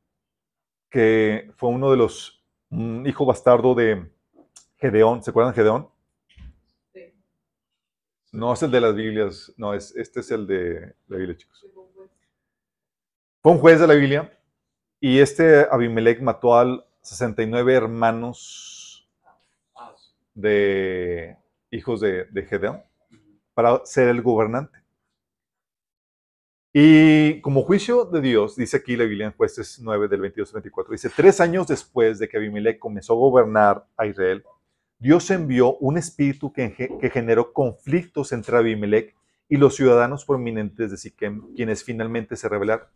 que 0.89 1.51
fue 1.57 1.69
uno 1.69 1.91
de 1.91 1.97
los, 1.97 2.41
hijo 2.69 3.25
bastardo 3.25 3.75
de 3.75 4.09
Gedeón. 4.77 5.21
¿Se 5.21 5.31
acuerdan 5.31 5.51
de 5.51 5.57
Gedeón? 5.57 5.92
No 8.33 8.51
es 8.51 8.63
el 8.63 8.71
de 8.71 8.81
las 8.81 8.95
Biblias, 8.95 9.53
no, 9.57 9.75
es, 9.75 9.95
este 9.95 10.21
es 10.21 10.31
el 10.31 10.47
de 10.47 10.95
la 11.07 11.17
Biblia, 11.17 11.37
chicos. 11.37 11.63
Fue 13.43 13.51
un 13.51 13.59
juez 13.59 13.79
de 13.79 13.85
la 13.85 13.93
Biblia 13.93 14.35
y 14.99 15.19
este 15.19 15.67
Abimelech 15.69 16.19
mató 16.19 16.55
a 16.55 16.83
69 17.01 17.75
hermanos 17.75 19.07
de 20.33 21.37
hijos 21.69 22.01
de, 22.01 22.25
de 22.25 22.43
Gedeón 22.43 22.81
para 23.53 23.85
ser 23.85 24.07
el 24.07 24.23
gobernante. 24.23 24.79
Y 26.73 27.39
como 27.41 27.61
juicio 27.61 28.03
de 28.05 28.19
Dios, 28.19 28.55
dice 28.55 28.77
aquí 28.77 28.97
la 28.97 29.03
Biblia 29.03 29.27
en 29.27 29.33
jueces 29.33 29.79
9 29.79 30.07
del 30.07 30.21
22 30.21 30.49
al 30.49 30.53
24, 30.55 30.91
dice, 30.91 31.11
tres 31.15 31.39
años 31.39 31.67
después 31.67 32.17
de 32.17 32.27
que 32.27 32.37
Abimelech 32.37 32.79
comenzó 32.79 33.13
a 33.13 33.17
gobernar 33.17 33.85
a 33.95 34.07
Israel, 34.07 34.43
Dios 35.03 35.29
envió 35.31 35.75
un 35.79 35.97
espíritu 35.97 36.53
que, 36.53 36.69
generó 37.11 37.51
conflictos 37.51 38.31
entre 38.31 38.55
Abimelech 38.55 39.13
y 39.49 39.57
los 39.57 39.75
ciudadanos 39.75 40.23
prominentes 40.23 40.91
de 40.91 40.95
Siquem, 40.95 41.53
quienes 41.57 41.83
finalmente 41.83 42.37
se 42.37 42.47
rebelaron. 42.47 42.87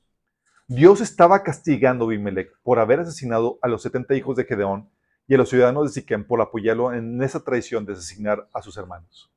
Dios 0.70 1.02
estaba 1.02 1.44
castigando 1.44 2.06
a 2.06 2.08
Abimelech 2.08 2.58
por 2.64 2.80
haber 2.80 3.02
asesinado 3.02 3.60
a 3.62 3.68
los 3.68 3.82
70 3.82 4.16
hijos 4.16 4.38
de 4.38 4.46
Gedeón 4.46 4.90
y 5.28 5.36
a 5.36 5.38
los 5.38 5.50
ciudadanos 5.50 5.84
de 5.84 6.00
Siquem 6.00 6.24
por 6.24 6.40
apoyarlo 6.40 6.94
en 6.94 7.22
esa 7.22 7.44
traición 7.44 7.86
de 7.86 7.92
asesinar 7.92 8.48
a 8.54 8.62
sus 8.62 8.78
hermanos. 8.78 9.30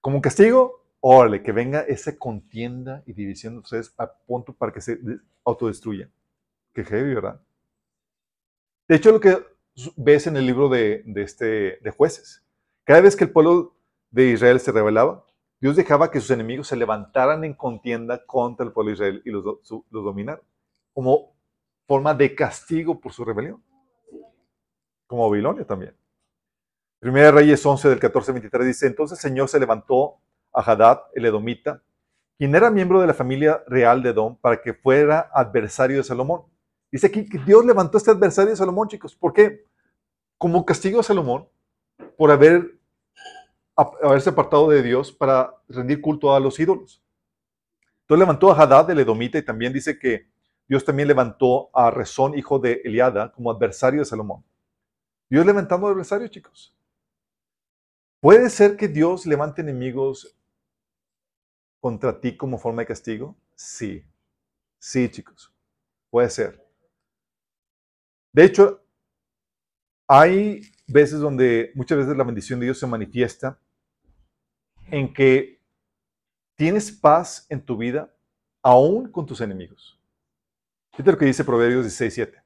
Como 0.00 0.20
castigo, 0.20 0.84
órale, 0.98 1.44
que 1.44 1.52
venga 1.52 1.82
esa 1.82 2.18
contienda 2.18 3.04
y 3.06 3.12
división 3.12 3.62
de 3.62 3.86
a 3.98 4.12
punto 4.12 4.52
para 4.52 4.72
que 4.72 4.80
se 4.80 4.96
de- 4.96 5.20
autodestruya. 5.44 6.10
Que 6.74 6.82
heavy, 6.82 7.14
¿verdad? 7.14 7.40
De 8.88 8.96
hecho, 8.96 9.12
lo 9.12 9.20
que 9.20 9.51
ves 9.96 10.26
en 10.26 10.36
el 10.36 10.46
libro 10.46 10.68
de, 10.68 11.02
de 11.06 11.22
este, 11.22 11.78
de 11.80 11.90
jueces, 11.90 12.44
cada 12.84 13.00
vez 13.00 13.16
que 13.16 13.24
el 13.24 13.30
pueblo 13.30 13.76
de 14.10 14.30
Israel 14.30 14.60
se 14.60 14.72
rebelaba, 14.72 15.24
Dios 15.60 15.76
dejaba 15.76 16.10
que 16.10 16.20
sus 16.20 16.32
enemigos 16.32 16.66
se 16.66 16.76
levantaran 16.76 17.44
en 17.44 17.54
contienda 17.54 18.26
contra 18.26 18.66
el 18.66 18.72
pueblo 18.72 18.90
de 18.90 18.94
Israel 18.94 19.22
y 19.24 19.30
los, 19.30 19.44
los 19.44 20.04
dominaran, 20.04 20.42
como 20.92 21.36
forma 21.86 22.14
de 22.14 22.34
castigo 22.34 23.00
por 23.00 23.12
su 23.12 23.24
rebelión. 23.24 23.62
Como 25.06 25.28
Babilonia 25.28 25.64
también. 25.64 25.96
Primera 26.98 27.30
Reyes 27.30 27.64
11 27.64 27.88
del 27.88 28.00
14 28.00 28.30
al 28.30 28.34
23 28.34 28.66
dice, 28.66 28.86
entonces 28.86 29.18
el 29.18 29.30
Señor 29.30 29.48
se 29.48 29.60
levantó 29.60 30.20
a 30.52 30.60
Hadad, 30.60 31.02
el 31.14 31.26
edomita, 31.26 31.82
quien 32.38 32.54
era 32.54 32.70
miembro 32.70 33.00
de 33.00 33.06
la 33.06 33.14
familia 33.14 33.62
real 33.66 34.02
de 34.02 34.10
Edom, 34.10 34.36
para 34.36 34.60
que 34.60 34.74
fuera 34.74 35.30
adversario 35.32 35.98
de 35.98 36.04
Salomón. 36.04 36.42
Dice 36.92 37.06
aquí 37.06 37.26
que 37.26 37.38
Dios 37.38 37.64
levantó 37.64 37.96
a 37.96 38.00
este 38.00 38.10
adversario 38.10 38.50
de 38.50 38.56
Salomón, 38.56 38.86
chicos. 38.86 39.16
¿Por 39.16 39.32
qué? 39.32 39.64
Como 40.36 40.64
castigo 40.66 41.00
a 41.00 41.02
Salomón 41.02 41.48
por 42.18 42.30
haber 42.30 42.78
haberse 43.74 44.30
apartado 44.30 44.68
de 44.68 44.82
Dios 44.82 45.10
para 45.10 45.54
rendir 45.68 46.02
culto 46.02 46.34
a 46.34 46.40
los 46.40 46.60
ídolos. 46.60 47.02
Entonces 48.02 48.20
levantó 48.20 48.52
a 48.52 48.60
Hadad 48.60 48.90
el 48.90 48.98
Edomita 48.98 49.38
y 49.38 49.44
también 49.44 49.72
dice 49.72 49.98
que 49.98 50.28
Dios 50.68 50.84
también 50.84 51.08
levantó 51.08 51.70
a 51.72 51.90
Rezón, 51.90 52.36
hijo 52.36 52.58
de 52.58 52.82
Eliada, 52.84 53.32
como 53.32 53.50
adversario 53.50 54.00
de 54.00 54.04
Salomón. 54.04 54.44
Dios 55.30 55.46
levantando 55.46 55.86
adversarios, 55.86 56.30
chicos. 56.30 56.76
¿Puede 58.20 58.50
ser 58.50 58.76
que 58.76 58.88
Dios 58.88 59.26
levante 59.26 59.62
enemigos 59.62 60.36
contra 61.80 62.20
ti 62.20 62.36
como 62.36 62.58
forma 62.58 62.82
de 62.82 62.86
castigo? 62.86 63.34
Sí. 63.54 64.04
Sí, 64.78 65.10
chicos. 65.10 65.52
Puede 66.10 66.28
ser. 66.28 66.62
De 68.32 68.44
hecho, 68.44 68.82
hay 70.08 70.62
veces 70.86 71.20
donde 71.20 71.72
muchas 71.74 71.98
veces 71.98 72.16
la 72.16 72.24
bendición 72.24 72.60
de 72.60 72.66
Dios 72.66 72.78
se 72.78 72.86
manifiesta 72.86 73.58
en 74.90 75.12
que 75.12 75.60
tienes 76.56 76.92
paz 76.92 77.46
en 77.48 77.64
tu 77.64 77.76
vida 77.76 78.14
aún 78.62 79.10
con 79.10 79.26
tus 79.26 79.40
enemigos. 79.40 79.98
Fíjate 80.92 81.12
lo 81.12 81.18
que 81.18 81.24
dice 81.26 81.44
Proverbios 81.44 81.84
16:7. 81.84 82.42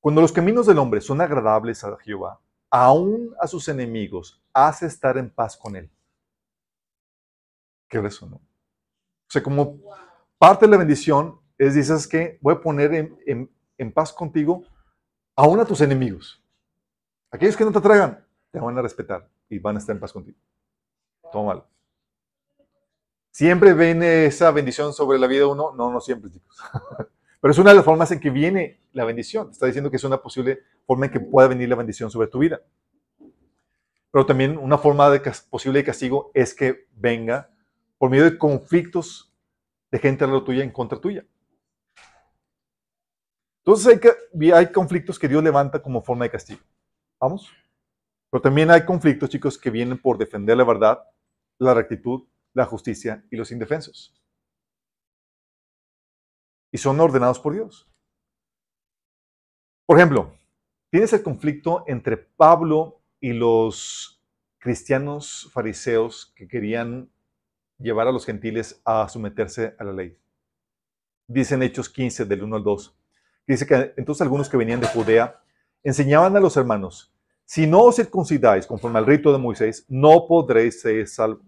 Cuando 0.00 0.20
los 0.20 0.32
caminos 0.32 0.66
del 0.66 0.78
hombre 0.78 1.00
son 1.00 1.20
agradables 1.20 1.82
a 1.84 1.96
Jehová, 1.98 2.40
aún 2.70 3.34
a 3.40 3.46
sus 3.46 3.68
enemigos 3.68 4.40
hace 4.52 4.86
estar 4.86 5.18
en 5.18 5.30
paz 5.30 5.56
con 5.56 5.74
él. 5.76 5.90
¿Qué 7.88 7.98
eso, 7.98 8.26
no? 8.26 8.36
O 8.36 9.30
sea, 9.30 9.42
como 9.42 9.78
parte 10.38 10.66
de 10.66 10.70
la 10.70 10.76
bendición 10.78 11.40
es, 11.56 11.74
dices 11.74 12.06
que 12.06 12.38
voy 12.40 12.54
a 12.54 12.60
poner 12.60 12.94
en, 12.94 13.18
en- 13.26 13.50
en 13.78 13.92
paz 13.92 14.12
contigo 14.12 14.64
aún 15.38 15.60
a 15.60 15.64
tus 15.64 15.80
enemigos. 15.80 16.42
Aquellos 17.30 17.56
que 17.56 17.64
no 17.64 17.70
te 17.70 17.80
tragan, 17.80 18.26
te 18.50 18.58
van 18.58 18.76
a 18.76 18.82
respetar 18.82 19.30
y 19.48 19.60
van 19.60 19.76
a 19.76 19.78
estar 19.78 19.94
en 19.94 20.00
paz 20.00 20.12
contigo. 20.12 20.36
Tómalo. 21.30 21.64
¿Siempre 23.30 23.72
viene 23.72 24.26
esa 24.26 24.50
bendición 24.50 24.92
sobre 24.92 25.16
la 25.16 25.28
vida 25.28 25.40
de 25.40 25.44
uno? 25.44 25.72
No, 25.76 25.92
no 25.92 26.00
siempre, 26.00 26.28
chicos. 26.28 26.58
Pero 27.40 27.52
es 27.52 27.58
una 27.58 27.70
de 27.70 27.76
las 27.76 27.84
formas 27.84 28.10
en 28.10 28.18
que 28.18 28.30
viene 28.30 28.80
la 28.92 29.04
bendición. 29.04 29.50
Está 29.52 29.66
diciendo 29.66 29.92
que 29.92 29.98
es 29.98 30.02
una 30.02 30.20
posible 30.20 30.58
forma 30.84 31.06
en 31.06 31.12
que 31.12 31.20
pueda 31.20 31.46
venir 31.46 31.68
la 31.68 31.76
bendición 31.76 32.10
sobre 32.10 32.26
tu 32.26 32.40
vida. 32.40 32.60
Pero 34.10 34.26
también 34.26 34.58
una 34.58 34.76
forma 34.76 35.08
de 35.08 35.20
posible 35.48 35.78
de 35.78 35.84
castigo 35.84 36.32
es 36.34 36.52
que 36.52 36.88
venga 36.96 37.48
por 37.96 38.10
medio 38.10 38.24
de 38.24 38.36
conflictos 38.36 39.32
de 39.92 40.00
gente 40.00 40.24
alrededor 40.24 40.46
tuya 40.46 40.64
en 40.64 40.72
contra 40.72 41.00
tuya. 41.00 41.24
Entonces 43.68 44.00
hay, 44.54 44.72
conflictos 44.72 45.18
que 45.18 45.28
Dios 45.28 45.44
levanta 45.44 45.82
como 45.82 46.00
forma 46.00 46.24
de 46.24 46.30
castigo. 46.30 46.62
¿Vamos? 47.20 47.52
Pero 48.30 48.40
también 48.40 48.70
hay 48.70 48.86
conflictos, 48.86 49.28
chicos, 49.28 49.58
que 49.58 49.68
vienen 49.68 50.00
por 50.00 50.16
defender 50.16 50.56
la 50.56 50.64
verdad, 50.64 51.04
la 51.58 51.74
rectitud, 51.74 52.26
la 52.54 52.64
justicia 52.64 53.22
y 53.30 53.36
los 53.36 53.52
indefensos. 53.52 54.18
Y 56.72 56.78
son 56.78 56.98
ordenados 56.98 57.38
por 57.38 57.52
Dios. 57.52 57.86
Por 59.84 59.98
ejemplo, 59.98 60.32
tienes 60.90 61.12
el 61.12 61.22
conflicto 61.22 61.84
entre 61.86 62.16
Pablo 62.16 63.02
y 63.20 63.34
los 63.34 64.18
cristianos 64.56 65.50
fariseos 65.52 66.32
que 66.34 66.48
querían 66.48 67.10
llevar 67.76 68.08
a 68.08 68.12
los 68.12 68.24
gentiles 68.24 68.80
a 68.86 69.06
someterse 69.10 69.76
a 69.78 69.84
la 69.84 69.92
ley. 69.92 70.18
Dicen 71.26 71.62
Hechos 71.62 71.90
15, 71.90 72.24
del 72.24 72.44
1 72.44 72.56
al 72.56 72.64
2. 72.64 72.97
Dice 73.48 73.66
que 73.66 73.94
entonces 73.96 74.20
algunos 74.20 74.48
que 74.50 74.58
venían 74.58 74.78
de 74.78 74.86
Judea 74.86 75.40
enseñaban 75.82 76.36
a 76.36 76.40
los 76.40 76.58
hermanos, 76.58 77.14
si 77.46 77.66
no 77.66 77.80
os 77.84 77.96
circuncidáis 77.96 78.66
conforme 78.66 78.98
al 78.98 79.06
rito 79.06 79.32
de 79.32 79.38
Moisés, 79.38 79.86
no 79.88 80.26
podréis 80.28 80.82
ser 80.82 81.08
salvos. 81.08 81.46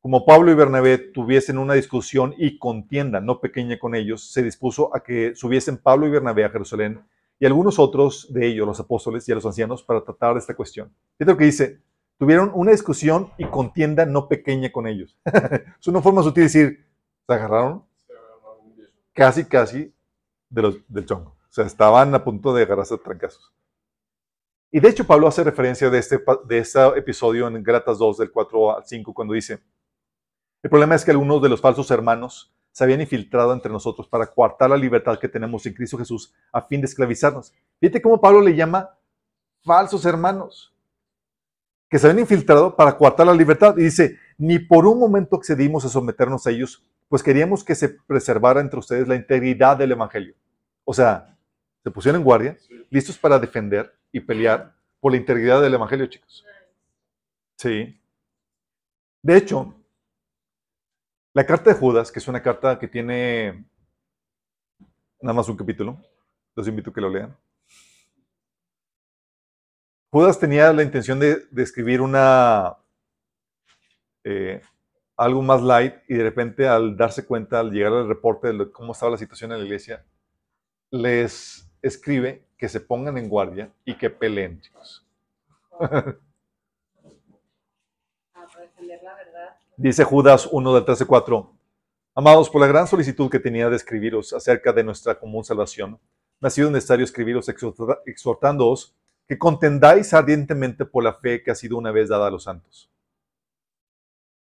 Como 0.00 0.24
Pablo 0.24 0.52
y 0.52 0.54
Bernabé 0.54 0.98
tuviesen 0.98 1.58
una 1.58 1.74
discusión 1.74 2.32
y 2.38 2.58
contienda 2.58 3.20
no 3.20 3.40
pequeña 3.40 3.76
con 3.76 3.96
ellos, 3.96 4.30
se 4.32 4.40
dispuso 4.40 4.94
a 4.94 5.02
que 5.02 5.34
subiesen 5.34 5.78
Pablo 5.78 6.06
y 6.06 6.10
Bernabé 6.10 6.44
a 6.44 6.50
Jerusalén 6.50 7.00
y 7.40 7.46
algunos 7.46 7.80
otros 7.80 8.32
de 8.32 8.46
ellos, 8.46 8.64
los 8.64 8.78
apóstoles 8.78 9.28
y 9.28 9.32
a 9.32 9.34
los 9.34 9.46
ancianos, 9.46 9.82
para 9.82 10.04
tratar 10.04 10.36
esta 10.36 10.54
cuestión. 10.54 10.94
Fíjate 11.18 11.32
lo 11.32 11.36
que 11.36 11.44
dice, 11.46 11.80
tuvieron 12.18 12.52
una 12.54 12.70
discusión 12.70 13.32
y 13.36 13.46
contienda 13.46 14.06
no 14.06 14.28
pequeña 14.28 14.70
con 14.70 14.86
ellos. 14.86 15.18
es 15.80 15.88
una 15.88 16.00
forma 16.00 16.22
sutil 16.22 16.42
de 16.42 16.42
decir, 16.42 16.86
se 17.26 17.34
agarraron 17.34 17.82
casi, 19.12 19.44
casi 19.44 19.92
de 20.48 20.62
los, 20.62 20.76
del 20.88 21.06
chongo. 21.06 21.30
O 21.30 21.52
sea, 21.52 21.64
estaban 21.64 22.14
a 22.14 22.24
punto 22.24 22.54
de 22.54 22.62
agarrarse 22.62 22.94
a 22.94 22.98
trancazos. 22.98 23.52
Y 24.70 24.80
de 24.80 24.88
hecho, 24.88 25.06
Pablo 25.06 25.28
hace 25.28 25.44
referencia 25.44 25.88
de 25.90 25.98
este, 25.98 26.22
de 26.46 26.58
este 26.58 26.80
episodio 26.98 27.46
en 27.48 27.62
Gálatas 27.62 27.98
2, 27.98 28.18
del 28.18 28.30
4 28.30 28.76
al 28.76 28.84
5, 28.84 29.14
cuando 29.14 29.34
dice: 29.34 29.60
El 30.62 30.70
problema 30.70 30.94
es 30.94 31.04
que 31.04 31.12
algunos 31.12 31.40
de 31.40 31.48
los 31.48 31.60
falsos 31.60 31.90
hermanos 31.90 32.52
se 32.72 32.84
habían 32.84 33.00
infiltrado 33.00 33.54
entre 33.54 33.72
nosotros 33.72 34.06
para 34.06 34.26
coartar 34.26 34.68
la 34.68 34.76
libertad 34.76 35.18
que 35.18 35.28
tenemos 35.28 35.64
en 35.64 35.72
Cristo 35.72 35.96
Jesús 35.96 36.34
a 36.52 36.60
fin 36.60 36.82
de 36.82 36.86
esclavizarnos. 36.86 37.54
Fíjate 37.80 38.02
cómo 38.02 38.20
Pablo 38.20 38.42
le 38.42 38.54
llama 38.54 38.90
falsos 39.64 40.04
hermanos 40.04 40.74
que 41.88 41.98
se 41.98 42.06
habían 42.06 42.20
infiltrado 42.20 42.76
para 42.76 42.98
coartar 42.98 43.26
la 43.26 43.34
libertad. 43.34 43.76
Y 43.78 43.84
dice: 43.84 44.18
Ni 44.36 44.58
por 44.58 44.86
un 44.86 44.98
momento 44.98 45.36
accedimos 45.36 45.84
a 45.84 45.88
someternos 45.88 46.46
a 46.46 46.50
ellos, 46.50 46.84
pues 47.08 47.22
queríamos 47.22 47.62
que 47.62 47.74
se 47.74 47.88
preservara 47.88 48.60
entre 48.60 48.78
ustedes 48.78 49.06
la 49.06 49.14
integridad 49.14 49.76
del 49.76 49.92
Evangelio. 49.92 50.34
O 50.84 50.92
sea, 50.92 51.36
se 51.82 51.90
pusieron 51.90 52.20
en 52.20 52.24
guardia, 52.24 52.56
listos 52.90 53.18
para 53.18 53.38
defender 53.38 53.96
y 54.12 54.20
pelear 54.20 54.74
por 55.00 55.12
la 55.12 55.18
integridad 55.18 55.62
del 55.62 55.74
Evangelio, 55.74 56.06
chicos. 56.06 56.44
Sí. 57.56 58.00
De 59.22 59.36
hecho, 59.36 59.74
la 61.32 61.46
carta 61.46 61.70
de 61.70 61.76
Judas, 61.76 62.10
que 62.10 62.18
es 62.18 62.28
una 62.28 62.42
carta 62.42 62.78
que 62.78 62.88
tiene 62.88 63.66
nada 65.20 65.34
más 65.34 65.48
un 65.48 65.56
capítulo, 65.56 66.00
los 66.54 66.66
invito 66.66 66.90
a 66.90 66.94
que 66.94 67.00
lo 67.00 67.10
lean. 67.10 67.36
Judas 70.10 70.38
tenía 70.38 70.72
la 70.72 70.82
intención 70.82 71.18
de, 71.20 71.46
de 71.50 71.62
escribir 71.62 72.00
una 72.00 72.76
eh, 74.24 74.60
algo 75.16 75.42
más 75.42 75.62
light 75.62 75.94
y 76.08 76.14
de 76.14 76.22
repente 76.22 76.68
al 76.68 76.96
darse 76.96 77.24
cuenta, 77.26 77.60
al 77.60 77.70
llegar 77.70 77.92
al 77.92 78.08
reporte 78.08 78.48
de 78.48 78.52
lo- 78.54 78.72
cómo 78.72 78.92
estaba 78.92 79.12
la 79.12 79.18
situación 79.18 79.52
en 79.52 79.58
la 79.60 79.64
iglesia, 79.64 80.04
les 80.90 81.70
escribe 81.82 82.44
que 82.58 82.68
se 82.68 82.80
pongan 82.80 83.18
en 83.18 83.28
guardia 83.28 83.72
y 83.84 83.94
que 83.96 84.10
peleen, 84.10 84.60
chicos. 84.60 85.06
Dice 89.76 90.04
Judas 90.04 90.48
1 90.50 90.74
del 90.74 90.84
13 90.84 91.04
4. 91.06 91.52
Amados, 92.14 92.48
por 92.48 92.60
la 92.62 92.66
gran 92.66 92.86
solicitud 92.86 93.30
que 93.30 93.38
tenía 93.38 93.68
de 93.68 93.76
escribiros 93.76 94.32
acerca 94.32 94.72
de 94.72 94.82
nuestra 94.82 95.18
común 95.18 95.44
salvación, 95.44 95.98
me 96.40 96.48
ha 96.48 96.50
sido 96.50 96.70
necesario 96.70 97.04
escribiros 97.04 97.48
exhortándoos 98.06 98.94
que 99.28 99.36
contendáis 99.38 100.14
ardientemente 100.14 100.84
por 100.86 101.04
la 101.04 101.12
fe 101.14 101.42
que 101.42 101.50
ha 101.50 101.54
sido 101.54 101.76
una 101.76 101.90
vez 101.90 102.08
dada 102.08 102.28
a 102.28 102.30
los 102.30 102.44
santos. 102.44 102.90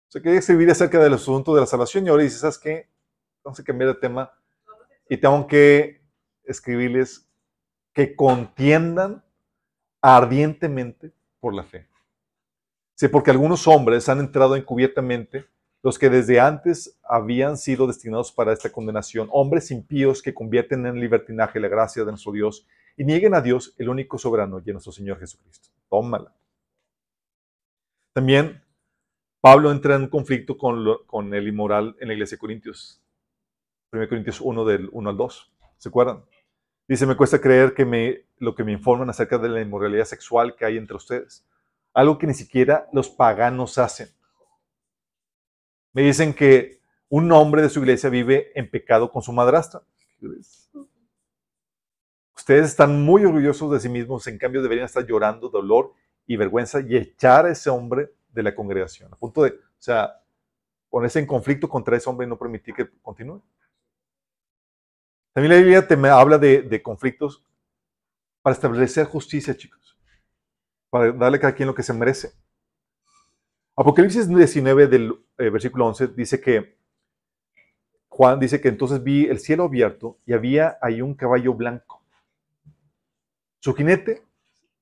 O 0.09 0.11
sea, 0.11 0.23
quería 0.23 0.39
escribir 0.39 0.71
acerca 0.71 0.99
del 0.99 1.13
asunto 1.13 1.55
de 1.55 1.61
la 1.61 1.67
salvación 1.67 2.07
y 2.07 2.09
ahora 2.09 2.23
dice, 2.23 2.39
¿sabes 2.39 2.59
qué? 2.59 2.89
A 3.45 3.63
cambiar 3.63 3.95
de 3.95 4.01
tema 4.01 4.33
y 5.09 5.19
tengo 5.19 5.47
que 5.47 6.03
escribirles 6.45 7.29
que 7.93 8.17
contiendan 8.17 9.23
ardientemente 10.01 11.13
por 11.41 11.55
la 11.55 11.63
fe. 11.63 11.89
Sí, 12.95 13.09
porque 13.09 13.31
algunos 13.31 13.67
hombres 13.67 14.09
han 14.09 14.21
entrado 14.21 14.57
encubiertamente, 14.57 15.47
los 15.83 15.99
que 15.99 16.11
desde 16.11 16.41
antes 16.41 16.99
habían 17.05 17.57
sido 17.57 17.87
destinados 17.87 18.33
para 18.33 18.53
esta 18.53 18.71
condenación, 18.71 19.29
hombres 19.31 19.71
impíos 19.71 20.23
que 20.23 20.35
convierten 20.35 20.87
en 20.87 21.01
libertinaje 21.01 21.61
la 21.61 21.69
gracia 21.69 22.05
de 22.05 22.11
nuestro 22.11 22.33
Dios 22.33 22.67
y 22.97 23.05
nieguen 23.05 23.35
a 23.35 23.41
Dios, 23.41 23.75
el 23.79 23.89
único 23.89 24.19
soberano 24.19 24.61
y 24.65 24.71
a 24.71 24.73
nuestro 24.73 24.93
Señor 24.93 25.21
Jesucristo. 25.21 25.69
Tómala. 25.89 26.35
También 28.13 28.63
Pablo 29.41 29.71
entra 29.71 29.95
en 29.95 30.09
conflicto 30.09 30.59
con, 30.59 30.85
con 31.07 31.33
el 31.33 31.47
inmoral 31.47 31.97
en 32.01 32.09
la 32.09 32.15
iglesia 32.15 32.37
de 32.37 32.41
Corintios. 32.41 33.01
1 33.93 34.09
Corintios 34.09 34.41
1 34.41 34.65
del 34.65 34.89
1 34.93 35.11
al 35.11 35.17
2. 35.17 35.53
¿Se 35.77 35.89
acuerdan? 35.89 36.25
Dice, 36.89 37.07
me 37.07 37.17
cuesta 37.17 37.41
creer 37.41 37.75
que 37.75 37.85
me, 37.85 38.25
lo 38.39 38.55
que 38.55 38.65
me 38.65 38.73
informan 38.73 39.11
acerca 39.11 39.39
de 39.39 39.49
la 39.49 39.61
inmoralidad 39.61 40.07
sexual 40.07 40.57
que 40.57 40.65
hay 40.65 40.77
entre 40.77 40.97
ustedes. 40.97 41.47
Algo 41.95 42.19
que 42.19 42.27
ni 42.27 42.35
siquiera 42.35 42.89
los 42.93 43.09
paganos 43.09 43.79
hacen. 43.79 44.09
Me 45.93 46.03
dicen 46.03 46.35
que 46.35 46.81
un 47.09 47.31
hombre 47.33 47.63
de 47.63 47.69
su 47.69 47.81
iglesia 47.81 48.11
vive 48.11 48.53
en 48.59 48.71
pecado 48.71 49.11
con 49.11 49.23
su 49.23 49.33
madrastra. 49.33 49.83
Ustedes 52.37 52.67
están 52.67 53.03
muy 53.03 53.25
orgullosos 53.25 53.71
de 53.71 53.81
sí 53.81 53.89
mismos, 53.89 54.27
en 54.27 54.39
cambio 54.39 54.63
deberían 54.63 54.87
estar 54.87 55.07
llorando 55.07 55.49
dolor 55.49 55.93
y 56.27 56.37
vergüenza 56.37 56.81
y 56.81 56.97
echar 56.97 57.47
a 57.47 57.51
ese 57.51 57.71
hombre 57.71 58.13
de 58.39 58.45
la 58.45 58.55
congregación. 58.55 59.13
A 59.13 59.17
punto 59.17 59.43
de, 59.43 59.51
o 59.51 59.81
sea, 59.81 60.23
ponerse 60.89 61.19
en 61.19 61.27
conflicto 61.27 61.69
contra 61.69 61.97
ese 61.97 62.09
hombre 62.09 62.27
y 62.27 62.31
no 62.31 62.39
permitir 62.39 62.75
que 62.75 62.89
continúe. 63.03 63.43
También 65.33 65.55
la 65.55 65.61
Biblia 65.61 65.87
te 65.87 65.95
habla 66.09 66.39
de, 66.39 66.63
de 66.63 66.83
conflictos 66.83 67.45
para 68.43 68.55
establecer 68.55 69.07
justicia, 69.07 69.57
chicos. 69.57 69.99
Para 70.89 71.13
darle 71.13 71.39
a 71.39 71.41
cada 71.41 71.55
quien 71.55 71.67
lo 71.67 71.75
que 71.75 71.83
se 71.83 71.93
merece. 71.93 72.33
Apocalipsis 73.77 74.29
19 74.29 74.87
del 74.87 75.15
eh, 75.37 75.51
versículo 75.51 75.87
11 75.87 76.09
dice 76.09 76.41
que 76.41 76.79
Juan 78.09 78.41
dice 78.41 78.61
que 78.61 78.69
entonces 78.69 79.03
vi 79.03 79.27
el 79.27 79.39
cielo 79.39 79.65
abierto 79.65 80.19
y 80.27 80.33
había 80.33 80.79
ahí 80.81 81.01
un 81.01 81.15
caballo 81.15 81.55
blanco. 81.55 82.03
Su 83.61 83.75
jinete 83.75 84.25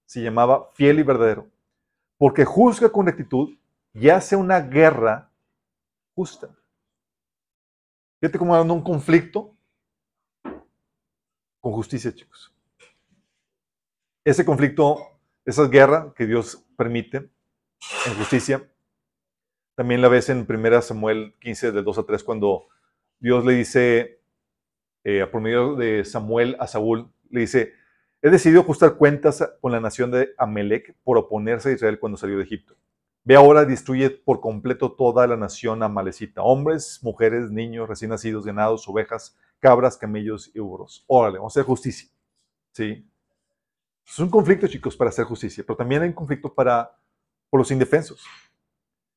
se 0.07 0.23
llamaba 0.23 0.71
fiel 0.75 0.99
y 1.01 1.03
verdadero, 1.03 1.47
porque 2.19 2.45
juzga 2.45 2.91
con 2.91 3.07
rectitud 3.07 3.57
y 3.93 4.09
hace 4.09 4.37
una 4.37 4.61
guerra 4.61 5.31
justa. 6.15 6.49
Fíjate 8.21 8.39
cómo 8.39 8.55
hablando 8.55 8.75
un 8.75 8.83
conflicto 8.83 9.55
con 11.61 11.73
justicia, 11.73 12.15
chicos. 12.15 12.55
Ese 14.25 14.45
conflicto, 14.45 14.99
esa 15.45 15.67
guerra 15.69 16.13
que 16.17 16.27
Dios 16.27 16.65
permite 16.77 17.31
en 18.07 18.15
justicia, 18.17 18.69
también 19.75 20.01
la 20.01 20.09
ves 20.09 20.31
en 20.31 20.47
1 20.49 20.83
Samuel 20.83 21.35
15, 21.41 21.73
del 21.73 21.85
2 21.85 21.99
a 21.99 22.03
3, 22.05 22.25
cuando 22.25 22.69
Dios 23.19 23.45
le 23.45 23.53
dice, 23.53 24.21
eh, 25.05 25.27
por 25.27 25.43
de 25.77 26.05
Samuel 26.05 26.57
a 26.59 26.67
Saúl, 26.67 27.13
le 27.31 27.41
dice, 27.41 27.75
he 28.23 28.31
decidido 28.31 28.63
ajustar 28.63 28.97
cuentas 28.97 29.43
con 29.61 29.73
la 29.73 29.81
nación 29.81 30.11
de 30.11 30.31
Amelec 30.39 30.95
por 31.05 31.19
oponerse 31.19 31.71
a 31.71 31.73
Israel 31.73 31.99
cuando 31.99 32.17
salió 32.17 32.39
de 32.39 32.45
Egipto. 32.45 32.77
Ve 33.25 33.35
ahora, 33.35 33.65
destruye 33.65 34.11
por 34.11 34.41
completo 34.41 34.93
toda 34.93 35.27
la 35.27 35.37
nación 35.37 35.83
amalecita, 35.83 36.43
hombres, 36.43 37.01
mujeres, 37.03 37.51
niños, 37.51 37.89
recién 37.89 38.11
nacidos, 38.11 38.47
ganados, 38.47 38.89
ovejas, 38.89 39.37
cabras, 39.59 39.97
camellos 39.97 40.51
y 40.55 40.61
burros. 40.61 41.05
Órale, 41.09 41.39
vamos 41.39 41.57
a 41.57 41.61
hacer 41.61 41.67
justicia. 41.67 42.09
¿Sí? 42.73 43.05
Es 44.07 44.19
un 44.21 44.31
conflicto, 44.31 44.69
chicos, 44.69 44.97
para 44.97 45.11
hacer 45.11 45.25
justicia, 45.25 45.65
pero 45.67 45.77
también 45.77 46.03
hay 46.03 46.09
un 46.09 46.15
conflicto 46.15 46.55
para, 46.55 46.97
por 47.51 47.59
los 47.59 47.71
indefensos. 47.73 48.25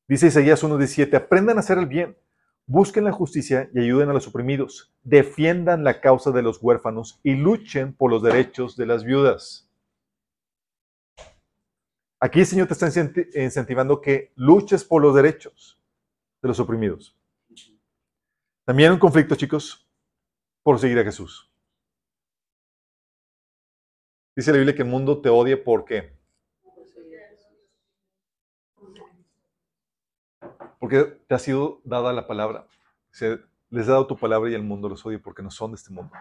Dice 0.08 0.26
Isaías 0.26 0.64
1.17, 0.64 1.14
aprendan 1.14 1.58
a 1.58 1.60
hacer 1.60 1.78
el 1.78 1.86
bien, 1.86 2.16
busquen 2.70 3.02
la 3.02 3.10
justicia 3.10 3.68
y 3.74 3.80
ayuden 3.80 4.10
a 4.10 4.12
los 4.12 4.28
oprimidos, 4.28 4.94
defiendan 5.02 5.82
la 5.82 6.00
causa 6.00 6.30
de 6.30 6.40
los 6.40 6.62
huérfanos 6.62 7.18
y 7.24 7.34
luchen 7.34 7.92
por 7.92 8.12
los 8.12 8.22
derechos 8.22 8.76
de 8.76 8.86
las 8.86 9.02
viudas. 9.02 9.68
Aquí 12.20 12.38
el 12.38 12.46
Señor 12.46 12.68
te 12.68 12.74
está 12.74 12.86
incentivando 12.86 14.00
que 14.00 14.32
luches 14.36 14.84
por 14.84 15.02
los 15.02 15.16
derechos 15.16 15.82
de 16.42 16.48
los 16.48 16.60
oprimidos. 16.60 17.18
También 18.64 18.92
un 18.92 19.00
conflicto, 19.00 19.34
chicos, 19.34 19.90
por 20.62 20.78
seguir 20.78 21.00
a 21.00 21.04
Jesús. 21.04 21.52
Dice 24.36 24.52
la 24.52 24.58
Biblia 24.58 24.76
que 24.76 24.82
el 24.82 24.88
mundo 24.88 25.20
te 25.20 25.28
odia 25.28 25.64
porque 25.64 26.19
porque 30.90 31.20
te 31.28 31.34
ha 31.34 31.38
sido 31.38 31.80
dada 31.84 32.12
la 32.12 32.26
palabra. 32.26 32.66
les 33.70 33.86
he 33.86 33.90
dado 33.90 34.06
tu 34.08 34.16
palabra 34.16 34.50
y 34.50 34.54
el 34.54 34.64
mundo 34.64 34.88
los 34.88 35.06
odia 35.06 35.20
porque 35.22 35.42
no 35.42 35.50
son 35.50 35.70
de 35.70 35.76
este 35.76 35.92
mundo. 35.92 36.12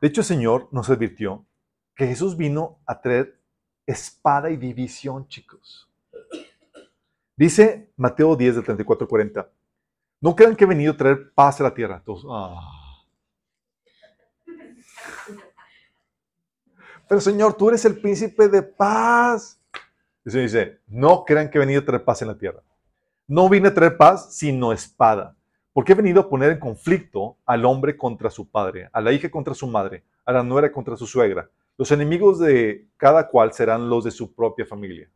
De 0.00 0.08
hecho, 0.08 0.20
el 0.20 0.26
Señor 0.26 0.68
nos 0.70 0.90
advirtió 0.90 1.46
que 1.94 2.06
Jesús 2.06 2.36
vino 2.36 2.78
a 2.86 3.00
traer 3.00 3.40
espada 3.86 4.50
y 4.50 4.58
división, 4.58 5.26
chicos. 5.28 5.90
Dice 7.36 7.90
Mateo 7.96 8.36
10 8.36 8.56
del 8.56 8.64
34 8.64 9.08
40. 9.08 9.50
No 10.20 10.36
crean 10.36 10.54
que 10.54 10.64
he 10.64 10.68
venido 10.68 10.92
a 10.92 10.96
traer 10.96 11.32
paz 11.32 11.60
a 11.60 11.64
la 11.64 11.74
tierra. 11.74 12.02
Ah. 12.30 13.04
Pero 17.08 17.20
Señor, 17.20 17.54
tú 17.54 17.70
eres 17.70 17.84
el 17.86 17.98
príncipe 17.98 18.48
de 18.48 18.62
paz. 18.62 19.58
Se 20.28 20.40
dice, 20.40 20.80
no 20.86 21.24
crean 21.24 21.50
que 21.50 21.58
he 21.58 21.60
venido 21.60 21.80
a 21.80 21.84
traer 21.84 22.04
paz 22.04 22.22
en 22.22 22.28
la 22.28 22.36
tierra. 22.36 22.62
No 23.26 23.48
vine 23.48 23.68
a 23.68 23.74
traer 23.74 23.96
paz, 23.96 24.34
sino 24.34 24.72
espada. 24.72 25.36
Porque 25.72 25.92
he 25.92 25.94
venido 25.94 26.20
a 26.20 26.28
poner 26.28 26.50
en 26.52 26.58
conflicto 26.58 27.36
al 27.46 27.64
hombre 27.64 27.96
contra 27.96 28.30
su 28.30 28.50
padre, 28.50 28.90
a 28.92 29.00
la 29.00 29.12
hija 29.12 29.30
contra 29.30 29.54
su 29.54 29.66
madre, 29.66 30.04
a 30.24 30.32
la 30.32 30.42
nuera 30.42 30.72
contra 30.72 30.96
su 30.96 31.06
suegra, 31.06 31.48
los 31.78 31.92
enemigos 31.92 32.40
de 32.40 32.88
cada 32.96 33.28
cual 33.28 33.52
serán 33.52 33.88
los 33.88 34.04
de 34.04 34.10
su 34.10 34.34
propia 34.34 34.66
familia. 34.66 35.08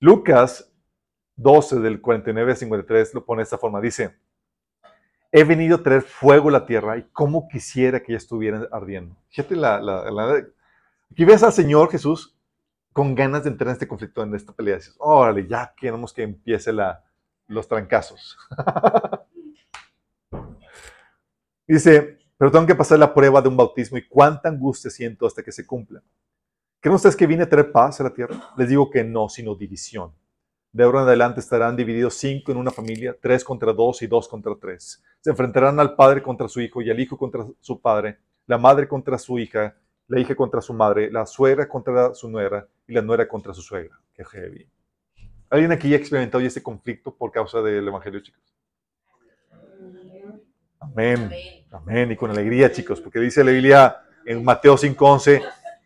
Lucas 0.00 0.72
12 1.36 1.80
del 1.80 2.00
49 2.00 2.52
al 2.52 2.56
53 2.56 3.14
lo 3.14 3.24
pone 3.24 3.40
de 3.40 3.44
esta 3.44 3.58
forma. 3.58 3.80
Dice, 3.80 4.16
he 5.36 5.42
venido 5.42 5.74
a 5.78 5.82
traer 5.82 6.02
fuego 6.02 6.48
a 6.48 6.52
la 6.52 6.64
tierra 6.64 6.96
y 6.96 7.02
cómo 7.12 7.48
quisiera 7.48 8.00
que 8.00 8.12
ya 8.12 8.18
estuviera 8.18 8.68
ardiendo. 8.70 9.16
Fíjate, 9.30 9.56
la, 9.56 9.80
aquí 11.10 11.24
ves 11.24 11.42
al 11.42 11.52
Señor 11.52 11.90
Jesús 11.90 12.38
con 12.92 13.16
ganas 13.16 13.42
de 13.42 13.50
entrar 13.50 13.70
en 13.70 13.72
este 13.72 13.88
conflicto, 13.88 14.22
en 14.22 14.32
esta 14.32 14.52
pelea. 14.52 14.76
Dices, 14.76 14.94
órale, 15.00 15.48
ya 15.48 15.74
queremos 15.76 16.12
que 16.12 16.22
empiece 16.22 16.72
la, 16.72 17.02
los 17.48 17.66
trancazos. 17.66 18.38
Dice, 21.66 22.16
pero 22.38 22.52
tengo 22.52 22.66
que 22.66 22.76
pasar 22.76 23.00
la 23.00 23.12
prueba 23.12 23.42
de 23.42 23.48
un 23.48 23.56
bautismo 23.56 23.98
y 23.98 24.06
cuánta 24.06 24.48
angustia 24.48 24.88
siento 24.88 25.26
hasta 25.26 25.42
que 25.42 25.50
se 25.50 25.66
cumpla. 25.66 26.00
¿Creen 26.78 26.94
ustedes 26.94 27.16
que 27.16 27.26
viene 27.26 27.42
a 27.42 27.48
traer 27.48 27.72
paz 27.72 28.00
a 28.00 28.04
la 28.04 28.14
tierra? 28.14 28.36
Les 28.56 28.68
digo 28.68 28.88
que 28.88 29.02
no, 29.02 29.28
sino 29.28 29.56
división. 29.56 30.12
De 30.74 30.82
ahora 30.82 31.02
en 31.02 31.06
adelante 31.06 31.38
estarán 31.38 31.76
divididos 31.76 32.14
cinco 32.14 32.50
en 32.50 32.58
una 32.58 32.72
familia, 32.72 33.16
tres 33.22 33.44
contra 33.44 33.72
dos 33.72 34.02
y 34.02 34.08
dos 34.08 34.26
contra 34.26 34.56
tres. 34.60 35.00
Se 35.20 35.30
enfrentarán 35.30 35.78
al 35.78 35.94
padre 35.94 36.20
contra 36.20 36.48
su 36.48 36.60
hijo 36.60 36.82
y 36.82 36.90
al 36.90 36.98
hijo 36.98 37.16
contra 37.16 37.46
su 37.60 37.80
padre, 37.80 38.18
la 38.48 38.58
madre 38.58 38.88
contra 38.88 39.16
su 39.16 39.38
hija, 39.38 39.76
la 40.08 40.18
hija 40.18 40.34
contra 40.34 40.60
su 40.60 40.74
madre, 40.74 41.12
la 41.12 41.26
suegra 41.26 41.68
contra 41.68 42.12
su 42.12 42.28
nuera 42.28 42.66
y 42.88 42.92
la 42.92 43.02
nuera 43.02 43.28
contra 43.28 43.54
su 43.54 43.62
suegra. 43.62 43.96
Qué 44.12 44.24
heavy. 44.24 44.68
¿Alguien 45.48 45.70
aquí 45.70 45.88
ya 45.88 45.94
ha 45.94 46.00
experimentado 46.00 46.42
este 46.42 46.60
conflicto 46.60 47.14
por 47.14 47.30
causa 47.30 47.62
del 47.62 47.86
evangelio, 47.86 48.18
chicos? 48.18 48.42
Amén. 50.80 51.30
Amén. 51.70 52.10
Y 52.10 52.16
con 52.16 52.32
alegría, 52.32 52.72
chicos, 52.72 53.00
porque 53.00 53.20
dice 53.20 53.44
la 53.44 53.52
Biblia 53.52 53.96
en 54.26 54.42
Mateo 54.42 54.76
5:11, 54.76 55.40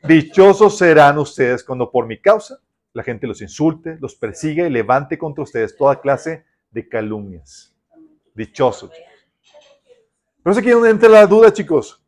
dichosos 0.05 0.79
serán 0.79 1.19
ustedes 1.19 1.63
cuando 1.63 1.91
por 1.91 2.07
mi 2.07 2.19
causa 2.19 2.59
la 2.93 3.03
gente 3.03 3.27
los 3.27 3.41
insulte, 3.41 3.99
los 4.01 4.15
persiga 4.15 4.67
y 4.67 4.71
levante 4.71 5.19
contra 5.19 5.45
ustedes 5.45 5.77
toda 5.77 6.01
clase 6.01 6.45
de 6.71 6.89
calumnias. 6.89 7.75
Dichosos. 8.35 8.91
Pero 10.43 10.53
es 10.53 10.59
aquí 10.59 10.71
donde 10.71 10.91
entra 10.91 11.09
la 11.09 11.27
duda, 11.27 11.53
chicos. 11.53 12.03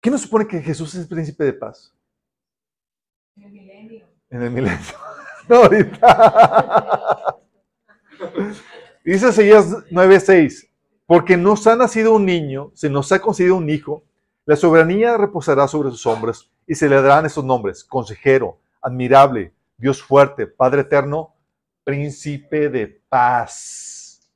¿Qué 0.00 0.10
nos 0.10 0.22
supone 0.22 0.46
que 0.46 0.60
Jesús 0.60 0.94
es 0.94 1.06
príncipe 1.06 1.44
de 1.44 1.52
paz? 1.52 1.94
En 3.36 3.44
el 3.44 3.52
milenio. 3.52 4.06
En 4.30 4.42
el 4.42 4.50
milenio. 4.50 4.78
No, 5.48 5.62
ahorita. 5.62 7.38
Dice 9.02 9.30
Isaías 9.30 9.66
9:6, 9.90 10.68
porque 11.06 11.38
nos 11.38 11.66
ha 11.66 11.74
nacido 11.74 12.14
un 12.14 12.26
niño, 12.26 12.70
se 12.74 12.90
nos 12.90 13.10
ha 13.12 13.18
concedido 13.18 13.56
un 13.56 13.70
hijo, 13.70 14.04
la 14.44 14.56
soberanía 14.56 15.16
reposará 15.16 15.66
sobre 15.66 15.88
sus 15.88 16.04
hombros 16.04 16.52
y 16.68 16.74
se 16.74 16.88
le 16.88 17.00
darán 17.00 17.24
esos 17.24 17.44
nombres, 17.44 17.82
consejero, 17.82 18.58
admirable, 18.82 19.54
Dios 19.78 20.02
fuerte, 20.02 20.46
Padre 20.46 20.82
eterno, 20.82 21.34
príncipe 21.82 22.68
de 22.68 23.00
paz. 23.08 24.30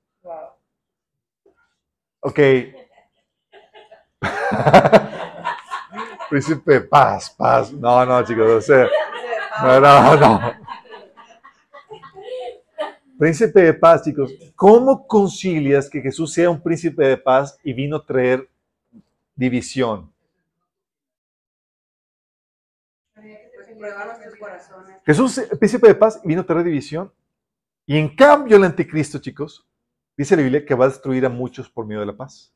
Ok. 2.21 2.41
príncipe 6.31 6.73
de 6.73 6.81
paz, 6.81 7.31
paz. 7.31 7.73
No, 7.73 8.07
no, 8.07 8.25
chicos, 8.25 8.67
no, 9.63 9.81
no, 9.81 10.17
no. 10.17 10.53
Príncipe 13.19 13.63
de 13.63 13.75
paz, 13.75 14.05
chicos. 14.05 14.33
¿Cómo 14.57 15.07
concilias 15.07 15.91
que 15.91 16.01
Jesús 16.01 16.33
sea 16.33 16.49
un 16.49 16.63
príncipe 16.63 17.07
de 17.07 17.19
paz 17.19 17.59
y 17.63 17.73
vino 17.73 17.97
a 17.97 18.07
traer 18.07 18.49
división? 19.35 20.12
Jesús, 25.05 25.41
príncipe 25.59 25.89
de 25.89 25.95
paz, 25.95 26.21
vino 26.25 26.43
a 26.43 26.47
traer 26.47 26.65
división. 26.65 27.13
Y 27.87 27.99
en 27.99 28.15
cambio 28.15 28.57
el 28.57 28.65
anticristo, 28.65 29.19
chicos, 29.19 29.67
dice 30.17 30.37
la 30.37 30.43
Biblia 30.43 30.65
que 30.65 30.75
va 30.75 30.85
a 30.85 30.89
destruir 30.89 31.27
a 31.27 31.29
muchos 31.29 31.69
por 31.69 31.87
medio 31.87 32.01
de 32.01 32.07
la 32.07 32.17
paz. 32.17 32.55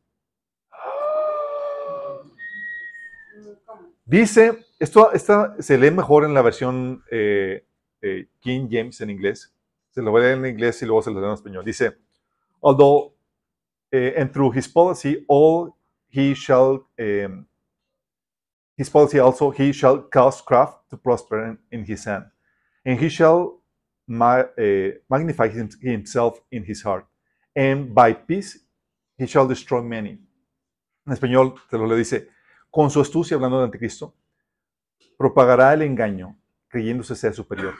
Dice, 4.04 4.64
esto 4.78 5.10
se 5.58 5.78
lee 5.78 5.90
mejor 5.90 6.24
en 6.24 6.32
la 6.32 6.40
versión 6.40 7.02
eh, 7.10 7.66
eh, 8.00 8.28
King 8.38 8.68
James 8.70 9.00
en 9.00 9.10
inglés. 9.10 9.52
Se 9.90 10.00
lo 10.00 10.12
voy 10.12 10.20
a 10.22 10.24
leer 10.26 10.38
en 10.38 10.46
inglés 10.46 10.80
y 10.82 10.86
luego 10.86 11.02
se 11.02 11.10
lo 11.10 11.18
leo 11.18 11.30
en 11.30 11.34
español. 11.34 11.64
Dice, 11.64 11.96
although, 12.60 13.14
uh, 13.92 14.20
and 14.20 14.32
through 14.32 14.56
his 14.56 14.68
policy, 14.68 15.24
all 15.26 15.74
he 16.08 16.34
shall, 16.34 16.86
um, 16.98 17.46
his 18.76 18.90
policy 18.90 19.18
also, 19.18 19.50
he 19.50 19.72
shall 19.72 20.02
cause 20.02 20.42
craft 20.42 20.90
to 20.90 20.96
prosper 20.96 21.46
in, 21.46 21.58
in 21.70 21.84
his 21.84 22.04
hand. 22.04 22.26
And 22.84 23.00
he 23.00 23.08
shall 23.08 23.62
ma 24.06 24.40
uh, 24.40 24.90
magnify 25.08 25.48
himself 25.48 26.40
in 26.50 26.64
his 26.64 26.82
heart. 26.82 27.06
And 27.54 27.94
by 27.94 28.12
peace 28.12 28.60
he 29.16 29.26
shall 29.26 29.48
destroy 29.48 29.82
many. 29.82 30.18
En 31.06 31.12
español, 31.12 31.54
te 31.70 31.78
lo 31.78 31.86
le 31.86 31.96
dice, 31.96 32.28
con 32.70 32.90
su 32.90 33.00
astucia, 33.00 33.36
hablando 33.36 33.58
del 33.58 33.66
anticristo, 33.66 34.14
propagará 35.16 35.72
el 35.72 35.82
engaño, 35.82 36.36
creyéndose 36.68 37.14
ser 37.14 37.32
superior. 37.32 37.74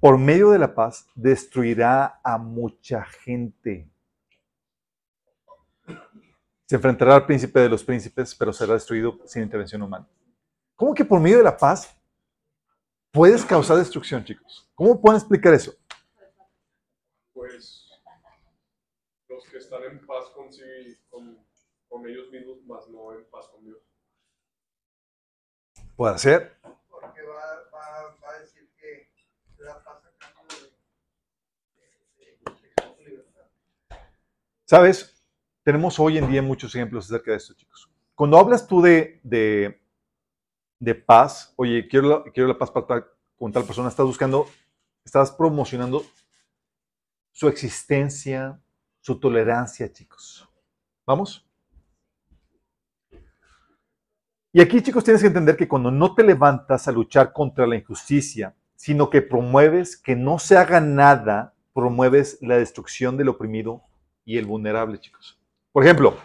Por 0.00 0.16
medio 0.18 0.50
de 0.50 0.58
la 0.58 0.72
paz, 0.74 1.08
destruirá 1.16 2.20
a 2.22 2.38
mucha 2.38 3.04
gente. 3.04 3.90
Se 6.66 6.76
enfrentará 6.76 7.16
al 7.16 7.26
príncipe 7.26 7.58
de 7.58 7.68
los 7.68 7.82
príncipes, 7.82 8.34
pero 8.34 8.52
será 8.52 8.74
destruido 8.74 9.18
sin 9.24 9.42
intervención 9.42 9.82
humana. 9.82 10.06
¿Cómo 10.78 10.94
que 10.94 11.04
por 11.04 11.18
medio 11.18 11.38
de 11.38 11.42
la 11.42 11.56
paz 11.56 11.92
puedes 13.10 13.44
causar 13.44 13.78
destrucción, 13.78 14.24
chicos? 14.24 14.70
¿Cómo 14.76 15.00
pueden 15.00 15.18
explicar 15.18 15.52
eso? 15.52 15.74
Pues 17.32 17.90
los 19.28 19.44
que 19.48 19.58
están 19.58 19.82
en 19.82 20.06
paz 20.06 20.30
con, 20.36 20.52
sí, 20.52 20.62
con, 21.10 21.36
con 21.88 22.08
ellos 22.08 22.30
mismos, 22.30 22.62
más 22.62 22.88
no 22.90 23.12
en 23.12 23.28
paz 23.28 23.48
con 23.48 23.64
Dios. 23.64 23.80
Puede 25.96 26.16
ser. 26.18 26.60
Porque 26.88 27.22
va, 27.22 27.42
va, 27.74 28.16
va 28.22 28.34
a 28.36 28.38
decir 28.38 28.70
que 28.78 29.10
la 29.58 29.82
paz 29.82 30.04
a 30.04 30.32
cambio 30.32 30.58
de, 32.18 33.04
libertad. 33.04 33.46
¿Sabes? 34.64 35.24
Tenemos 35.64 35.98
hoy 35.98 36.18
en 36.18 36.30
día 36.30 36.40
muchos 36.40 36.72
ejemplos 36.72 37.06
acerca 37.06 37.32
de 37.32 37.38
esto, 37.38 37.54
chicos. 37.54 37.90
Cuando 38.14 38.38
hablas 38.38 38.68
tú 38.68 38.80
de, 38.80 39.18
de, 39.24 39.82
de 40.78 40.94
paz, 40.94 41.52
oye, 41.56 41.86
quiero 41.88 42.08
la, 42.08 42.22
quiero 42.32 42.48
la 42.48 42.58
paz 42.58 42.70
para 42.70 42.86
tal- 42.86 43.06
con 43.36 43.52
tal 43.52 43.64
persona, 43.64 43.88
estás 43.88 44.06
buscando, 44.06 44.46
estás 45.04 45.30
promocionando 45.32 46.04
su 47.32 47.48
existencia, 47.48 48.60
su 49.00 49.18
tolerancia, 49.18 49.92
chicos. 49.92 50.48
¿Vamos? 51.06 51.44
Y 54.52 54.60
aquí, 54.60 54.82
chicos, 54.82 55.04
tienes 55.04 55.20
que 55.22 55.28
entender 55.28 55.56
que 55.56 55.68
cuando 55.68 55.90
no 55.90 56.14
te 56.14 56.22
levantas 56.22 56.88
a 56.88 56.92
luchar 56.92 57.32
contra 57.32 57.66
la 57.66 57.76
injusticia, 57.76 58.56
sino 58.74 59.10
que 59.10 59.22
promueves 59.22 59.96
que 59.96 60.16
no 60.16 60.38
se 60.38 60.56
haga 60.56 60.80
nada, 60.80 61.54
promueves 61.74 62.38
la 62.40 62.56
destrucción 62.56 63.16
del 63.16 63.28
oprimido 63.28 63.82
y 64.24 64.38
el 64.38 64.46
vulnerable, 64.46 64.98
chicos. 64.98 65.40
Por 65.70 65.84
ejemplo, 65.84 66.16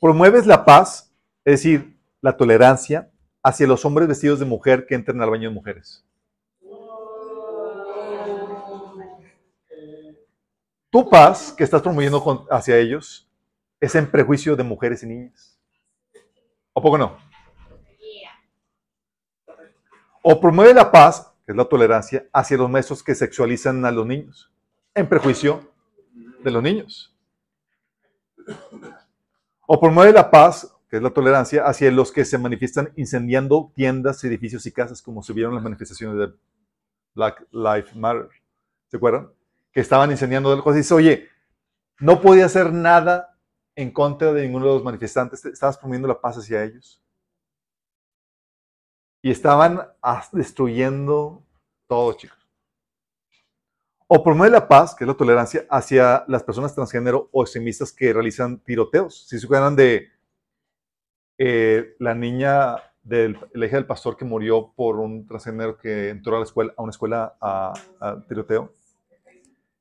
promueves 0.00 0.46
la 0.46 0.64
paz, 0.64 1.14
es 1.44 1.62
decir, 1.62 1.97
la 2.20 2.36
tolerancia 2.36 3.10
hacia 3.42 3.66
los 3.66 3.84
hombres 3.84 4.08
vestidos 4.08 4.38
de 4.38 4.44
mujer 4.44 4.86
que 4.86 4.94
entran 4.94 5.20
al 5.20 5.30
baño 5.30 5.48
de 5.48 5.54
mujeres. 5.54 6.04
Tu 10.90 11.08
paz 11.10 11.52
que 11.52 11.64
estás 11.64 11.82
promoviendo 11.82 12.46
hacia 12.50 12.78
ellos 12.78 13.28
es 13.80 13.94
en 13.94 14.10
prejuicio 14.10 14.56
de 14.56 14.64
mujeres 14.64 15.02
y 15.02 15.06
niñas. 15.06 15.58
¿O 16.72 16.82
poco 16.82 16.96
no? 16.96 17.18
O 20.22 20.40
promueve 20.40 20.74
la 20.74 20.90
paz, 20.90 21.32
que 21.44 21.52
es 21.52 21.56
la 21.56 21.64
tolerancia, 21.64 22.26
hacia 22.32 22.56
los 22.56 22.70
maestros 22.70 23.02
que 23.02 23.14
sexualizan 23.14 23.84
a 23.84 23.90
los 23.90 24.06
niños, 24.06 24.52
en 24.94 25.08
prejuicio 25.08 25.72
de 26.42 26.50
los 26.50 26.62
niños. 26.62 27.14
O 29.66 29.78
promueve 29.78 30.12
la 30.12 30.30
paz, 30.30 30.74
que 30.88 30.96
es 30.96 31.02
la 31.02 31.10
tolerancia, 31.10 31.64
hacia 31.64 31.90
los 31.90 32.10
que 32.12 32.24
se 32.24 32.38
manifiestan 32.38 32.92
incendiando 32.96 33.72
tiendas, 33.74 34.24
edificios 34.24 34.64
y 34.66 34.72
casas, 34.72 35.02
como 35.02 35.22
se 35.22 35.32
vieron 35.32 35.54
las 35.54 35.62
manifestaciones 35.62 36.18
de 36.18 36.34
Black 37.14 37.46
Lives 37.52 37.94
Matter. 37.94 38.28
¿Se 38.90 38.96
acuerdan? 38.96 39.30
Que 39.70 39.80
estaban 39.80 40.10
incendiando 40.10 40.62
cosas 40.62 40.76
y 40.76 40.80
dice, 40.80 40.94
oye, 40.94 41.28
no 42.00 42.20
podía 42.20 42.46
hacer 42.46 42.72
nada 42.72 43.38
en 43.76 43.90
contra 43.90 44.32
de 44.32 44.42
ninguno 44.42 44.66
de 44.66 44.72
los 44.74 44.84
manifestantes, 44.84 45.44
estabas 45.44 45.76
promoviendo 45.76 46.08
la 46.08 46.20
paz 46.20 46.38
hacia 46.38 46.64
ellos. 46.64 47.02
Y 49.22 49.30
estaban 49.30 49.80
destruyendo 50.32 51.44
todo, 51.86 52.12
chicos. 52.14 52.38
O 54.06 54.24
promueve 54.24 54.52
la 54.52 54.66
paz, 54.66 54.94
que 54.94 55.04
es 55.04 55.08
la 55.08 55.14
tolerancia, 55.14 55.66
hacia 55.68 56.24
las 56.28 56.42
personas 56.42 56.74
transgénero 56.74 57.28
o 57.30 57.42
extremistas 57.42 57.92
que 57.92 58.12
realizan 58.12 58.58
tiroteos. 58.60 59.28
Si 59.28 59.38
se 59.38 59.44
acuerdan 59.44 59.76
de 59.76 60.08
eh, 61.38 61.94
la 61.98 62.14
niña, 62.14 62.76
del, 63.02 63.38
la 63.54 63.66
hija 63.66 63.76
del 63.76 63.86
pastor 63.86 64.16
que 64.16 64.24
murió 64.24 64.72
por 64.76 64.96
un 64.96 65.26
transgénero 65.26 65.78
que 65.78 66.10
entró 66.10 66.36
a, 66.36 66.40
la 66.40 66.44
escuela, 66.44 66.74
a 66.76 66.82
una 66.82 66.90
escuela 66.90 67.36
a, 67.40 67.72
a 68.00 68.22
tiroteo. 68.26 68.74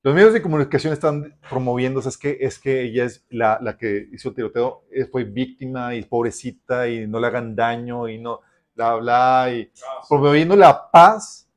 Los 0.04 0.16
medios 0.16 0.32
de 0.32 0.42
comunicación 0.42 0.94
están 0.94 1.38
promoviendo, 1.50 2.00
es 2.00 2.18
que, 2.18 2.38
es 2.40 2.60
que 2.60 2.84
ella 2.84 3.04
es 3.04 3.26
la, 3.30 3.60
la 3.62 3.78
que 3.78 4.08
hizo 4.14 4.30
el 4.30 4.36
tiroteo, 4.36 4.86
eh, 4.92 5.06
fue 5.06 5.26
víctima 5.26 5.96
y 5.96 6.04
pobrecita 6.04 6.88
y 6.88 7.08
no 7.08 7.20
le 7.20 7.28
hagan 7.28 7.56
daño 7.56 8.08
y 8.08 8.18
no, 8.18 8.40
bla, 8.76 8.96
bla, 8.96 9.52
y 9.52 9.70
promoviendo 10.08 10.56
la 10.56 10.90
paz 10.90 11.50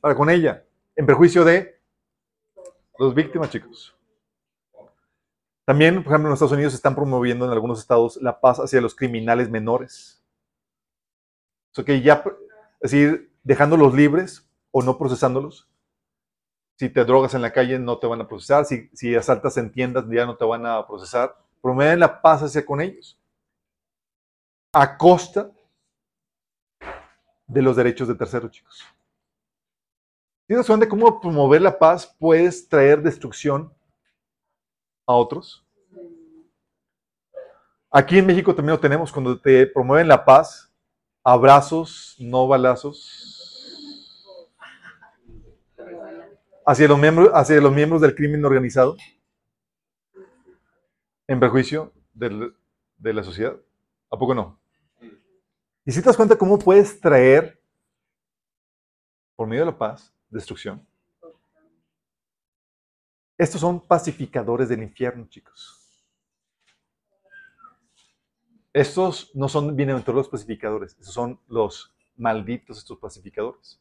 para 0.00 0.14
con 0.14 0.30
ella, 0.30 0.64
en 0.96 1.04
perjuicio 1.04 1.44
de 1.44 1.78
las 2.98 3.14
víctimas, 3.14 3.50
chicos. 3.50 3.97
También, 5.68 6.02
por 6.02 6.14
ejemplo, 6.14 6.30
en 6.30 6.32
Estados 6.32 6.52
Unidos 6.54 6.72
están 6.72 6.94
promoviendo 6.94 7.44
en 7.44 7.50
algunos 7.50 7.78
estados 7.78 8.16
la 8.22 8.40
paz 8.40 8.58
hacia 8.58 8.80
los 8.80 8.94
criminales 8.94 9.50
menores. 9.50 10.24
O 11.76 11.84
que 11.84 12.00
ya, 12.00 12.24
es 12.80 12.90
decir, 12.90 13.30
dejándolos 13.42 13.92
libres 13.92 14.48
o 14.70 14.80
no 14.80 14.96
procesándolos. 14.96 15.68
Si 16.78 16.88
te 16.88 17.04
drogas 17.04 17.34
en 17.34 17.42
la 17.42 17.52
calle 17.52 17.78
no 17.78 17.98
te 17.98 18.06
van 18.06 18.22
a 18.22 18.26
procesar, 18.26 18.64
si, 18.64 18.88
si 18.94 19.14
asaltas 19.14 19.58
en 19.58 19.70
tiendas 19.70 20.06
ya 20.08 20.24
no 20.24 20.38
te 20.38 20.46
van 20.46 20.64
a 20.64 20.86
procesar. 20.86 21.36
Promueven 21.60 22.00
la 22.00 22.22
paz 22.22 22.44
hacia 22.44 22.64
con 22.64 22.80
ellos. 22.80 23.20
A 24.72 24.96
costa 24.96 25.52
de 27.46 27.60
los 27.60 27.76
derechos 27.76 28.08
de 28.08 28.14
terceros, 28.14 28.52
chicos. 28.52 28.86
¿Tienes 30.46 30.66
cuenta 30.66 30.86
de 30.86 30.88
cómo 30.88 31.20
promover 31.20 31.60
la 31.60 31.78
paz 31.78 32.06
puedes 32.18 32.66
traer 32.70 33.02
destrucción 33.02 33.70
a 35.08 35.14
otros? 35.14 35.64
Aquí 37.90 38.18
en 38.18 38.26
México 38.26 38.54
también 38.54 38.76
lo 38.76 38.80
tenemos 38.80 39.10
cuando 39.10 39.40
te 39.40 39.66
promueven 39.66 40.06
la 40.06 40.22
paz, 40.24 40.70
abrazos, 41.24 42.14
no 42.18 42.46
balazos. 42.46 44.24
Hacia 46.66 46.86
los 46.86 46.98
miembros, 46.98 47.30
hacia 47.32 47.60
los 47.62 47.72
miembros 47.72 48.02
del 48.02 48.14
crimen 48.14 48.44
organizado, 48.44 48.96
en 51.26 51.40
perjuicio 51.40 51.92
de 52.12 53.12
la 53.14 53.22
sociedad. 53.22 53.56
¿A 54.10 54.18
poco 54.18 54.34
no? 54.34 54.60
Y 55.86 55.92
si 55.92 56.00
te 56.00 56.06
das 56.06 56.16
cuenta 56.16 56.36
cómo 56.36 56.58
puedes 56.58 57.00
traer, 57.00 57.58
por 59.34 59.48
medio 59.48 59.64
de 59.64 59.70
la 59.70 59.78
paz, 59.78 60.12
destrucción. 60.28 60.86
Estos 63.38 63.60
son 63.60 63.80
pacificadores 63.80 64.68
del 64.68 64.82
infierno, 64.82 65.28
chicos. 65.28 65.76
Estos 68.72 69.30
no 69.34 69.48
son 69.48 69.76
bienaventurados 69.76 70.26
los 70.26 70.30
pacificadores, 70.32 70.92
estos 70.98 71.14
son 71.14 71.40
los 71.46 71.94
malditos, 72.16 72.78
estos 72.78 72.98
pacificadores. 72.98 73.80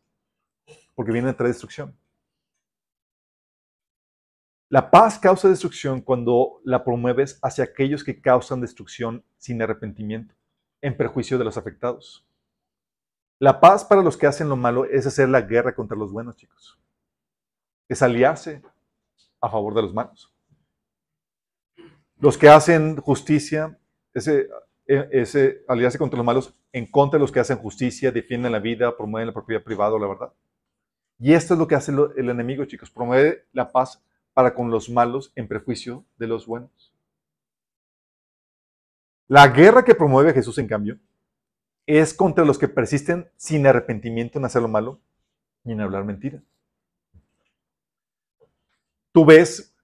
Porque 0.94 1.12
vienen 1.12 1.32
a 1.32 1.36
traer 1.36 1.54
destrucción. 1.54 1.98
La 4.70 4.92
paz 4.92 5.18
causa 5.18 5.50
destrucción 5.50 6.02
cuando 6.02 6.62
la 6.64 6.84
promueves 6.84 7.40
hacia 7.42 7.64
aquellos 7.64 8.04
que 8.04 8.22
causan 8.22 8.62
destrucción 8.62 9.24
sin 9.38 9.62
arrepentimiento, 9.62 10.36
en 10.82 10.96
perjuicio 10.96 11.38
de 11.38 11.46
los 11.46 11.58
afectados. 11.58 12.28
La 13.40 13.60
paz 13.60 13.86
para 13.86 14.04
los 14.04 14.18
que 14.18 14.28
hacen 14.28 14.50
lo 14.50 14.56
malo 14.56 14.86
es 14.86 15.08
hacer 15.08 15.30
la 15.30 15.42
guerra 15.42 15.74
contra 15.74 15.98
los 15.98 16.12
buenos, 16.12 16.36
chicos. 16.36 16.78
Es 17.88 18.02
aliarse 18.02 18.62
a 19.42 19.50
favor 19.50 19.74
de 19.74 19.82
los 19.82 19.94
malos. 19.94 20.34
Los 22.20 22.38
que 22.38 22.50
hacen 22.50 22.98
justicia, 22.98 23.78
ese, 24.14 24.50
e- 24.88 25.10
ese 25.12 25.66
contra 25.98 26.18
los 26.18 26.26
malos 26.26 26.54
en 26.72 26.90
contra 26.90 27.18
de 27.18 27.22
los 27.22 27.32
que 27.32 27.40
hacen 27.40 27.58
justicia, 27.58 28.12
defienden 28.12 28.52
la 28.52 28.60
vida, 28.60 28.96
promueven 28.96 29.28
la 29.28 29.34
propiedad 29.34 29.64
privada 29.64 29.94
o 29.94 30.00
la 30.00 30.08
verdad. 30.08 30.34
Y 31.20 31.34
esto 31.34 31.54
es 31.54 31.60
lo 31.60 31.68
que 31.68 31.76
hace 31.76 31.92
el 31.92 32.30
enemigo, 32.30 32.66
chicos. 32.66 32.92
Promueve 32.92 33.46
la 33.52 33.72
paz 33.72 34.04
para 34.34 34.54
con 34.54 34.70
los 34.70 34.90
malos 34.90 35.32
en 35.36 35.48
prejuicio 35.48 36.06
de 36.18 36.28
los 36.28 36.46
buenos. 36.46 36.94
La 39.28 39.48
guerra 39.48 39.84
que 39.84 39.96
promueve 39.96 40.34
Jesús, 40.34 40.58
en 40.58 40.68
cambio, 40.68 41.00
es 41.86 42.14
contra 42.14 42.46
los 42.46 42.60
que 42.60 42.68
persisten 42.68 43.30
sin 43.36 43.66
arrepentimiento 43.66 44.38
en 44.38 44.46
hacer 44.46 44.62
lo 44.62 44.68
malo 44.68 45.00
y 45.64 45.72
en 45.72 45.82
hablar 45.82 46.04
mentira. 46.06 46.42
Tú 49.18 49.26
ves 49.26 49.76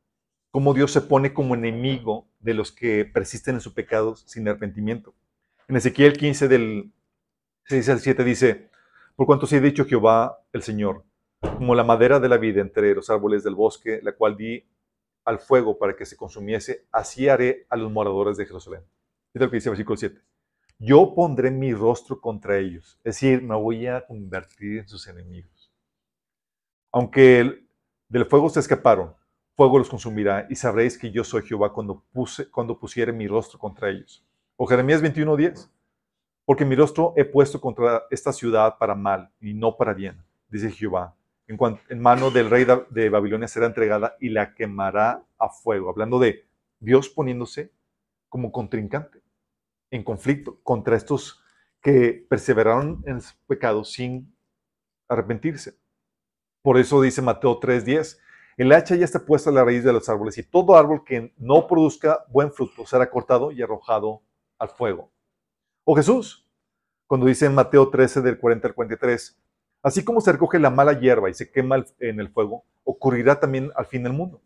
cómo 0.52 0.76
Dios 0.76 0.92
se 0.92 1.02
pone 1.02 1.34
como 1.34 1.56
enemigo 1.56 2.30
de 2.40 2.54
los 2.54 2.72
que 2.72 3.04
persisten 3.04 3.56
en 3.56 3.62
sus 3.62 3.74
pecados 3.74 4.24
sin 4.28 4.48
arrepentimiento. 4.48 5.16
En 5.68 5.76
Ezequiel 5.76 6.14
15 6.16 6.48
del 6.48 6.94
6 7.66 7.90
al 7.90 8.00
7 8.00 8.24
dice, 8.24 8.70
por 9.16 9.26
cuanto 9.26 9.48
se 9.48 9.58
ha 9.58 9.60
dicho 9.60 9.86
Jehová 9.86 10.40
el 10.52 10.62
Señor, 10.62 11.04
como 11.42 11.74
la 11.74 11.84
madera 11.84 12.20
de 12.20 12.30
la 12.30 12.38
vida 12.38 12.62
entre 12.62 12.94
los 12.94 13.10
árboles 13.10 13.44
del 13.44 13.56
bosque, 13.56 14.02
la 14.04 14.12
cual 14.12 14.38
di 14.38 14.64
al 15.26 15.40
fuego 15.40 15.80
para 15.80 15.96
que 15.96 16.06
se 16.06 16.16
consumiese, 16.16 16.86
así 16.92 17.28
haré 17.28 17.66
a 17.72 17.76
los 17.76 17.92
moradores 17.92 18.38
de 18.38 18.46
Jerusalén. 18.46 18.82
Fíjate 19.32 19.46
lo 19.46 19.50
que 19.50 19.58
dice 19.58 19.70
el 19.70 19.72
versículo 19.72 19.98
7. 19.98 20.22
yo 20.78 21.16
pondré 21.16 21.50
mi 21.50 21.74
rostro 21.74 22.22
contra 22.22 22.60
ellos. 22.60 23.00
Es 23.04 23.16
decir, 23.16 23.42
me 23.42 23.56
voy 23.56 23.88
a 23.88 24.06
convertir 24.06 24.78
en 24.82 24.88
sus 24.88 25.08
enemigos. 25.08 25.74
Aunque 26.92 27.40
el- 27.40 27.68
del 28.10 28.26
fuego 28.28 28.48
se 28.48 28.60
escaparon, 28.60 29.16
fuego 29.56 29.78
los 29.78 29.90
consumirá 29.90 30.48
y 30.50 30.56
sabréis 30.56 30.98
que 30.98 31.12
yo 31.12 31.24
soy 31.24 31.44
Jehová 31.44 31.74
cuando, 31.74 32.04
puse, 32.12 32.50
cuando 32.50 32.78
pusiere 32.78 33.12
mi 33.12 33.28
rostro 33.28 33.60
contra 33.60 33.90
ellos. 33.90 34.26
O 34.56 34.66
Jeremías 34.66 35.02
21:10. 35.02 35.70
Porque 36.46 36.66
mi 36.66 36.76
rostro 36.76 37.14
he 37.16 37.24
puesto 37.24 37.62
contra 37.62 38.04
esta 38.12 38.34
ciudad 38.34 38.78
para 38.78 38.96
mal 38.96 39.32
y 39.40 39.54
no 39.54 39.78
para 39.78 39.94
bien, 39.94 40.22
dice 40.50 40.70
Jehová. 40.72 41.16
En, 41.48 41.58
en 41.90 42.02
mano 42.02 42.32
del 42.32 42.50
rey 42.50 42.66
de 42.90 43.10
Babilonia 43.10 43.48
será 43.48 43.66
entregada 43.66 44.18
y 44.20 44.30
la 44.30 44.54
quemará 44.54 45.24
a 45.38 45.50
fuego. 45.50 45.90
Hablando 45.90 46.20
de 46.20 46.46
Dios 46.80 47.08
poniéndose 47.08 47.72
como 48.28 48.52
contrincante, 48.52 49.22
en 49.90 50.04
conflicto 50.04 50.60
contra 50.64 50.98
estos 50.98 51.42
que 51.82 52.26
perseveraron 52.28 53.04
en 53.06 53.22
su 53.22 53.36
pecado 53.48 53.84
sin 53.84 54.36
arrepentirse. 55.08 55.78
Por 56.62 56.78
eso 56.78 57.02
dice 57.02 57.22
Mateo 57.22 57.60
3:10, 57.60 58.18
el 58.58 58.72
hacha 58.72 58.96
ya 58.96 59.06
está 59.06 59.26
puesta 59.26 59.50
a 59.50 59.54
la 59.54 59.64
raíz 59.64 59.84
de 59.84 59.94
los 59.94 60.08
árboles 60.10 60.38
y 60.38 60.44
todo 60.44 60.76
árbol 60.76 61.04
que 61.04 61.34
no 61.38 61.68
produzca 61.68 62.24
buen 62.30 62.52
fruto 62.52 62.86
será 62.86 63.10
cortado 63.10 63.52
y 63.52 63.62
arrojado 63.62 64.22
al 64.60 64.70
fuego. 64.70 65.12
O 65.84 65.96
Jesús, 65.96 66.48
cuando 67.08 67.26
dice 67.28 67.46
en 67.46 67.56
Mateo 67.56 67.90
13 67.90 68.22
del 68.22 68.40
40 68.40 68.68
al 68.68 68.74
43, 68.74 69.38
así 69.82 70.04
como 70.04 70.22
se 70.22 70.32
recoge 70.32 70.60
la 70.60 70.70
mala 70.70 71.00
hierba 71.00 71.30
y 71.30 71.34
se 71.34 71.52
quema 71.52 71.84
en 72.00 72.20
el 72.20 72.30
fuego, 72.30 72.64
ocurrirá 72.84 73.40
también 73.40 73.72
al 73.76 73.86
fin 73.86 74.04
del 74.04 74.14
mundo. 74.14 74.42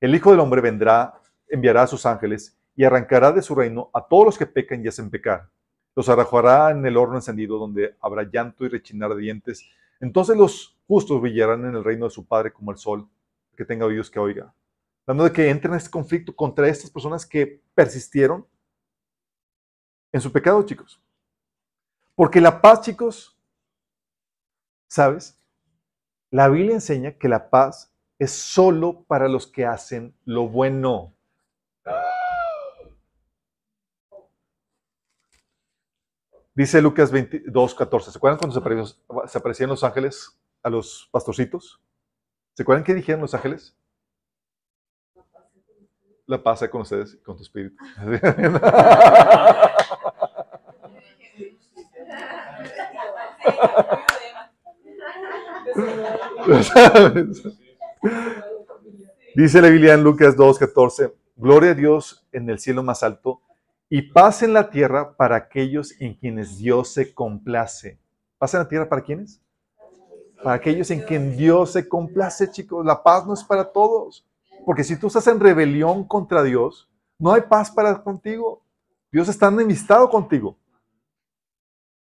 El 0.00 0.14
Hijo 0.14 0.30
del 0.30 0.40
Hombre 0.40 0.60
vendrá, 0.60 1.20
enviará 1.48 1.82
a 1.82 1.86
sus 1.86 2.06
ángeles 2.06 2.58
y 2.74 2.84
arrancará 2.84 3.32
de 3.32 3.42
su 3.42 3.54
reino 3.54 3.90
a 3.92 4.06
todos 4.06 4.24
los 4.24 4.38
que 4.38 4.46
pecan 4.46 4.82
y 4.84 4.88
hacen 4.88 5.10
pecar. 5.10 5.50
Los 5.94 6.08
arrojará 6.08 6.70
en 6.70 6.86
el 6.86 6.96
horno 6.96 7.16
encendido 7.16 7.58
donde 7.58 7.96
habrá 8.00 8.22
llanto 8.22 8.64
y 8.64 8.68
rechinar 8.68 9.14
de 9.14 9.20
dientes. 9.20 9.68
Entonces 10.00 10.36
los 10.36 10.78
justos 10.86 11.20
brillarán 11.20 11.66
en 11.66 11.74
el 11.74 11.84
reino 11.84 12.06
de 12.06 12.10
su 12.10 12.26
Padre 12.26 12.52
como 12.52 12.70
el 12.70 12.78
sol, 12.78 13.08
que 13.60 13.66
tenga 13.66 13.84
oídos 13.84 14.10
que 14.10 14.18
oiga. 14.18 14.54
Hablando 15.06 15.24
de 15.24 15.32
que 15.34 15.50
entren 15.50 15.74
en 15.74 15.76
este 15.76 15.90
conflicto 15.90 16.34
contra 16.34 16.66
estas 16.66 16.90
personas 16.90 17.26
que 17.26 17.62
persistieron 17.74 18.46
en 20.12 20.20
su 20.22 20.32
pecado, 20.32 20.62
chicos. 20.62 20.98
Porque 22.14 22.40
la 22.40 22.62
paz, 22.62 22.80
chicos, 22.80 23.38
¿sabes? 24.88 25.38
La 26.30 26.48
Biblia 26.48 26.72
enseña 26.72 27.18
que 27.18 27.28
la 27.28 27.50
paz 27.50 27.94
es 28.18 28.32
solo 28.32 29.04
para 29.04 29.28
los 29.28 29.46
que 29.46 29.66
hacen 29.66 30.16
lo 30.24 30.48
bueno. 30.48 31.14
Dice 36.54 36.80
Lucas 36.80 37.10
22, 37.10 37.74
14. 37.74 38.10
¿Se 38.10 38.16
acuerdan 38.16 38.38
cuando 38.38 39.28
se 39.28 39.38
aparecían 39.38 39.68
los 39.68 39.84
ángeles 39.84 40.40
a 40.62 40.70
los 40.70 41.10
pastorcitos? 41.12 41.78
¿Se 42.60 42.62
acuerdan 42.62 42.84
qué 42.84 42.92
dijeron 42.92 43.22
los 43.22 43.32
ángeles? 43.32 43.74
La 46.26 46.42
paz 46.42 46.62
con 46.70 46.82
ustedes 46.82 47.14
y 47.14 47.22
con 47.22 47.34
tu 47.34 47.42
espíritu. 47.42 47.74
Dice 59.34 59.62
la 59.62 59.70
Biblia 59.70 59.94
en 59.94 60.04
Lucas 60.04 60.36
2.14, 60.36 61.14
Gloria 61.36 61.70
a 61.70 61.74
Dios 61.74 62.28
en 62.30 62.50
el 62.50 62.58
cielo 62.58 62.82
más 62.82 63.02
alto 63.02 63.40
y 63.88 64.02
paz 64.02 64.42
en 64.42 64.52
la 64.52 64.68
tierra 64.68 65.16
para 65.16 65.36
aquellos 65.36 65.98
en 65.98 66.12
quienes 66.12 66.58
Dios 66.58 66.92
se 66.92 67.14
complace. 67.14 67.98
¿Paz 68.36 68.52
en 68.52 68.60
la 68.60 68.68
tierra 68.68 68.86
para 68.86 69.02
quiénes? 69.02 69.40
Para 70.42 70.56
aquellos 70.56 70.90
en 70.90 71.02
quien 71.02 71.36
Dios 71.36 71.72
se 71.72 71.88
complace, 71.88 72.50
chicos. 72.50 72.84
La 72.84 73.02
paz 73.02 73.26
no 73.26 73.34
es 73.34 73.44
para 73.44 73.70
todos. 73.70 74.26
Porque 74.64 74.84
si 74.84 74.96
tú 74.96 75.08
estás 75.08 75.26
en 75.26 75.40
rebelión 75.40 76.04
contra 76.04 76.42
Dios, 76.42 76.90
no 77.18 77.32
hay 77.32 77.42
paz 77.42 77.70
para 77.70 78.02
contigo. 78.02 78.64
Dios 79.12 79.28
está 79.28 79.48
enemistado 79.48 80.08
contigo. 80.08 80.56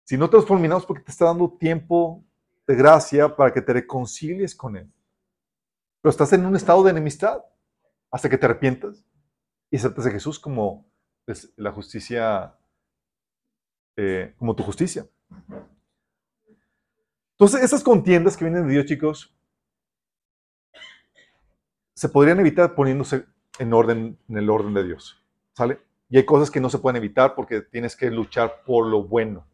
Si 0.05 0.16
no 0.16 0.29
te 0.29 0.37
has 0.37 0.47
fulminado 0.47 0.81
es 0.81 0.87
porque 0.87 1.05
te 1.05 1.11
está 1.11 1.26
dando 1.26 1.51
tiempo 1.51 2.24
de 2.66 2.74
gracia 2.74 3.35
para 3.35 3.53
que 3.53 3.62
te 3.62 3.72
reconcilies 3.72 4.55
con 4.55 4.76
Él. 4.76 4.93
Pero 6.01 6.11
estás 6.11 6.33
en 6.33 6.47
un 6.47 6.57
estado 6.57 6.83
de 6.83 6.91
enemistad 6.91 7.45
hasta 8.11 8.29
que 8.29 8.39
te 8.39 8.47
arrepientas 8.47 9.05
y 9.70 9.76
aceptas 9.76 10.07
a 10.07 10.11
Jesús 10.11 10.39
como 10.39 10.87
la 11.57 11.72
justicia, 11.72 12.55
eh, 13.97 14.35
como 14.39 14.55
tu 14.57 14.62
justicia. 14.62 15.07
Entonces, 17.39 17.62
esas 17.62 17.84
contiendas 17.84 18.36
que 18.36 18.45
vienen 18.45 18.66
de 18.66 18.72
Dios, 18.72 18.86
chicos, 18.86 19.32
se 21.95 22.09
podrían 22.09 22.41
evitar 22.41 22.74
poniéndose 22.74 23.26
en 23.61 23.72
orden, 23.72 24.18
en 24.28 24.39
el 24.39 24.51
orden 24.51 24.74
de 24.74 24.82
Dios. 24.82 25.22
¿Sale? 25.53 25.80
Y 26.09 26.16
hay 26.16 26.24
cosas 26.24 26.51
que 26.51 26.61
no 26.61 26.68
se 26.68 26.78
pueden 26.78 26.97
evitar 26.97 27.36
porque 27.36 27.61
tienes 27.61 27.95
que 27.95 28.11
luchar 28.11 28.64
por 28.66 28.86
lo 28.86 29.05
bueno. 29.05 29.47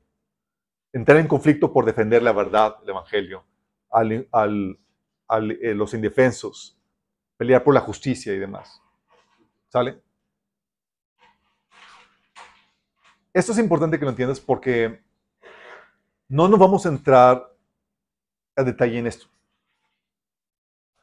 Entrar 0.94 1.18
en 1.18 1.26
conflicto 1.26 1.74
por 1.74 1.84
defender 1.84 2.22
la 2.22 2.32
verdad, 2.32 2.76
el 2.82 2.88
evangelio, 2.88 3.44
al, 3.90 4.28
al, 4.32 5.50
eh, 5.50 5.74
los 5.74 5.92
indefensos, 5.92 6.78
pelear 7.36 7.62
por 7.62 7.74
la 7.74 7.80
justicia 7.80 8.32
y 8.32 8.38
demás. 8.38 8.80
¿Sale? 9.68 10.00
Esto 13.34 13.52
es 13.52 13.58
importante 13.58 13.98
que 13.98 14.06
lo 14.06 14.10
entiendas 14.10 14.40
porque 14.40 15.02
no 16.28 16.48
nos 16.48 16.58
vamos 16.58 16.86
a 16.86 16.88
entrar 16.88 17.53
a 18.56 18.62
detalle 18.62 18.98
en 18.98 19.06
esto. 19.06 19.26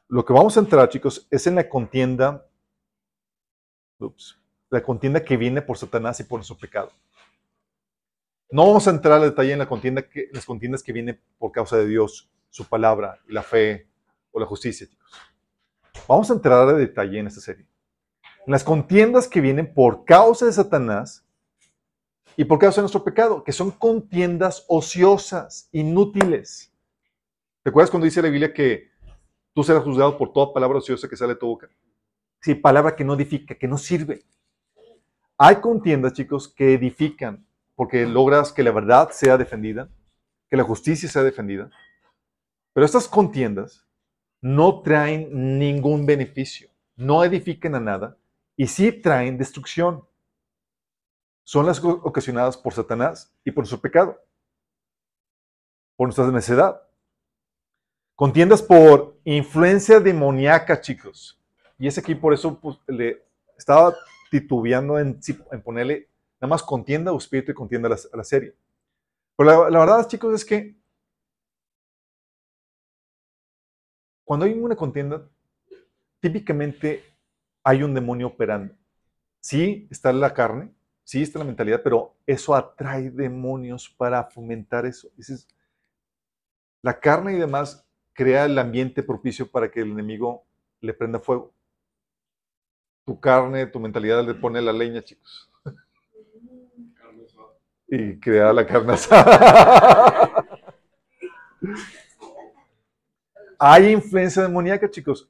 Lo 0.08 0.24
que 0.24 0.32
vamos 0.32 0.56
a 0.56 0.60
entrar, 0.60 0.88
chicos, 0.88 1.26
es 1.30 1.46
en 1.46 1.54
la 1.54 1.68
contienda, 1.68 2.46
la 4.68 4.82
contienda 4.82 5.24
que 5.24 5.36
viene 5.36 5.62
por 5.62 5.78
Satanás 5.78 6.20
y 6.20 6.24
por 6.24 6.38
nuestro 6.38 6.58
pecado. 6.58 6.92
No 8.50 8.66
vamos 8.66 8.86
a 8.86 8.90
entrar 8.90 9.14
al 9.14 9.30
detalle 9.30 9.52
en 9.52 9.60
la 9.60 9.68
contienda 9.68 10.02
que, 10.02 10.28
las 10.32 10.44
contiendas 10.44 10.82
que 10.82 10.92
vienen 10.92 11.18
por 11.38 11.52
causa 11.52 11.78
de 11.78 11.86
Dios, 11.86 12.30
su 12.50 12.66
palabra, 12.66 13.18
la 13.26 13.42
fe 13.42 13.88
o 14.30 14.38
la 14.38 14.46
justicia, 14.46 14.86
chicos. 14.86 15.12
Vamos 16.06 16.30
a 16.30 16.34
entrar 16.34 16.68
a 16.68 16.72
detalle 16.74 17.18
en 17.18 17.28
esta 17.28 17.40
serie. 17.40 17.66
En 18.46 18.52
las 18.52 18.64
contiendas 18.64 19.28
que 19.28 19.40
vienen 19.40 19.72
por 19.72 20.04
causa 20.04 20.46
de 20.46 20.52
Satanás 20.52 21.24
y 22.36 22.44
por 22.44 22.58
causa 22.58 22.80
de 22.80 22.82
nuestro 22.82 23.04
pecado, 23.04 23.44
que 23.44 23.52
son 23.52 23.70
contiendas 23.70 24.64
ociosas, 24.68 25.68
inútiles. 25.72 26.71
¿Te 27.62 27.70
acuerdas 27.70 27.90
cuando 27.90 28.06
dice 28.06 28.20
la 28.20 28.28
Biblia 28.28 28.52
que 28.52 28.90
tú 29.54 29.62
serás 29.62 29.84
juzgado 29.84 30.18
por 30.18 30.32
toda 30.32 30.52
palabra 30.52 30.78
ociosa 30.78 31.08
que 31.08 31.16
sale 31.16 31.34
de 31.34 31.40
tu 31.40 31.46
boca? 31.46 31.70
Sí, 32.40 32.56
palabra 32.56 32.96
que 32.96 33.04
no 33.04 33.14
edifica, 33.14 33.54
que 33.54 33.68
no 33.68 33.78
sirve. 33.78 34.24
Hay 35.38 35.56
contiendas, 35.56 36.12
chicos, 36.14 36.48
que 36.48 36.74
edifican 36.74 37.46
porque 37.76 38.06
logras 38.06 38.52
que 38.52 38.62
la 38.62 38.72
verdad 38.72 39.10
sea 39.12 39.38
defendida, 39.38 39.88
que 40.50 40.56
la 40.56 40.64
justicia 40.64 41.08
sea 41.08 41.22
defendida. 41.22 41.70
Pero 42.72 42.84
estas 42.84 43.06
contiendas 43.06 43.86
no 44.40 44.82
traen 44.82 45.58
ningún 45.58 46.04
beneficio, 46.04 46.68
no 46.96 47.22
edifican 47.22 47.76
a 47.76 47.80
nada 47.80 48.18
y 48.56 48.66
sí 48.66 48.92
traen 48.92 49.38
destrucción. 49.38 50.04
Son 51.44 51.66
las 51.66 51.82
ocasionadas 51.84 52.56
por 52.56 52.72
Satanás 52.72 53.32
y 53.44 53.52
por 53.52 53.66
su 53.66 53.80
pecado, 53.80 54.20
por 55.96 56.08
nuestra 56.08 56.30
necedad. 56.32 56.82
Contiendas 58.22 58.62
por 58.62 59.18
influencia 59.24 59.98
demoníaca, 59.98 60.80
chicos. 60.80 61.36
Y 61.76 61.88
es 61.88 61.98
aquí 61.98 62.14
por 62.14 62.32
eso 62.32 62.56
pues, 62.56 62.78
le 62.86 63.20
estaba 63.58 63.96
titubeando 64.30 64.96
en, 64.96 65.18
en, 65.50 65.60
ponerle 65.60 66.08
nada 66.40 66.50
más 66.50 66.62
contienda 66.62 67.12
o 67.12 67.18
espíritu 67.18 67.50
y 67.50 67.54
contienda 67.56 67.88
a 67.88 68.16
la, 68.16 68.22
serie. 68.22 68.54
Pero 69.36 69.50
la, 69.64 69.70
la, 69.70 69.78
verdad, 69.80 70.06
chicos, 70.06 70.32
es 70.36 70.44
que 70.44 70.76
cuando 74.22 74.46
hay 74.46 74.52
una 74.52 74.76
contienda, 74.76 75.28
típicamente 76.20 77.02
hay 77.64 77.82
un 77.82 77.92
demonio 77.92 78.28
operando. 78.28 78.72
Sí 79.40 79.88
está 79.90 80.12
la 80.12 80.32
carne, 80.32 80.72
sí 81.02 81.22
está 81.22 81.40
la 81.40 81.44
mentalidad, 81.44 81.82
pero 81.82 82.14
eso 82.24 82.54
atrae 82.54 83.10
demonios 83.10 83.88
para 83.88 84.22
fomentar 84.22 84.86
eso. 84.86 85.08
Dices, 85.16 85.48
la 86.82 87.00
carne 87.00 87.32
y 87.32 87.38
demás 87.40 87.84
crea 88.12 88.44
el 88.44 88.58
ambiente 88.58 89.02
propicio 89.02 89.50
para 89.50 89.70
que 89.70 89.80
el 89.80 89.90
enemigo 89.90 90.44
le 90.80 90.94
prenda 90.94 91.18
fuego. 91.18 91.52
Tu 93.04 93.18
carne, 93.18 93.66
tu 93.66 93.80
mentalidad 93.80 94.24
le 94.24 94.34
pone 94.34 94.60
la 94.62 94.72
leña, 94.72 95.02
chicos. 95.02 95.50
Y 97.88 98.18
crea 98.20 98.52
la 98.52 98.66
carne 98.66 98.94
asada. 98.94 100.46
Hay 103.58 103.92
influencia 103.92 104.42
demoníaca, 104.42 104.90
chicos. 104.90 105.28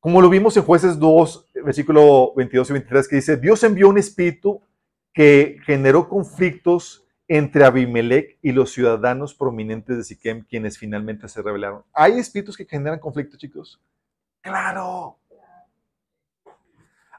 Como 0.00 0.20
lo 0.20 0.28
vimos 0.28 0.54
en 0.56 0.64
Jueces 0.64 0.98
2, 0.98 1.50
versículo 1.64 2.34
22 2.34 2.68
y 2.68 2.72
23, 2.74 3.08
que 3.08 3.16
dice, 3.16 3.36
Dios 3.38 3.64
envió 3.64 3.88
un 3.88 3.96
espíritu 3.96 4.60
que 5.14 5.58
generó 5.64 6.08
conflictos 6.08 7.03
entre 7.26 7.64
Abimelech 7.64 8.38
y 8.42 8.52
los 8.52 8.72
ciudadanos 8.72 9.34
prominentes 9.34 9.96
de 9.96 10.04
Siquem, 10.04 10.44
quienes 10.44 10.78
finalmente 10.78 11.28
se 11.28 11.40
rebelaron. 11.42 11.82
¿Hay 11.92 12.18
espíritus 12.18 12.56
que 12.56 12.66
generan 12.66 12.98
conflicto, 12.98 13.36
chicos? 13.36 13.80
Claro. 14.42 15.18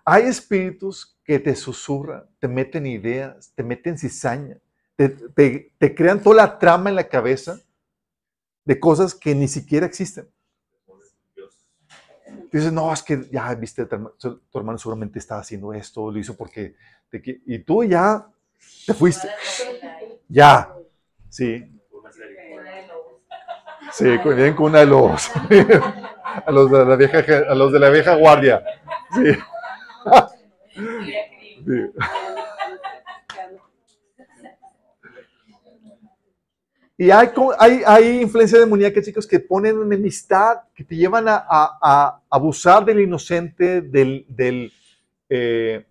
Hay 0.04 0.24
espíritus 0.24 1.18
que 1.24 1.40
te 1.40 1.56
susurran, 1.56 2.26
te 2.40 2.48
meten 2.48 2.86
ideas, 2.86 3.52
te 3.56 3.64
meten 3.64 3.98
cizaña, 3.98 4.58
te, 4.96 5.72
crean 5.96 6.22
toda 6.22 6.36
la 6.36 6.60
trama 6.60 6.90
en 6.92 6.96
la 6.96 7.08
cabeza 7.10 7.60
de 8.64 8.80
cosas 8.80 9.16
que 9.16 9.34
ni 9.34 9.48
siquiera 9.48 9.88
existen. 9.88 10.30
Dices, 12.52 12.72
no, 12.72 12.94
es 12.94 13.02
que 13.04 13.28
ya 13.32 13.54
viste, 13.56 13.86
tu 13.86 13.96
herma- 13.96 14.14
tu 14.18 14.38
tu 14.38 14.60
hermano 14.60 14.78
seguramente 14.78 15.20
estaba 15.20 15.42
haciendo 15.42 15.74
esto, 15.74 16.12
lo 16.12 16.20
hizo 16.20 16.38
porque... 16.38 16.76
te 17.10 17.22
qui-". 17.22 17.42
y 17.46 17.60
tú 17.60 17.84
ya 17.84 18.28
te 18.86 18.94
fuiste. 18.94 19.30
Ya. 20.28 20.72
Sí, 21.30 21.64
sí, 23.92 24.18
con- 24.20 24.36
vienen 24.36 24.56
con 24.56 24.68
una 24.68 24.80
de 24.80 24.86
los, 24.86 25.30
a 26.46 26.52
los 26.52 26.72
de 26.72 26.86
la 26.86 26.96
vieja, 26.96 27.20
a 27.50 27.56
los 27.56 27.72
de 27.72 27.80
la 27.80 27.90
vieja 27.90 28.16
guardia. 28.16 28.64
Sí. 29.14 29.38
Y 36.98 37.12
hay, 37.12 37.28
hay, 37.60 37.82
hay 37.86 38.22
influencia 38.22 38.58
demoníaca, 38.58 39.02
chicos, 39.02 39.28
que 39.28 39.42
ponen 39.42 39.82
enemistad, 39.82 40.60
que 40.74 40.86
te 40.86 40.96
llevan 40.96 41.28
a, 41.28 41.36
a- 41.50 41.78
a 41.82 42.22
abusar 42.30 42.86
del 42.86 43.02
inocente, 43.02 43.82
del, 43.82 44.26
del 44.30 44.72
eh, 45.28 45.86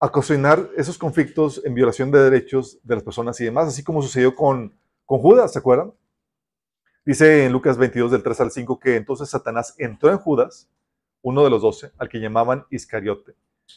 a 0.00 0.10
cocinar 0.10 0.68
esos 0.76 0.98
conflictos 0.98 1.62
en 1.64 1.74
violación 1.74 2.10
de 2.10 2.18
derechos 2.22 2.78
de 2.82 2.94
las 2.96 3.04
personas 3.04 3.40
y 3.40 3.44
demás, 3.44 3.68
así 3.68 3.82
como 3.82 4.02
sucedió 4.02 4.34
con, 4.34 4.78
con 5.04 5.20
Judas, 5.20 5.52
¿se 5.52 5.58
acuerdan? 5.58 5.92
Dice 7.04 7.44
en 7.46 7.52
Lucas 7.52 7.78
22, 7.78 8.10
del 8.10 8.22
3 8.22 8.40
al 8.40 8.50
5, 8.50 8.78
que 8.80 8.96
entonces 8.96 9.30
Satanás 9.30 9.74
entró 9.78 10.10
en 10.10 10.18
Judas, 10.18 10.68
uno 11.22 11.44
de 11.44 11.50
los 11.50 11.62
doce, 11.62 11.92
al 11.98 12.08
que 12.08 12.20
llamaban 12.20 12.66
Iscariote. 12.70 13.34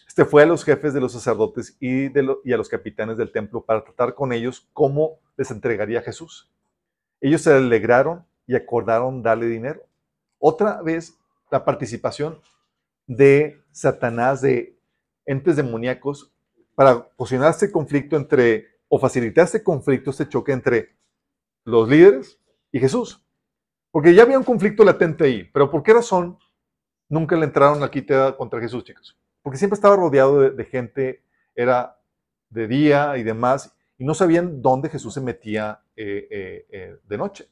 Este 0.08 0.26
fue 0.26 0.44
a 0.44 0.46
los 0.46 0.64
jefes 0.64 0.94
de 0.94 1.02
los 1.02 1.14
sacerdotes 1.14 1.76
y, 1.80 2.10
de 2.10 2.24
lo- 2.24 2.42
y 2.44 2.54
a 2.54 2.58
los 2.58 2.70
capitanes 2.70 3.18
del 3.18 3.32
templo 3.32 3.64
para 3.64 3.84
tratar 3.84 4.14
con 4.14 4.34
ellos 4.34 4.68
cómo 4.74 5.20
les 5.38 5.50
entregaría 5.52 6.02
Jesús. 6.02 6.52
Ellos 7.22 7.42
se 7.42 7.54
alegraron 7.54 8.26
y 8.46 8.56
acordaron 8.56 9.22
darle 9.24 9.48
dinero. 9.48 9.82
Otra 10.38 10.82
vez, 10.82 11.18
la 11.52 11.66
participación 11.66 12.40
de 13.08 13.62
Satanás, 13.72 14.42
de 14.42 14.79
entes 15.30 15.56
demoníacos, 15.56 16.34
para 16.74 17.08
posicionar 17.10 17.52
este 17.52 17.72
conflicto 17.72 18.18
entre, 18.18 18.80
o 18.88 18.98
facilitar 18.98 19.46
este 19.46 19.64
conflicto, 19.64 20.10
este 20.10 20.28
choque 20.28 20.52
entre 20.52 20.96
los 21.66 21.88
líderes 21.88 22.40
y 22.72 22.80
Jesús. 22.80 23.24
Porque 23.92 24.16
ya 24.16 24.24
había 24.24 24.40
un 24.40 24.44
conflicto 24.44 24.84
latente 24.84 25.26
ahí, 25.26 25.44
pero 25.54 25.70
¿por 25.70 25.84
qué 25.84 25.94
razón 25.94 26.40
nunca 27.08 27.36
le 27.36 27.46
entraron 27.46 27.84
al 27.84 27.92
quite 27.92 28.16
contra 28.38 28.60
Jesús, 28.60 28.84
chicos? 28.84 29.20
Porque 29.44 29.58
siempre 29.58 29.76
estaba 29.76 29.96
rodeado 29.96 30.50
de, 30.50 30.66
gente, 30.66 31.24
era 31.54 32.00
de 32.50 32.68
día 32.68 33.16
y 33.18 33.24
demás, 33.24 33.76
y 33.98 34.06
no 34.06 34.16
sabían 34.16 34.62
dónde 34.62 34.90
Jesús 34.90 35.14
se 35.14 35.22
metía 35.22 35.82
eh, 35.96 36.28
eh, 36.32 36.68
eh, 36.72 36.98
de 37.08 37.18
noche. 37.18 37.48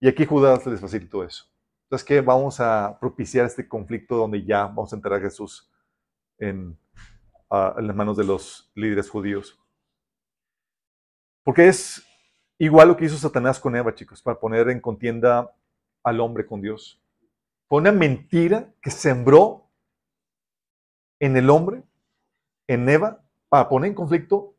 Y 0.00 0.06
aquí 0.06 0.24
Judas 0.26 0.64
les 0.66 0.80
facilitó 0.80 1.24
eso. 1.24 1.46
Entonces, 1.84 2.06
que 2.06 2.20
vamos 2.20 2.60
a 2.60 2.96
propiciar 3.00 3.46
este 3.46 3.66
conflicto 3.66 4.16
donde 4.16 4.44
ya 4.44 4.66
vamos 4.66 4.92
a 4.92 4.96
enterrar 4.96 5.18
a 5.18 5.22
Jesús 5.22 5.70
en, 6.38 6.78
las 7.50 7.94
manos 7.94 8.16
de 8.16 8.24
los 8.24 8.70
líderes 8.74 9.08
judíos. 9.08 9.58
Porque 11.44 11.68
es 11.68 12.04
igual 12.58 12.88
lo 12.88 12.96
que 12.96 13.04
hizo 13.04 13.16
Satanás 13.16 13.60
con 13.60 13.76
Eva, 13.76 13.94
chicos, 13.94 14.20
para 14.20 14.38
poner 14.38 14.68
en 14.68 14.80
contienda 14.80 15.54
al 16.02 16.20
hombre 16.20 16.46
con 16.46 16.60
Dios. 16.60 17.00
Fue 17.68 17.80
una 17.80 17.92
mentira 17.92 18.72
que 18.82 18.90
sembró 18.90 19.70
en 21.20 21.36
el 21.36 21.50
hombre, 21.50 21.82
en 22.66 22.88
Eva, 22.88 23.22
para 23.48 23.68
poner 23.68 23.90
en 23.90 23.94
conflicto 23.94 24.54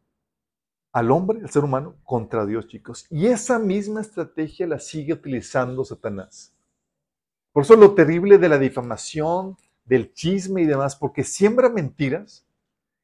al 0.94 1.12
hombre, 1.12 1.40
al 1.42 1.50
ser 1.50 1.64
humano, 1.64 1.96
contra 2.04 2.46
Dios, 2.46 2.68
chicos. 2.68 3.06
Y 3.10 3.28
esa 3.28 3.60
misma 3.60 4.02
estrategia 4.02 4.66
la 4.66 4.80
sigue 4.80 5.14
utilizando 5.14 5.84
Satanás. 5.86 6.56
Por 7.52 7.64
eso 7.64 7.76
lo 7.76 7.94
terrible 7.94 8.38
de 8.38 8.50
la 8.50 8.58
difamación, 8.58 9.58
del 9.88 10.14
chisme 10.14 10.62
y 10.62 10.66
demás, 10.66 10.96
porque 10.96 11.24
siembra 11.24 11.70
mentiras 11.70 12.46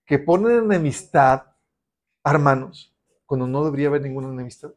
que 0.05 0.19
ponen 0.19 0.65
enemistad 0.65 1.43
a 2.23 2.31
hermanos 2.31 2.93
cuando 3.25 3.47
no 3.47 3.63
debería 3.63 3.87
haber 3.87 4.01
ninguna 4.01 4.29
enemistad. 4.29 4.71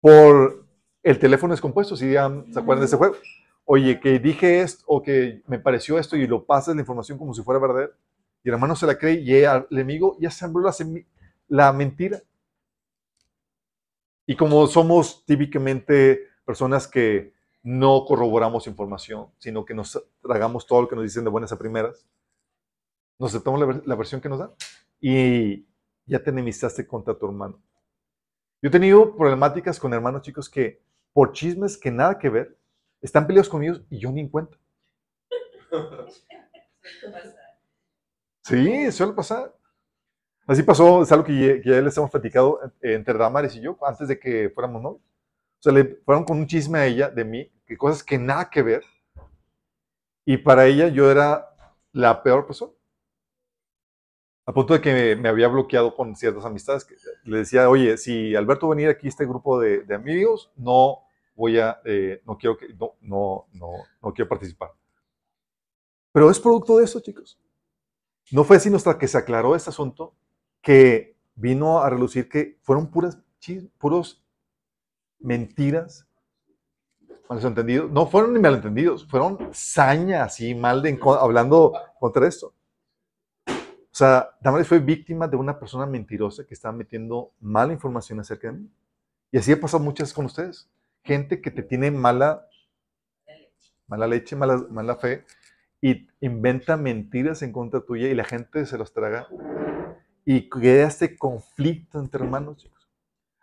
Por 0.00 0.64
el 1.02 1.18
teléfono 1.18 1.52
descompuesto, 1.52 1.96
si 1.96 2.12
ya 2.12 2.30
se 2.50 2.58
acuerdan 2.58 2.80
de 2.80 2.86
ese 2.86 2.96
juego. 2.96 3.16
Oye, 3.64 3.98
que 3.98 4.18
dije 4.20 4.60
esto 4.60 4.84
o 4.86 5.02
que 5.02 5.42
me 5.46 5.58
pareció 5.58 5.98
esto 5.98 6.16
y 6.16 6.26
lo 6.26 6.44
pasas 6.44 6.74
la 6.74 6.82
información 6.82 7.18
como 7.18 7.34
si 7.34 7.42
fuera 7.42 7.60
verdad. 7.60 7.90
Y 8.44 8.48
el 8.48 8.54
hermano 8.54 8.76
se 8.76 8.86
la 8.86 8.96
cree 8.96 9.20
y 9.20 9.34
el 9.34 9.66
enemigo 9.70 10.16
ya 10.20 10.30
sembró 10.30 10.62
la, 10.62 10.72
la 11.48 11.72
mentira. 11.72 12.22
Y 14.26 14.36
como 14.36 14.66
somos 14.68 15.24
típicamente 15.26 16.28
personas 16.44 16.86
que 16.86 17.35
no 17.66 18.04
corroboramos 18.04 18.68
información, 18.68 19.26
sino 19.38 19.64
que 19.64 19.74
nos 19.74 20.00
tragamos 20.22 20.68
todo 20.68 20.82
lo 20.82 20.88
que 20.88 20.94
nos 20.94 21.02
dicen 21.04 21.24
de 21.24 21.30
buenas 21.30 21.50
a 21.50 21.58
primeras, 21.58 22.06
nos 23.18 23.30
aceptamos 23.34 23.58
la, 23.58 23.66
ver- 23.66 23.82
la 23.84 23.96
versión 23.96 24.20
que 24.20 24.28
nos 24.28 24.38
dan 24.38 24.52
y 25.00 25.66
ya 26.06 26.22
te 26.22 26.30
enemistaste 26.30 26.86
contra 26.86 27.18
tu 27.18 27.26
hermano. 27.26 27.60
Yo 28.62 28.68
he 28.68 28.70
tenido 28.70 29.16
problemáticas 29.16 29.80
con 29.80 29.92
hermanos 29.92 30.22
chicos 30.22 30.48
que 30.48 30.80
por 31.12 31.32
chismes 31.32 31.76
que 31.76 31.90
nada 31.90 32.18
que 32.18 32.28
ver, 32.28 32.56
están 33.00 33.26
peleados 33.26 33.48
con 33.48 33.64
ellos 33.64 33.82
y 33.90 33.98
yo 33.98 34.12
ni 34.12 34.20
en 34.20 34.28
cuenta. 34.28 34.56
Sí, 38.44 38.92
suele 38.92 39.12
pasar. 39.12 39.52
Así 40.46 40.62
pasó, 40.62 41.02
es 41.02 41.10
algo 41.10 41.24
que 41.24 41.60
ya, 41.64 41.80
les 41.80 41.96
hemos 41.96 42.12
platicado 42.12 42.60
entre 42.80 43.18
Damaris 43.18 43.56
y 43.56 43.60
yo 43.60 43.76
antes 43.84 44.06
de 44.06 44.20
que 44.20 44.50
fuéramos 44.50 44.80
novios. 44.80 45.02
O 45.02 45.62
sea, 45.62 45.72
le 45.72 45.96
fueron 46.04 46.24
con 46.24 46.38
un 46.38 46.46
chisme 46.46 46.78
a 46.78 46.86
ella 46.86 47.10
de 47.10 47.24
mí, 47.24 47.52
que 47.66 47.76
cosas 47.76 48.02
que 48.02 48.18
nada 48.18 48.48
que 48.50 48.62
ver. 48.62 48.84
Y 50.24 50.38
para 50.38 50.66
ella 50.66 50.88
yo 50.88 51.10
era 51.10 51.48
la 51.92 52.22
peor 52.22 52.46
persona. 52.46 52.72
A 54.46 54.52
punto 54.52 54.74
de 54.74 54.80
que 54.80 55.16
me, 55.16 55.28
había 55.28 55.48
bloqueado 55.48 55.94
con 55.94 56.14
ciertas 56.14 56.44
amistades. 56.44 56.84
Que 56.84 56.94
le 57.24 57.38
decía, 57.38 57.68
oye, 57.68 57.96
si 57.96 58.34
Alberto 58.36 58.68
va 58.68 58.76
a 58.76 58.90
aquí 58.90 59.08
este 59.08 59.26
grupo 59.26 59.60
de, 59.60 59.82
de 59.82 59.94
amigos, 59.94 60.52
no 60.56 61.00
voy 61.34 61.58
a, 61.58 61.80
eh, 61.84 62.22
no 62.24 62.38
quiero 62.38 62.56
que, 62.56 62.68
no, 62.74 62.94
no, 63.00 63.46
no, 63.52 63.70
no 64.02 64.14
quiero 64.14 64.28
participar. 64.28 64.70
Pero 66.12 66.30
es 66.30 66.40
producto 66.40 66.78
de 66.78 66.84
eso, 66.84 67.00
chicos. 67.00 67.38
No 68.30 68.44
fue 68.44 68.58
sino 68.58 68.76
hasta 68.76 68.98
que 68.98 69.08
se 69.08 69.18
aclaró 69.18 69.54
este 69.54 69.70
asunto 69.70 70.14
que 70.62 71.16
vino 71.34 71.80
a 71.80 71.90
relucir 71.90 72.28
que 72.28 72.58
fueron 72.62 72.90
puras 72.90 73.18
puros 73.78 74.24
mentiras, 75.20 76.05
malentendidos. 77.28 77.90
No 77.90 78.06
fueron 78.06 78.32
ni 78.34 78.40
malentendidos, 78.40 79.06
fueron 79.06 79.50
saña 79.52 80.24
así, 80.24 80.54
mal 80.54 80.82
de, 80.82 80.98
hablando 81.20 81.72
contra 81.98 82.26
esto. 82.26 82.54
O 83.48 83.98
sea, 83.98 84.28
Damaris 84.42 84.68
fue 84.68 84.78
víctima 84.78 85.26
de 85.26 85.38
una 85.38 85.58
persona 85.58 85.86
mentirosa 85.86 86.44
que 86.46 86.52
estaba 86.52 86.76
metiendo 86.76 87.32
mala 87.40 87.72
información 87.72 88.20
acerca 88.20 88.48
de 88.48 88.58
mí. 88.58 88.70
Y 89.32 89.38
así 89.38 89.52
ha 89.52 89.60
pasado 89.60 89.82
muchas 89.82 90.12
con 90.12 90.26
ustedes. 90.26 90.70
Gente 91.02 91.40
que 91.40 91.50
te 91.50 91.62
tiene 91.62 91.90
mala, 91.90 92.46
mala 93.86 94.06
leche, 94.06 94.36
mala, 94.36 94.66
mala 94.70 94.96
fe, 94.96 95.24
y 95.80 96.08
inventa 96.20 96.76
mentiras 96.76 97.40
en 97.42 97.52
contra 97.52 97.80
tuya 97.80 98.08
y 98.08 98.14
la 98.14 98.24
gente 98.24 98.66
se 98.66 98.76
los 98.76 98.92
traga. 98.92 99.28
Y 100.26 100.50
queda 100.50 100.88
este 100.88 101.16
conflicto 101.16 101.98
entre 101.98 102.22
hermanos, 102.22 102.58
chicos. 102.58 102.90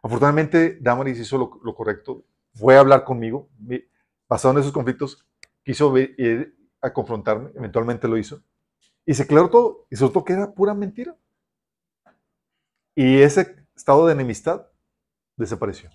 Afortunadamente, 0.03 0.77
Damaris 0.81 1.19
hizo 1.19 1.38
lo, 1.38 1.59
lo 1.63 1.73
correcto. 1.73 2.25
Fue 2.54 2.76
a 2.76 2.80
hablar 2.80 3.04
conmigo. 3.04 3.49
en 3.70 3.88
esos 4.30 4.72
conflictos, 4.72 5.26
quiso 5.64 5.97
ir 5.97 6.56
a 6.82 6.93
confrontarme. 6.93 7.51
Eventualmente 7.56 8.08
lo 8.08 8.18
hizo. 8.18 8.41
Y 9.06 9.14
se 9.14 9.24
aclaró 9.24 9.49
todo. 9.49 9.88
Y 9.89 9.95
se 9.95 10.04
notó 10.04 10.24
que 10.24 10.34
era 10.34 10.54
pura 10.54 10.74
mentira. 10.74 11.16
Y 12.95 13.22
ese 13.22 13.68
estado 13.76 14.06
de 14.06 14.14
enemistad 14.14 14.68
desapareció. 15.36 15.89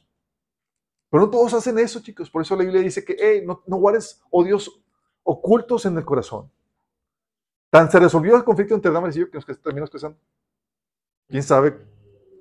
Pero 1.11 1.25
no 1.25 1.31
todos 1.31 1.55
hacen 1.55 1.79
eso, 1.79 2.01
chicos. 2.01 2.31
Por 2.31 2.43
eso 2.43 2.57
la 2.57 2.65
Biblia 2.65 2.83
dice 2.83 3.05
que 3.05 3.17
hey, 3.19 3.43
no, 3.47 3.63
no 3.67 3.77
guardes 3.77 4.21
odios 4.31 4.83
ocultos 5.23 5.87
en 5.87 5.97
el 5.97 6.05
corazón. 6.05 6.51
Tan 7.71 7.91
se 7.91 7.99
resolvió 7.99 8.37
el 8.37 8.45
conflicto 8.45 8.75
entre 8.75 8.91
Damaris 8.91 9.17
y 9.17 9.21
yo 9.21 9.31
que 9.31 9.37
nos 9.37 9.47
terminamos 9.47 9.91
casando. 9.91 10.19
¿Quién 11.29 11.43
sabe 11.43 11.79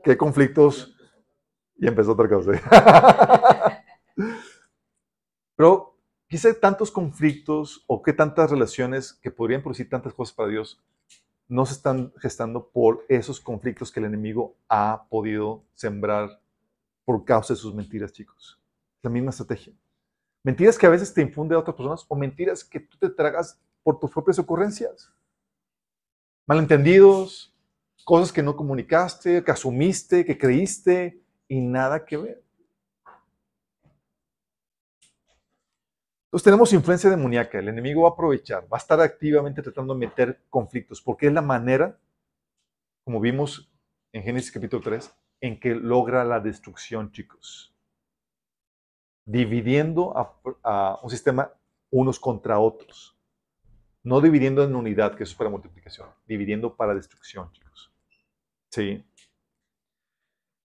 qué 0.03 0.17
conflictos? 0.17 0.95
Y 1.75 1.87
empezó 1.87 2.13
otra 2.13 2.29
cosa. 2.29 2.53
Pero 5.55 5.97
quizá 6.27 6.53
tantos 6.59 6.91
conflictos 6.91 7.83
o 7.87 8.01
qué 8.01 8.13
tantas 8.13 8.51
relaciones 8.51 9.13
que 9.13 9.31
podrían 9.31 9.61
producir 9.61 9.89
tantas 9.89 10.13
cosas 10.13 10.35
para 10.35 10.49
Dios 10.49 10.81
no 11.47 11.65
se 11.65 11.73
están 11.73 12.11
gestando 12.17 12.69
por 12.69 13.05
esos 13.07 13.39
conflictos 13.39 13.91
que 13.91 13.99
el 13.99 14.07
enemigo 14.07 14.57
ha 14.67 15.07
podido 15.09 15.63
sembrar 15.73 16.41
por 17.05 17.23
causa 17.23 17.53
de 17.53 17.59
sus 17.59 17.73
mentiras, 17.73 18.11
chicos. 18.11 18.59
La 19.01 19.09
misma 19.09 19.29
estrategia. 19.29 19.73
Mentiras 20.43 20.77
que 20.77 20.85
a 20.85 20.89
veces 20.89 21.13
te 21.13 21.21
infunde 21.21 21.55
a 21.55 21.59
otras 21.59 21.75
personas 21.75 22.05
o 22.07 22.15
mentiras 22.15 22.63
que 22.63 22.81
tú 22.81 22.97
te 22.97 23.09
tragas 23.09 23.59
por 23.83 23.99
tus 23.99 24.11
propias 24.11 24.39
ocurrencias. 24.39 25.11
Malentendidos, 26.45 27.53
cosas 28.03 28.31
que 28.31 28.43
no 28.43 28.55
comunicaste, 28.55 29.43
que 29.43 29.51
asumiste, 29.51 30.25
que 30.25 30.37
creíste 30.37 31.21
y 31.47 31.61
nada 31.61 32.05
que 32.05 32.17
ver. 32.17 32.46
Entonces 36.27 36.43
tenemos 36.43 36.73
influencia 36.73 37.09
demoníaca. 37.09 37.57
El 37.57 37.69
enemigo 37.69 38.01
va 38.01 38.09
a 38.09 38.11
aprovechar, 38.11 38.63
va 38.63 38.77
a 38.77 38.79
estar 38.79 38.99
activamente 38.99 39.61
tratando 39.61 39.93
de 39.93 39.99
meter 39.99 40.41
conflictos, 40.49 41.01
porque 41.01 41.27
es 41.27 41.33
la 41.33 41.41
manera, 41.41 41.97
como 43.05 43.21
vimos 43.21 43.71
en 44.11 44.23
Génesis 44.23 44.51
capítulo 44.51 44.83
3, 44.83 45.09
en 45.39 45.57
que 45.57 45.73
logra 45.73 46.25
la 46.25 46.41
destrucción, 46.41 47.11
chicos. 47.13 47.73
Dividiendo 49.23 50.13
a, 50.63 50.99
un 51.01 51.09
sistema 51.09 51.53
unos 51.91 52.19
contra 52.19 52.59
otros. 52.59 53.17
No 54.03 54.19
dividiendo 54.19 54.63
en 54.63 54.75
unidad, 54.75 55.15
que 55.15 55.23
eso 55.23 55.31
es 55.31 55.37
para 55.37 55.49
multiplicación, 55.49 56.09
dividiendo 56.25 56.75
para 56.75 56.93
destrucción, 56.93 57.51
chicos. 57.53 57.93
Sí. 58.69 59.05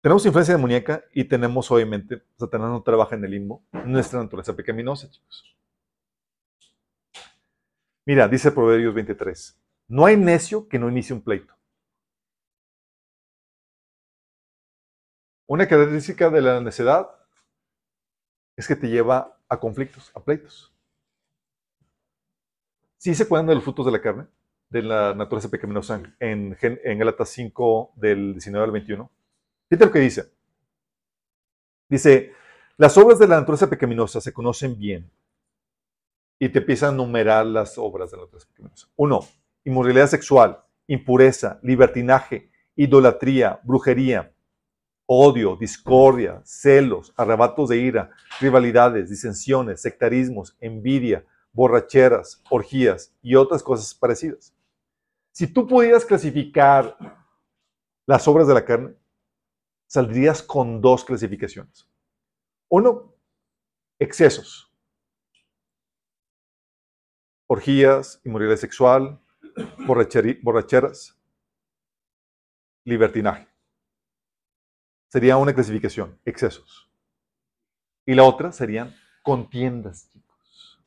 Tenemos 0.04 0.26
influencia 0.26 0.54
demoníaca 0.54 1.02
y 1.14 1.24
tenemos, 1.24 1.70
obviamente, 1.70 2.22
Satanás 2.36 2.68
no 2.68 2.82
trabaja 2.82 3.14
en 3.16 3.24
el 3.24 3.30
limbo, 3.30 3.64
nuestra 3.86 4.22
naturaleza 4.22 4.54
pecaminosa, 4.54 5.10
chicos. 5.10 5.56
Mira, 8.04 8.28
dice 8.28 8.52
Proverbios 8.52 8.94
23, 8.94 9.58
no 9.88 10.04
hay 10.04 10.18
necio 10.18 10.68
que 10.68 10.78
no 10.78 10.90
inicie 10.90 11.16
un 11.16 11.22
pleito. 11.22 11.54
Una 15.46 15.66
característica 15.66 16.28
de 16.28 16.42
la 16.42 16.60
necedad 16.60 17.08
es 18.56 18.68
que 18.68 18.76
te 18.76 18.90
lleva 18.90 19.40
a 19.48 19.58
conflictos, 19.58 20.12
a 20.14 20.22
pleitos. 20.22 20.70
¿Sí 22.98 23.14
se 23.14 23.22
acuerdan 23.22 23.46
de 23.46 23.54
los 23.54 23.64
frutos 23.64 23.86
de 23.86 23.92
la 23.92 24.02
carne, 24.02 24.26
de 24.68 24.82
la 24.82 25.14
naturaleza 25.14 25.48
pecaminosa 25.48 26.02
en, 26.20 26.58
en 26.60 26.98
Gálatas 26.98 27.30
5 27.30 27.94
del 27.96 28.34
19 28.34 28.66
al 28.66 28.70
21? 28.70 29.10
Fíjate 29.74 29.86
lo 29.86 29.92
que 29.92 29.98
dice. 29.98 30.32
Dice, 31.88 32.32
las 32.76 32.96
obras 32.96 33.18
de 33.18 33.26
la 33.26 33.40
naturaleza 33.40 33.68
pecaminosa 33.68 34.20
se 34.20 34.32
conocen 34.32 34.78
bien. 34.78 35.10
Y 36.38 36.48
te 36.48 36.60
empieza 36.60 36.88
a 36.88 36.92
numerar 36.92 37.44
las 37.44 37.76
obras 37.76 38.12
de 38.12 38.18
la 38.18 38.22
naturaleza 38.22 38.48
pecaminosa. 38.50 38.86
Uno, 38.94 39.26
inmoralidad 39.64 40.06
sexual, 40.06 40.62
impureza, 40.86 41.58
libertinaje, 41.64 42.52
idolatría, 42.76 43.58
brujería, 43.64 44.32
odio, 45.06 45.56
discordia, 45.56 46.40
celos, 46.44 47.12
arrebatos 47.16 47.70
de 47.70 47.78
ira, 47.78 48.10
rivalidades, 48.40 49.10
disensiones, 49.10 49.82
sectarismos, 49.82 50.56
envidia, 50.60 51.24
borracheras, 51.52 52.40
orgías 52.48 53.12
y 53.22 53.34
otras 53.34 53.60
cosas 53.60 53.92
parecidas. 53.92 54.54
Si 55.32 55.48
tú 55.48 55.66
pudieras 55.66 56.04
clasificar 56.04 56.96
las 58.06 58.28
obras 58.28 58.46
de 58.46 58.54
la 58.54 58.64
carne, 58.64 58.94
saldrías 59.94 60.42
con 60.42 60.80
dos 60.80 61.04
clasificaciones. 61.04 61.88
Uno, 62.68 63.14
excesos. 64.00 64.68
Orgías, 67.46 68.20
inmoralidad 68.24 68.56
sexual, 68.56 69.20
borracheras, 69.86 71.16
libertinaje. 72.84 73.46
Sería 75.12 75.36
una 75.36 75.54
clasificación, 75.54 76.18
excesos. 76.24 76.90
Y 78.04 78.14
la 78.14 78.24
otra 78.24 78.50
serían 78.50 78.92
contiendas, 79.22 80.10
chicos. 80.10 80.82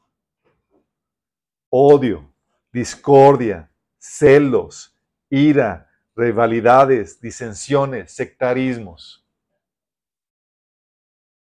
Odio, 1.70 2.30
discordia, 2.74 3.72
celos, 3.98 5.00
ira, 5.30 5.87
rivalidades, 6.18 7.22
disensiones, 7.22 8.12
sectarismos. 8.12 9.24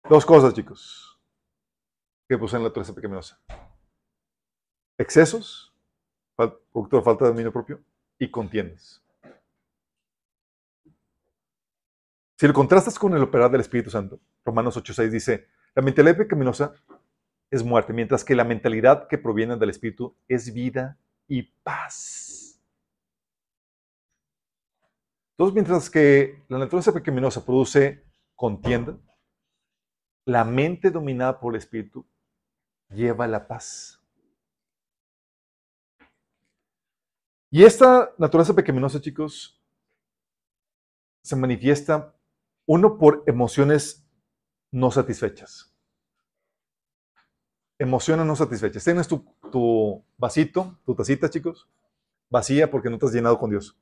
Dos 0.08 0.26
cosas, 0.26 0.54
chicos, 0.54 1.20
que 2.28 2.38
puse 2.38 2.58
en 2.58 2.64
la 2.64 2.70
naturaleza 2.70 2.94
pecaminosa. 2.94 3.40
Excesos, 4.98 5.74
producto 6.36 6.98
de 6.98 7.04
falta 7.04 7.26
de 7.26 7.32
dominio 7.32 7.52
propio, 7.52 7.82
y 8.20 8.30
contiendas. 8.30 9.02
Si 12.38 12.48
lo 12.48 12.54
contrastas 12.54 13.00
con 13.00 13.16
el 13.16 13.24
operar 13.24 13.50
del 13.50 13.62
Espíritu 13.62 13.90
Santo, 13.90 14.20
Romanos 14.44 14.78
8:6 14.78 15.10
dice, 15.10 15.48
la 15.74 15.82
mentalidad 15.82 16.18
pecaminosa 16.18 16.74
es 17.50 17.64
muerte, 17.64 17.94
mientras 17.94 18.26
que 18.26 18.36
la 18.36 18.44
mentalidad 18.44 19.08
que 19.08 19.18
proviene 19.18 19.56
del 19.56 19.70
Espíritu 19.70 20.16
es 20.28 20.54
vida 20.54 20.98
y 21.28 21.44
paz. 21.64 22.45
Entonces, 25.38 25.54
mientras 25.54 25.90
que 25.90 26.46
la 26.48 26.58
naturaleza 26.58 26.94
pecaminosa 26.94 27.46
produce 27.46 28.06
contienda, 28.36 28.98
la 30.26 30.46
mente 30.46 30.90
dominada 30.90 31.40
por 31.42 31.54
el 31.54 31.60
Espíritu 31.60 32.06
lleva 32.90 33.28
la 33.28 33.46
paz. 33.46 34.02
Y 37.52 37.64
esta 37.66 38.14
naturaleza 38.18 38.54
pecaminosa, 38.54 39.02
chicos, 39.02 39.62
se 41.22 41.36
manifiesta, 41.36 42.16
uno, 42.66 42.98
por 42.98 43.24
emociones 43.28 44.08
no 44.72 44.90
satisfechas. 44.90 45.74
Emociones 47.78 48.26
no 48.26 48.38
satisfechas. 48.38 48.84
Tienes 48.86 49.08
tu, 49.08 49.26
tu 49.52 50.06
vasito, 50.18 50.80
tu 50.86 50.96
tacita, 50.96 51.30
chicos, 51.30 51.70
vacía 52.30 52.72
porque 52.72 52.90
no 52.90 52.98
te 52.98 53.06
has 53.06 53.14
llenado 53.14 53.38
con 53.38 53.50
Dios. 53.50 53.78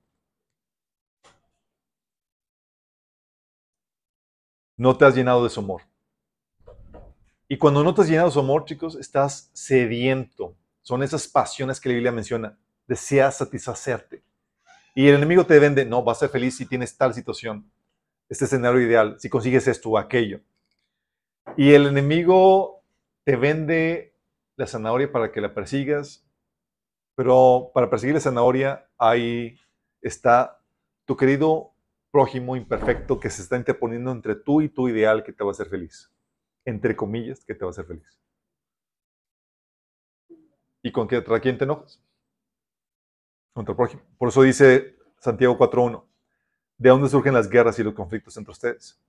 No 4.78 4.98
te 4.98 5.06
has 5.06 5.16
llenado 5.16 5.44
de 5.44 5.50
su 5.50 5.60
amor. 5.60 5.82
Y 7.48 7.58
cuando 7.58 7.84
no 7.84 7.94
te 7.94 8.02
has 8.02 8.08
llenado 8.08 8.30
de 8.30 8.34
su 8.34 8.40
amor, 8.40 8.66
chicos, 8.66 8.96
estás 8.96 9.50
sediento. 9.54 10.56
Son 10.82 11.04
esas 11.04 11.28
pasiones 11.28 11.80
que 11.80 11.90
la 11.90 11.96
Biblia 11.96 12.12
menciona. 12.12 12.58
Deseas 12.88 13.38
satisfacerte. 13.38 14.24
Y 14.96 15.08
el 15.08 15.16
enemigo 15.16 15.46
te 15.46 15.60
vende, 15.60 15.86
no, 15.86 16.04
vas 16.04 16.18
a 16.18 16.20
ser 16.22 16.30
feliz 16.30 16.58
si 16.58 16.66
tienes 16.66 16.96
tal 16.96 17.14
situación, 17.14 17.72
este 18.30 18.46
escenario 18.46 18.80
ideal, 18.82 19.16
si 19.20 19.30
consigues 19.30 19.68
esto 19.68 19.90
o 19.90 19.98
aquello. 19.98 20.42
Y 21.58 21.74
el 21.74 21.88
enemigo 21.88 22.84
te 23.24 23.36
vende 23.36 24.16
la 24.56 24.68
zanahoria 24.68 25.12
para 25.12 25.32
que 25.32 25.42
la 25.42 25.54
persigas, 25.54 26.26
pero 27.16 27.72
para 27.74 27.90
perseguir 27.90 28.16
la 28.16 28.22
zanahoria 28.22 28.88
ahí 28.98 29.60
está 30.02 30.60
tu 31.06 31.18
querido 31.18 31.73
prójimo 32.14 32.56
imperfecto 32.56 33.20
que 33.20 33.32
se 33.32 33.42
está 33.42 33.58
interponiendo 33.58 34.12
entre 34.12 34.36
tú 34.36 34.62
y 34.62 34.70
tu 34.70 34.88
ideal 34.88 35.24
que 35.24 35.34
te 35.34 35.44
va 35.44 35.50
a 35.50 35.54
hacer 35.54 35.68
feliz. 35.68 36.12
Entre 36.64 36.96
comillas, 36.96 37.44
que 37.44 37.56
te 37.56 37.66
va 37.66 37.70
a 37.70 37.72
hacer 37.72 37.86
feliz. 37.86 38.06
¿Y 40.84 40.92
con 40.92 41.08
qué, 41.08 41.16
contra 41.16 41.40
quién 41.40 41.58
te 41.58 41.64
enojas? 41.64 42.00
Contra 43.52 43.72
el 43.72 43.76
prójimo. 43.78 44.04
Por 44.20 44.30
eso 44.30 44.44
dice 44.44 44.96
Santiago 45.18 45.58
4.1, 45.58 46.06
¿de 46.78 46.90
dónde 46.90 47.10
surgen 47.10 47.34
las 47.34 47.50
guerras 47.50 47.80
y 47.80 47.84
los 47.84 47.96
conflictos 47.96 48.38
entre 48.38 48.52
ustedes? 48.52 49.02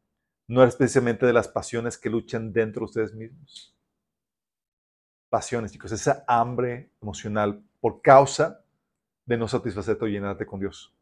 No 0.49 0.65
es 0.65 0.75
precisamente 0.75 1.27
de 1.27 1.35
las 1.35 1.47
pasiones 1.47 1.99
que 1.99 2.09
luchan 2.09 2.55
dentro 2.55 2.81
de 2.81 2.85
ustedes 2.87 3.13
mismos. 3.13 3.77
Pasiones, 5.29 5.73
chicos, 5.73 5.93
esa 5.93 6.25
hambre 6.27 6.91
emocional 7.03 7.63
por 7.83 8.01
causa 8.01 8.65
de 9.27 9.37
no 9.37 9.47
satisfacerte 9.47 10.07
o 10.07 10.09
llenarte 10.09 10.47
con 10.47 10.59
Dios. 10.59 10.95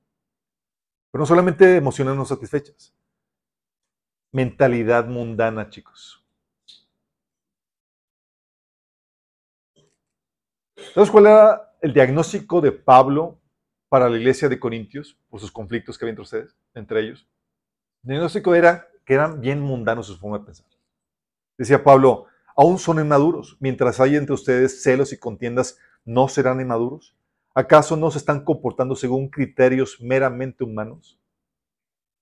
Pero 1.13 1.23
no 1.23 1.27
solamente 1.27 1.77
emociones 1.77 2.17
no 2.17 2.25
satisfechas. 2.25 2.95
Mentalidad 4.33 5.07
mundana, 5.07 5.69
chicos. 5.69 6.25
¿Sabes 10.95 11.11
cuál 11.11 11.27
era 11.27 11.75
el 11.83 11.93
diagnóstico 11.93 12.63
de 12.63 12.73
Pablo 12.73 13.39
para 13.91 14.09
la 14.09 14.17
iglesia 14.17 14.49
de 14.49 14.59
Corintios 14.59 15.19
por 15.29 15.39
sus 15.39 15.53
conflictos 15.53 15.99
que 15.99 16.07
había 16.07 16.13
entre 16.13 16.23
ustedes, 16.23 16.57
entre 16.75 17.01
ellos? 17.03 17.29
El 18.05 18.11
diagnóstico 18.11 18.55
era 18.55 18.89
que 19.05 19.15
eran 19.15 19.41
bien 19.41 19.61
mundanos 19.61 20.07
su 20.07 20.17
forma 20.17 20.39
de 20.39 20.47
pensar. 20.47 20.67
Decía 21.59 21.85
Pablo, 21.85 22.27
aún 22.57 22.79
son 22.79 22.99
inmaduros. 23.01 23.59
Mientras 23.61 24.01
hay 24.01 24.17
entre 24.17 24.33
ustedes 24.33 24.83
celos 24.83 25.13
y 25.13 25.19
contiendas, 25.19 25.79
¿no 26.07 26.29
serán 26.29 26.61
inmaduros? 26.61 27.15
¿Acaso 27.55 27.97
no 27.97 28.11
se 28.11 28.19
están 28.19 28.45
comportando 28.45 28.97
según 28.97 29.29
criterios 29.29 30.01
meramente 30.01 30.65
humanos? 30.65 31.19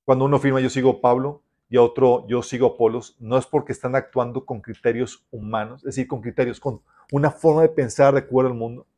Cuando 0.04 0.24
uno 0.24 0.38
afirma 0.38 0.60
yo 0.60 0.70
sigo 0.70 1.00
Pablo 1.00 1.42
y 1.68 1.76
a 1.76 1.82
otro 1.82 2.26
yo 2.26 2.42
sigo 2.42 2.66
Apolos, 2.66 3.16
no 3.20 3.38
es 3.38 3.46
porque 3.46 3.70
están 3.70 3.94
actuando 3.94 4.44
con 4.44 4.60
criterios 4.60 5.24
humanos, 5.30 5.82
es 5.82 5.94
decir, 5.94 6.08
con 6.08 6.20
criterios, 6.20 6.58
con 6.58 6.82
una 7.12 7.30
forma 7.30 7.62
de 7.62 7.68
pensar 7.68 8.12
de 8.12 8.20
acuerdo 8.20 8.50
al 8.50 8.56
mundo. 8.56 8.88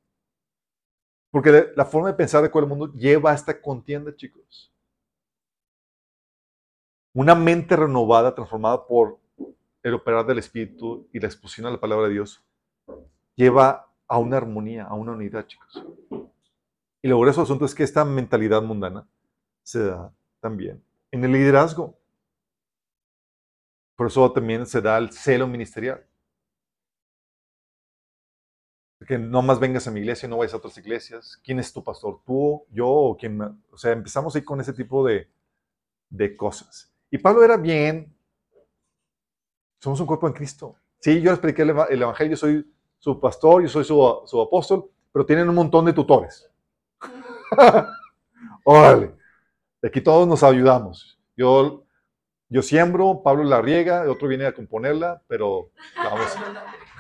Porque 1.31 1.73
la 1.77 1.85
forma 1.85 2.09
de 2.09 2.15
pensar 2.15 2.43
de 2.43 2.51
cuál 2.51 2.67
mundo 2.67 2.93
lleva 2.95 3.31
a 3.31 3.35
esta 3.35 3.61
contienda, 3.61 4.15
chicos. 4.17 4.73
Una 7.15 7.35
mente 7.35 7.77
renovada, 7.77 8.35
transformada 8.35 8.87
por 8.87 9.19
el 9.83 9.95
operar 9.95 10.25
del 10.25 10.39
Espíritu 10.39 11.09
y 11.13 11.21
la 11.21 11.27
exposición 11.27 11.67
a 11.67 11.71
la 11.71 11.81
palabra 11.81 12.07
de 12.07 12.15
Dios, 12.15 12.43
lleva 13.35 13.92
a 14.13 14.19
una 14.19 14.37
armonía, 14.37 14.85
a 14.85 14.93
una 14.93 15.13
unidad, 15.13 15.47
chicos. 15.47 15.83
Y 17.01 17.09
lo 17.09 17.19
grueso 17.19 17.41
asunto 17.41 17.65
es 17.65 17.75
que 17.75 17.83
esta 17.83 18.05
mentalidad 18.05 18.61
mundana 18.61 19.09
se 19.63 19.83
da 19.85 20.13
también 20.39 20.85
en 21.11 21.25
el 21.25 21.33
liderazgo. 21.33 21.99
Por 23.97 24.09
eso 24.09 24.31
también 24.31 24.67
se 24.67 24.83
da 24.83 24.99
el 24.99 25.13
celo 25.13 25.47
ministerial. 25.47 26.07
Que 29.09 29.17
no 29.17 29.41
más 29.41 29.59
vengas 29.59 29.89
a 29.89 29.91
mi 29.91 30.01
iglesia, 30.01 30.29
no 30.29 30.37
vayas 30.37 30.53
a 30.53 30.59
otras 30.59 30.77
iglesias. 30.77 31.41
¿Quién 31.43 31.59
es 31.59 31.73
tu 31.73 31.83
pastor? 31.83 32.21
¿Tú, 32.27 32.67
yo 32.71 32.87
o 32.89 33.17
quién? 33.17 33.41
O 33.41 33.79
sea, 33.79 33.93
empezamos 33.93 34.37
ahí 34.37 34.43
con 34.45 34.61
ese 34.61 34.75
tipo 34.75 35.07
de, 35.07 35.27
de 36.11 36.37
cosas. 36.37 36.93
Y 37.11 37.17
Pablo 37.17 37.43
era 37.43 37.57
bien. 37.57 38.15
Somos 39.81 39.99
un 40.01 40.07
cuerpo 40.07 40.27
en 40.27 40.35
Cristo. 40.35 40.77
Sí, 41.01 41.23
yo 41.23 41.33
les 41.35 41.59
el, 41.59 41.71
el 41.89 42.03
evangelio, 42.03 42.33
yo 42.33 42.37
soy 42.37 42.73
su 43.03 43.19
pastor, 43.19 43.63
yo 43.63 43.69
soy 43.69 43.83
su, 43.83 44.23
su 44.27 44.41
apóstol, 44.41 44.89
pero 45.13 45.27
tienen 45.27 45.49
un 45.49 45.57
montón 45.57 45.85
de 45.85 45.93
tutores. 45.93 46.49
Órale. 48.65 49.17
Aquí 49.83 50.01
todos 50.01 50.29
nos 50.29 50.45
ayudamos. 50.45 51.19
Yo, 51.37 51.85
yo 52.49 52.63
siembro, 52.63 53.21
Pablo 53.25 53.43
la 53.43 53.61
riega, 53.61 54.05
el 54.05 54.09
otro 54.09 54.29
viene 54.29 54.47
a 54.47 54.55
componerla, 54.55 55.21
pero 55.27 55.73
vamos. 55.97 56.39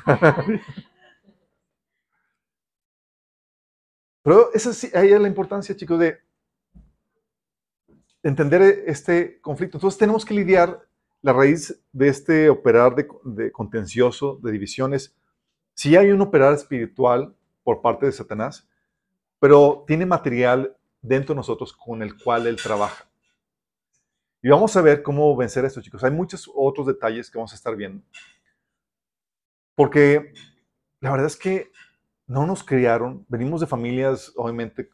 pero 4.24 4.52
esa 4.54 4.72
sí, 4.72 4.90
ahí 4.94 5.12
es 5.12 5.20
la 5.20 5.28
importancia, 5.28 5.76
chicos, 5.76 6.00
de 6.00 6.18
entender 8.24 8.82
este 8.88 9.40
conflicto. 9.40 9.76
Entonces 9.78 9.98
tenemos 9.98 10.24
que 10.24 10.34
lidiar 10.34 10.84
la 11.20 11.32
raíz 11.32 11.80
de 11.92 12.08
este 12.08 12.50
operar 12.50 12.96
de, 12.96 13.06
de 13.22 13.52
contencioso, 13.52 14.40
de 14.42 14.50
divisiones. 14.50 15.14
Si 15.74 15.96
hay 15.96 16.10
un 16.10 16.20
operar 16.20 16.52
espiritual 16.54 17.34
por 17.64 17.80
parte 17.80 18.06
de 18.06 18.12
Satanás, 18.12 18.68
pero 19.38 19.84
tiene 19.86 20.06
material 20.06 20.76
dentro 21.00 21.34
de 21.34 21.38
nosotros 21.38 21.72
con 21.72 22.02
el 22.02 22.16
cual 22.22 22.46
Él 22.46 22.56
trabaja. 22.56 23.08
Y 24.42 24.48
vamos 24.48 24.76
a 24.76 24.82
ver 24.82 25.02
cómo 25.02 25.36
vencer 25.36 25.64
esto, 25.64 25.80
chicos. 25.80 26.02
Hay 26.02 26.10
muchos 26.10 26.50
otros 26.54 26.86
detalles 26.86 27.30
que 27.30 27.38
vamos 27.38 27.52
a 27.52 27.56
estar 27.56 27.76
viendo. 27.76 28.04
Porque 29.74 30.34
la 31.00 31.10
verdad 31.10 31.26
es 31.26 31.36
que 31.36 31.70
no 32.26 32.46
nos 32.46 32.64
criaron, 32.64 33.24
venimos 33.28 33.60
de 33.60 33.66
familias 33.66 34.32
obviamente 34.36 34.90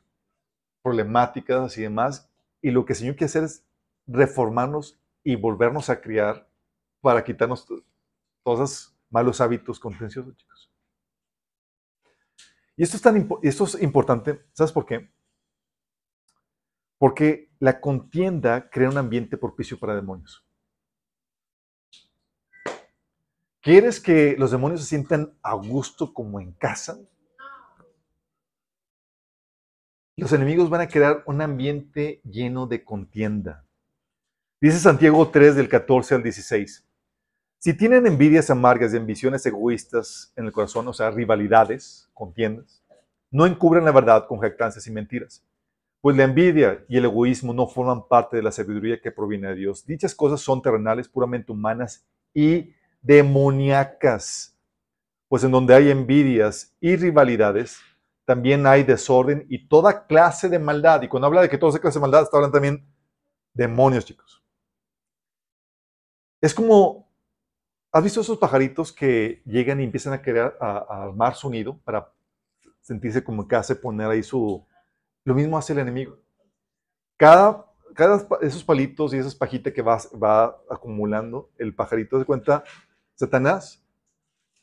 problemáticas 0.83 1.77
y 1.79 1.83
demás, 1.83 2.31
y 2.63 2.71
lo 2.71 2.85
que 2.85 2.95
el 2.95 2.99
Señor 2.99 3.17
quiere 3.17 3.27
hacer 3.27 3.45
es 3.45 3.65
reformarnos 4.07 4.99
y 5.23 5.37
volvernos 5.37 5.91
a 5.91 6.01
criar 6.01 6.49
para 7.01 7.23
quitarnos 7.23 7.67
todos 7.67 8.61
esos 8.71 8.97
malos 9.11 9.41
hábitos 9.41 9.79
contenciosos, 9.79 10.37
chicos. 10.37 10.68
Y 12.79 12.85
esto 12.85 12.97
es, 12.97 13.03
tan 13.03 13.29
esto 13.43 13.65
es 13.65 13.83
importante, 13.83 14.47
¿sabes 14.53 14.71
por 14.71 14.87
qué? 14.87 15.11
Porque 16.97 17.51
la 17.59 17.81
contienda 17.81 18.71
crea 18.71 18.89
un 18.89 18.97
ambiente 18.97 19.37
propicio 19.37 19.81
para 19.81 19.97
demonios. 19.97 20.47
¿Quieres 23.61 24.01
que 24.01 24.37
los 24.39 24.53
demonios 24.53 24.81
se 24.83 24.87
sientan 24.87 25.37
a 25.43 25.55
gusto 25.55 26.15
como 26.15 26.39
en 26.39 26.53
casa? 26.53 27.01
Los 30.17 30.33
enemigos 30.33 30.71
van 30.71 30.83
a 30.83 30.89
crear 30.89 31.25
un 31.27 31.43
ambiente 31.43 32.21
lleno 32.23 32.69
de 32.69 32.85
contienda. 32.85 33.67
Dice 34.61 34.79
Santiago 34.79 35.29
3 35.29 35.57
del 35.57 35.69
14 35.69 36.15
al 36.15 36.23
16. 36.23 36.88
Si 37.61 37.75
tienen 37.75 38.07
envidias 38.07 38.51
amargas 38.51 38.95
y 38.95 38.97
ambiciones 38.97 39.45
egoístas 39.45 40.33
en 40.37 40.47
el 40.47 40.53
corazón, 40.53 40.87
o 40.87 40.93
sea, 40.93 41.11
rivalidades, 41.11 42.09
contiendas, 42.15 42.85
no 43.33 43.47
encubran 43.47 43.85
la 43.85 43.91
verdad 43.91 44.27
con 44.29 44.39
jactancias 44.39 44.87
y 44.87 44.93
mentiras, 44.93 45.45
pues 46.01 46.17
la 46.17 46.23
envidia 46.23 46.85
y 46.89 46.99
el 46.99 47.07
egoísmo 47.07 47.53
no 47.53 47.67
forman 47.67 48.07
parte 48.07 48.37
de 48.37 48.45
la 48.45 48.53
sabiduría 48.53 49.01
que 49.01 49.11
proviene 49.11 49.49
de 49.49 49.57
Dios. 49.57 49.85
Dichas 49.85 50.15
cosas 50.15 50.41
son 50.41 50.63
terrenales, 50.63 51.09
puramente 51.09 51.51
humanas 51.51 52.07
y 52.33 52.73
demoníacas, 53.03 54.57
pues 55.29 55.43
en 55.43 55.51
donde 55.51 55.75
hay 55.75 55.91
envidias 55.91 56.77
y 56.81 56.95
rivalidades, 56.95 57.81
también 58.25 58.67
hay 58.69 58.85
desorden 58.85 59.47
y 59.49 59.67
toda 59.67 60.07
clase 60.07 60.49
de 60.49 60.61
maldad. 60.61 61.03
Y 61.03 61.09
cuando 61.09 61.27
habla 61.27 61.43
de 61.43 61.49
que 61.49 61.59
toda 61.59 61.77
clase 61.81 61.99
de 61.99 62.03
maldad, 62.03 62.23
está 62.23 62.37
hablando 62.37 62.55
también 62.55 62.87
demonios, 63.53 64.05
chicos. 64.05 64.45
Es 66.41 66.55
como 66.55 67.08
¿Has 67.91 68.05
visto 68.05 68.21
esos 68.21 68.39
pajaritos 68.39 68.93
que 68.93 69.43
llegan 69.47 69.81
y 69.81 69.85
empiezan 69.85 70.13
a 70.13 70.21
querer 70.21 70.55
a, 70.61 71.05
armar 71.05 71.35
su 71.35 71.49
nido 71.49 71.79
para 71.85 72.13
sentirse 72.81 73.25
como 73.25 73.49
que 73.49 73.57
hace 73.57 73.75
poner 73.77 74.09
ahí 74.09 74.23
su... 74.23 74.67
Lo 75.25 75.35
mismo 75.35 75.57
hace 75.57 75.73
el 75.73 75.79
enemigo. 75.81 76.19
Cada, 77.17 77.67
cada 77.95 78.27
esos 78.43 78.63
palitos 78.63 79.13
y 79.13 79.19
esas 79.19 79.35
pajitas 79.35 79.73
que 79.73 79.83
va, 79.83 79.99
va 80.23 80.59
acumulando, 80.71 81.51
el 81.59 81.75
pajarito 81.75 82.19
se 82.19 82.25
cuenta, 82.25 82.65
Satanás, 83.15 83.85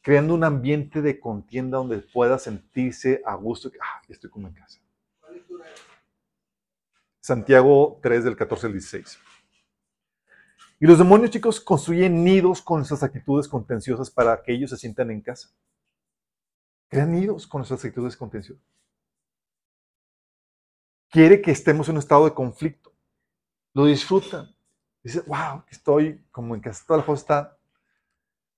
creando 0.02 0.36
un 0.36 0.44
ambiente 0.44 1.02
de 1.02 1.20
contienda 1.20 1.80
donde 1.80 1.98
pueda 1.98 2.38
sentirse 2.38 3.22
a 3.26 3.34
gusto, 3.36 3.72
ah, 3.82 4.02
estoy 4.08 4.30
como 4.30 4.48
en 4.48 4.54
casa. 4.54 4.80
Santiago 7.20 8.00
3 8.04 8.24
del 8.24 8.36
14 8.36 8.68
al 8.68 8.74
16. 8.74 9.20
Y 10.80 10.88
los 10.88 10.98
demonios, 10.98 11.32
chicos, 11.32 11.62
construyen 11.62 12.24
nidos 12.24 12.62
con 12.62 12.82
esas 12.82 13.02
actitudes 13.02 13.48
contenciosas 13.48 14.12
para 14.12 14.42
que 14.44 14.54
ellos 14.54 14.70
se 14.70 14.78
sientan 14.78 15.10
en 15.10 15.22
casa. 15.22 15.50
Crean 16.90 17.14
nidos 17.14 17.48
con 17.48 17.62
esas 17.62 17.84
actitudes 17.84 18.18
contenciosas. 18.18 18.64
Quiere 21.10 21.42
que 21.42 21.52
estemos 21.52 21.88
en 21.88 21.96
un 21.96 22.00
estado 22.00 22.26
de 22.26 22.34
conflicto. 22.34 22.94
Lo 23.74 23.86
disfrutan. 23.86 24.54
Dice, 25.02 25.22
wow, 25.22 25.64
estoy 25.70 26.26
como 26.32 26.56
en 26.56 26.62
casa. 26.62 26.84
Toda 26.86 27.00
la 27.00 27.06
cosa 27.06 27.22
está 27.22 27.58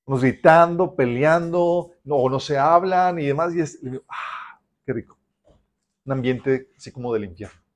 nos 0.07 0.21
gritando, 0.21 0.95
peleando, 0.95 1.91
no, 2.03 2.15
o 2.15 2.29
no 2.29 2.39
se 2.39 2.57
hablan 2.57 3.19
y 3.19 3.25
demás. 3.27 3.53
Y 3.53 3.61
es, 3.61 3.79
ah, 4.07 4.59
qué 4.85 4.93
rico. 4.93 5.17
Un 6.05 6.13
ambiente 6.13 6.71
así 6.75 6.91
como 6.91 7.13
del 7.13 7.25
infierno. 7.25 7.66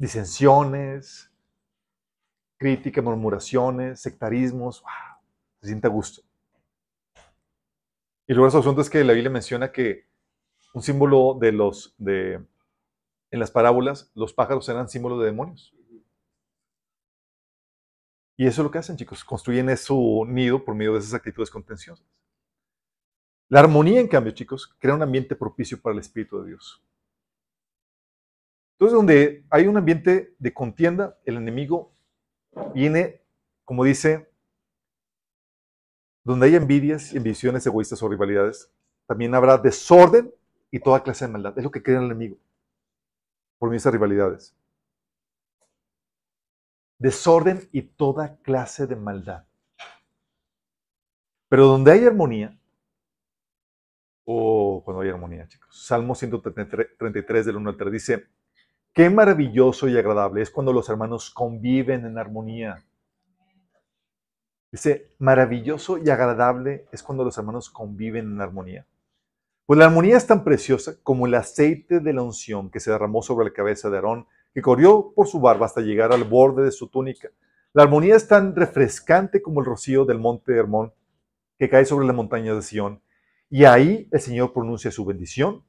Disensiones, 0.00 1.30
crítica, 2.56 3.02
murmuraciones, 3.02 4.00
sectarismos, 4.00 4.82
se 5.60 5.66
siente 5.66 5.88
a 5.88 5.90
gusto. 5.90 6.22
Y 8.26 8.32
luego 8.32 8.50
el 8.50 8.58
asunto 8.58 8.80
es 8.80 8.88
que 8.88 9.04
la 9.04 9.12
Biblia 9.12 9.30
menciona 9.30 9.70
que 9.70 10.06
un 10.72 10.80
símbolo 10.80 11.36
de 11.38 11.52
los, 11.52 11.94
de, 11.98 12.42
en 13.30 13.40
las 13.40 13.50
parábolas, 13.50 14.10
los 14.14 14.32
pájaros 14.32 14.66
eran 14.70 14.88
símbolo 14.88 15.18
de 15.18 15.26
demonios. 15.26 15.74
Y 18.38 18.46
eso 18.46 18.62
es 18.62 18.64
lo 18.64 18.70
que 18.70 18.78
hacen, 18.78 18.96
chicos, 18.96 19.22
construyen 19.22 19.76
su 19.76 20.24
nido 20.26 20.64
por 20.64 20.74
medio 20.74 20.94
de 20.94 21.00
esas 21.00 21.12
actitudes 21.12 21.50
contenciosas. 21.50 22.06
La 23.50 23.60
armonía, 23.60 24.00
en 24.00 24.08
cambio, 24.08 24.32
chicos, 24.32 24.74
crea 24.78 24.94
un 24.94 25.02
ambiente 25.02 25.36
propicio 25.36 25.78
para 25.78 25.92
el 25.92 26.00
Espíritu 26.00 26.40
de 26.40 26.48
Dios. 26.48 26.82
Entonces, 28.80 28.96
donde 28.96 29.44
hay 29.50 29.66
un 29.66 29.76
ambiente 29.76 30.34
de 30.38 30.54
contienda, 30.54 31.18
el 31.26 31.36
enemigo 31.36 31.92
viene, 32.72 33.20
como 33.66 33.84
dice, 33.84 34.32
donde 36.24 36.46
hay 36.46 36.54
envidias, 36.54 37.14
ambiciones 37.14 37.66
egoístas 37.66 38.02
o 38.02 38.08
rivalidades, 38.08 38.72
también 39.04 39.34
habrá 39.34 39.58
desorden 39.58 40.32
y 40.70 40.80
toda 40.80 41.02
clase 41.02 41.26
de 41.26 41.32
maldad. 41.32 41.58
Es 41.58 41.64
lo 41.64 41.70
que 41.70 41.82
crea 41.82 41.98
el 41.98 42.06
enemigo 42.06 42.38
por 43.58 43.74
esas 43.74 43.92
rivalidades. 43.92 44.56
Desorden 46.98 47.68
y 47.72 47.82
toda 47.82 48.38
clase 48.38 48.86
de 48.86 48.96
maldad. 48.96 49.44
Pero 51.50 51.66
donde 51.66 51.92
hay 51.92 52.06
armonía, 52.06 52.58
o 54.24 54.80
cuando 54.82 55.02
hay 55.02 55.10
armonía, 55.10 55.46
chicos. 55.48 55.84
Salmo 55.84 56.14
133 56.14 57.44
del 57.44 57.56
1 57.56 57.68
al 57.68 57.76
3 57.76 57.92
dice, 57.92 58.39
Qué 58.92 59.08
maravilloso 59.08 59.88
y 59.88 59.96
agradable 59.96 60.42
es 60.42 60.50
cuando 60.50 60.72
los 60.72 60.88
hermanos 60.88 61.30
conviven 61.30 62.04
en 62.04 62.18
armonía. 62.18 62.84
Dice, 64.72 65.14
maravilloso 65.18 65.98
y 65.98 66.10
agradable 66.10 66.86
es 66.90 67.02
cuando 67.02 67.22
los 67.22 67.38
hermanos 67.38 67.70
conviven 67.70 68.32
en 68.32 68.40
armonía. 68.40 68.86
Pues 69.64 69.78
la 69.78 69.86
armonía 69.86 70.16
es 70.16 70.26
tan 70.26 70.42
preciosa 70.42 70.96
como 71.04 71.26
el 71.26 71.34
aceite 71.36 72.00
de 72.00 72.12
la 72.12 72.22
unción 72.22 72.70
que 72.70 72.80
se 72.80 72.90
derramó 72.90 73.22
sobre 73.22 73.46
la 73.46 73.52
cabeza 73.52 73.90
de 73.90 73.96
Aarón, 73.96 74.26
que 74.52 74.60
corrió 74.62 75.12
por 75.14 75.28
su 75.28 75.40
barba 75.40 75.66
hasta 75.66 75.80
llegar 75.80 76.12
al 76.12 76.24
borde 76.24 76.64
de 76.64 76.72
su 76.72 76.88
túnica. 76.88 77.30
La 77.72 77.84
armonía 77.84 78.16
es 78.16 78.26
tan 78.26 78.56
refrescante 78.56 79.40
como 79.40 79.60
el 79.60 79.66
rocío 79.66 80.04
del 80.04 80.18
monte 80.18 80.56
Hermón 80.56 80.92
que 81.56 81.68
cae 81.68 81.84
sobre 81.84 82.06
la 82.06 82.12
montaña 82.12 82.54
de 82.54 82.62
Sión 82.62 83.02
Y 83.48 83.64
ahí 83.64 84.08
el 84.10 84.20
Señor 84.20 84.52
pronuncia 84.52 84.90
su 84.90 85.04
bendición, 85.04 85.62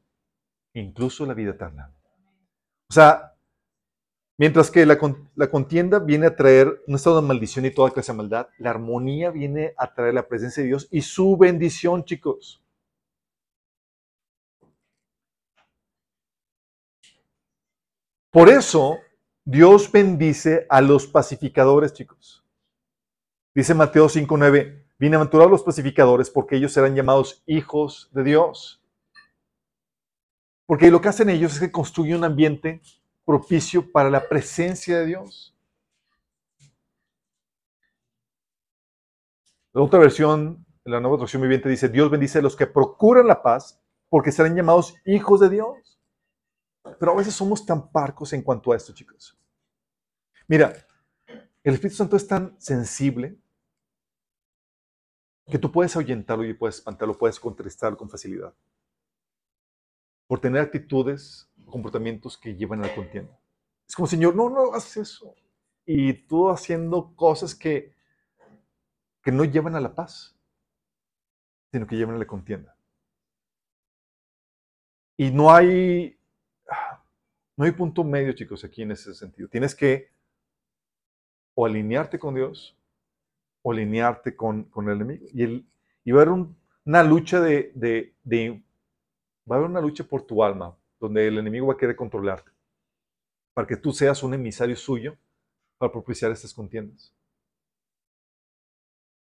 incluso 0.73 1.27
la 1.27 1.35
vida 1.35 1.51
eterna. 1.51 1.93
O 2.91 2.93
sea, 2.93 3.37
mientras 4.37 4.69
que 4.69 4.85
la, 4.85 4.97
con- 4.97 5.29
la 5.35 5.49
contienda 5.49 5.99
viene 5.99 6.27
a 6.27 6.35
traer 6.35 6.83
un 6.87 6.95
estado 6.95 7.21
de 7.21 7.27
maldición 7.29 7.63
y 7.63 7.71
toda 7.71 7.91
clase 7.91 8.11
de 8.11 8.17
maldad, 8.17 8.49
la 8.57 8.71
armonía 8.71 9.31
viene 9.31 9.73
a 9.77 9.93
traer 9.93 10.13
la 10.13 10.27
presencia 10.27 10.61
de 10.61 10.67
Dios 10.67 10.89
y 10.91 11.01
su 11.01 11.37
bendición, 11.37 12.03
chicos. 12.03 12.61
Por 18.29 18.49
eso, 18.49 18.97
Dios 19.45 19.89
bendice 19.89 20.65
a 20.69 20.81
los 20.81 21.07
pacificadores, 21.07 21.93
chicos. 21.93 22.43
Dice 23.55 23.73
Mateo 23.73 24.09
5:9, 24.09 24.83
bienaventurados 24.99 25.49
los 25.51 25.63
pacificadores 25.63 26.29
porque 26.29 26.57
ellos 26.57 26.73
serán 26.73 26.93
llamados 26.93 27.41
hijos 27.45 28.09
de 28.11 28.23
Dios. 28.25 28.80
Porque 30.71 30.89
lo 30.89 31.01
que 31.01 31.09
hacen 31.09 31.29
ellos 31.29 31.51
es 31.51 31.59
que 31.59 31.69
construyen 31.69 32.19
un 32.19 32.23
ambiente 32.23 32.81
propicio 33.25 33.91
para 33.91 34.09
la 34.09 34.29
presencia 34.29 34.99
de 34.99 35.05
Dios. 35.05 35.53
La 39.73 39.81
otra 39.81 39.99
versión, 39.99 40.65
la 40.85 41.01
nueva 41.01 41.17
traducción 41.17 41.41
viviente 41.41 41.67
dice, 41.67 41.89
Dios 41.89 42.09
bendice 42.09 42.39
a 42.39 42.41
los 42.41 42.55
que 42.55 42.67
procuran 42.67 43.27
la 43.27 43.43
paz 43.43 43.81
porque 44.07 44.31
serán 44.31 44.55
llamados 44.55 44.95
hijos 45.03 45.41
de 45.41 45.49
Dios. 45.49 45.99
Pero 46.97 47.11
a 47.11 47.15
veces 47.15 47.33
somos 47.33 47.65
tan 47.65 47.91
parcos 47.91 48.31
en 48.31 48.41
cuanto 48.41 48.71
a 48.71 48.77
esto, 48.77 48.93
chicos. 48.93 49.37
Mira, 50.47 50.71
el 51.65 51.73
Espíritu 51.73 51.97
Santo 51.97 52.15
es 52.15 52.25
tan 52.25 52.55
sensible 52.61 53.37
que 55.47 55.59
tú 55.59 55.69
puedes 55.69 55.93
ahuyentarlo 55.97 56.45
y 56.45 56.53
puedes 56.53 56.77
espantarlo, 56.77 57.17
puedes 57.17 57.41
contristarlo 57.41 57.97
con 57.97 58.09
facilidad. 58.09 58.53
Por 60.31 60.39
tener 60.39 60.61
actitudes, 60.61 61.49
comportamientos 61.65 62.37
que 62.37 62.55
llevan 62.55 62.81
a 62.81 62.87
la 62.87 62.95
contienda. 62.95 63.37
Es 63.85 63.93
como, 63.93 64.07
Señor, 64.07 64.33
no, 64.33 64.49
no 64.49 64.61
hagas 64.71 64.95
eso. 64.95 65.35
Y 65.85 66.13
tú 66.13 66.49
haciendo 66.49 67.13
cosas 67.17 67.53
que, 67.53 67.93
que 69.23 69.33
no 69.33 69.43
llevan 69.43 69.75
a 69.75 69.81
la 69.81 69.93
paz, 69.93 70.33
sino 71.73 71.85
que 71.85 71.97
llevan 71.97 72.15
a 72.15 72.19
la 72.19 72.27
contienda. 72.27 72.77
Y 75.17 75.31
no 75.31 75.51
hay, 75.53 76.17
no 77.57 77.65
hay 77.65 77.71
punto 77.73 78.05
medio, 78.05 78.31
chicos, 78.31 78.63
aquí 78.63 78.83
en 78.83 78.91
ese 78.91 79.13
sentido. 79.13 79.49
Tienes 79.49 79.75
que 79.75 80.11
o 81.55 81.65
alinearte 81.65 82.17
con 82.17 82.35
Dios 82.35 82.77
o 83.63 83.73
alinearte 83.73 84.33
con, 84.37 84.63
con 84.63 84.87
el 84.87 84.95
enemigo. 84.95 85.25
Y, 85.33 85.67
y 86.05 86.11
va 86.13 86.19
a 86.19 86.21
haber 86.21 86.33
un- 86.33 86.55
una 86.85 87.03
lucha 87.03 87.41
de- 87.41 87.73
de- 87.75 88.63
Va 89.49 89.55
a 89.55 89.59
haber 89.59 89.69
una 89.69 89.81
lucha 89.81 90.03
por 90.03 90.23
tu 90.23 90.43
alma, 90.43 90.75
donde 90.99 91.27
el 91.27 91.37
enemigo 91.37 91.67
va 91.67 91.73
a 91.73 91.77
querer 91.77 91.95
controlarte, 91.95 92.51
para 93.53 93.67
que 93.67 93.77
tú 93.77 93.91
seas 93.91 94.23
un 94.23 94.33
emisario 94.33 94.75
suyo 94.75 95.17
para 95.77 95.91
propiciar 95.91 96.31
estas 96.31 96.53
contiendas. 96.53 97.13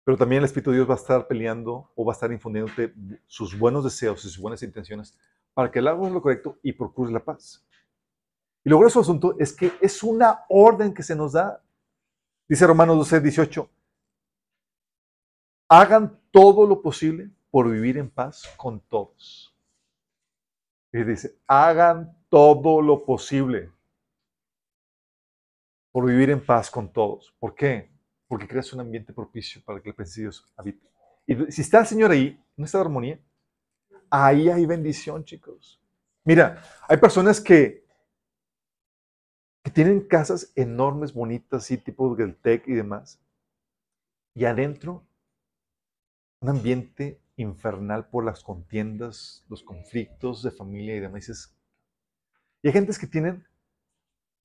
Pero 0.03 0.17
también 0.17 0.39
el 0.39 0.45
Espíritu 0.45 0.71
de 0.71 0.77
Dios 0.77 0.89
va 0.89 0.95
a 0.95 0.97
estar 0.97 1.27
peleando 1.27 1.89
o 1.95 2.05
va 2.05 2.11
a 2.11 2.15
estar 2.15 2.31
infundiéndote 2.31 2.93
sus 3.25 3.57
buenos 3.57 3.83
deseos 3.83 4.19
y 4.19 4.27
sus 4.27 4.37
buenas 4.37 4.61
intenciones 4.61 5.17
para 5.53 5.71
que 5.71 5.79
hagas 5.79 6.11
lo 6.11 6.21
correcto 6.21 6.57
y 6.61 6.73
procures 6.73 7.13
la 7.13 7.23
paz. 7.23 7.65
Y 8.65 8.69
lo 8.69 8.79
grueso 8.79 8.99
asunto 8.99 9.35
es 9.39 9.53
que 9.53 9.71
es 9.81 10.03
una 10.03 10.45
orden 10.49 10.93
que 10.93 11.03
se 11.03 11.15
nos 11.15 11.33
da. 11.33 11.61
Dice 12.47 12.67
Romanos 12.67 12.97
12, 12.97 13.21
18. 13.21 13.69
Hagan 15.69 16.19
todo 16.31 16.67
lo 16.67 16.81
posible 16.81 17.29
por 17.51 17.69
vivir 17.69 17.97
en 17.97 18.09
paz 18.09 18.43
con 18.57 18.79
todos. 18.81 19.52
Y 20.93 21.03
dice, 21.03 21.39
hagan 21.47 22.15
todo 22.29 22.79
lo 22.79 23.03
posible 23.03 23.71
por 25.91 26.05
vivir 26.05 26.29
en 26.29 26.45
paz 26.45 26.69
con 26.69 26.93
todos. 26.93 27.35
¿Por 27.39 27.55
qué? 27.55 27.91
Porque 28.27 28.47
creas 28.47 28.71
un 28.73 28.79
ambiente 28.79 29.11
propicio 29.11 29.63
para 29.65 29.81
que 29.81 29.89
el 29.89 29.95
presencia 29.95 30.43
habite. 30.55 30.87
Y 31.25 31.51
si 31.51 31.61
está 31.61 31.79
el 31.79 31.87
Señor 31.87 32.11
ahí, 32.11 32.39
en 32.55 32.63
esta 32.63 32.79
armonía, 32.79 33.19
ahí 34.09 34.49
hay 34.49 34.67
bendición, 34.67 35.25
chicos. 35.25 35.81
Mira, 36.23 36.63
hay 36.87 36.97
personas 36.97 37.41
que, 37.41 37.87
que 39.63 39.71
tienen 39.71 40.01
casas 40.01 40.51
enormes, 40.55 41.11
bonitas, 41.11 41.63
así, 41.63 41.77
tipo 41.77 42.15
del 42.15 42.35
TEC 42.35 42.67
y 42.67 42.73
demás. 42.73 43.19
Y 44.35 44.45
adentro, 44.45 45.03
un 46.41 46.49
ambiente 46.49 47.19
infernal 47.35 48.09
por 48.09 48.25
las 48.25 48.43
contiendas, 48.43 49.45
los 49.49 49.63
conflictos 49.63 50.43
de 50.43 50.51
familia 50.51 50.95
y 50.95 50.99
demás. 50.99 51.55
Y 52.61 52.67
hay 52.67 52.73
gentes 52.73 52.99
que 52.99 53.07
tienen 53.07 53.45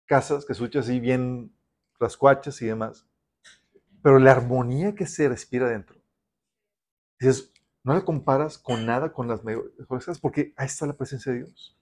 casas 0.06 0.44
que 0.44 0.54
escuchas 0.54 0.86
así 0.86 0.98
bien 0.98 1.54
rascuachas 2.00 2.60
y 2.62 2.66
demás. 2.66 3.06
Pero 4.02 4.18
la 4.18 4.32
armonía 4.32 4.94
que 4.94 5.06
se 5.06 5.28
respira 5.28 5.68
dentro, 5.68 6.00
dices, 7.18 7.52
no 7.84 7.94
la 7.94 8.04
comparas 8.04 8.58
con 8.58 8.86
nada 8.86 9.12
con 9.12 9.28
las 9.28 9.44
mejores 9.44 9.72
casas 9.88 10.18
porque 10.18 10.52
ahí 10.56 10.66
está 10.66 10.86
la 10.86 10.96
presencia 10.96 11.32
de 11.32 11.38
Dios. 11.38 11.76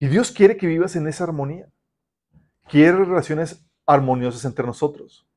Y 0.00 0.08
Dios 0.08 0.32
quiere 0.32 0.56
que 0.56 0.66
vivas 0.66 0.96
en 0.96 1.06
esa 1.06 1.24
armonía. 1.24 1.70
Quiere 2.68 3.04
relaciones 3.04 3.64
armoniosas 3.86 4.44
entre 4.44 4.66
nosotros. 4.66 5.28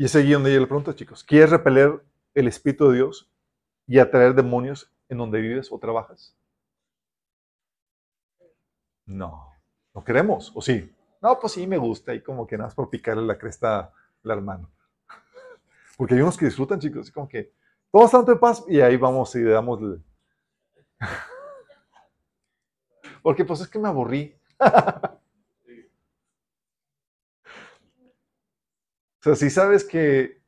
Y 0.00 0.06
es 0.06 0.16
allí 0.16 0.32
donde 0.32 0.52
yo 0.52 0.58
le 0.58 0.66
pregunto, 0.66 0.94
chicos, 0.94 1.22
¿quieres 1.22 1.50
repeler 1.50 2.02
el 2.34 2.48
Espíritu 2.48 2.88
de 2.88 2.96
Dios 2.96 3.30
y 3.86 3.98
atraer 3.98 4.34
demonios 4.34 4.92
en 5.10 5.18
donde 5.18 5.40
vives 5.42 5.70
o 5.70 5.78
trabajas? 5.78 6.34
No, 9.06 9.50
no 9.94 10.04
queremos, 10.04 10.52
¿o 10.54 10.62
sí? 10.62 10.90
No, 11.20 11.38
pues 11.38 11.52
sí 11.54 11.66
me 11.66 11.76
gusta 11.78 12.14
y 12.14 12.22
como 12.22 12.46
que 12.46 12.56
nada 12.56 12.68
más 12.68 12.74
por 12.74 12.88
picarle 12.88 13.26
la 13.26 13.38
cresta 13.38 13.92
al 14.24 14.30
hermano. 14.30 14.70
Porque 15.96 16.14
hay 16.14 16.20
unos 16.22 16.36
que 16.36 16.46
disfrutan, 16.46 16.80
chicos, 16.80 17.02
así 17.02 17.12
como 17.12 17.28
que 17.28 17.52
todos 17.90 18.06
están 18.06 18.24
en 18.28 18.40
paz 18.40 18.64
y 18.68 18.80
ahí 18.80 18.96
vamos 18.96 19.34
y 19.34 19.40
le 19.40 19.50
damos... 19.50 19.80
el- 19.80 20.02
Porque 23.22 23.44
pues 23.44 23.60
es 23.60 23.68
que 23.68 23.78
me 23.78 23.88
aburrí. 23.88 24.34
O 29.20 29.22
sea, 29.22 29.34
si 29.34 29.50
sabes 29.50 29.84
que... 29.84 30.40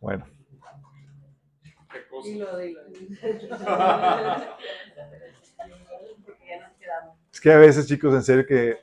Bueno, 0.00 0.26
¿Qué 1.90 2.06
cosa? 2.08 2.28
Dilo, 2.28 2.56
dilo. 2.58 2.80
Es 7.32 7.40
que 7.40 7.52
a 7.52 7.58
veces, 7.58 7.86
chicos, 7.86 8.14
en 8.14 8.22
serio 8.22 8.46
que 8.46 8.78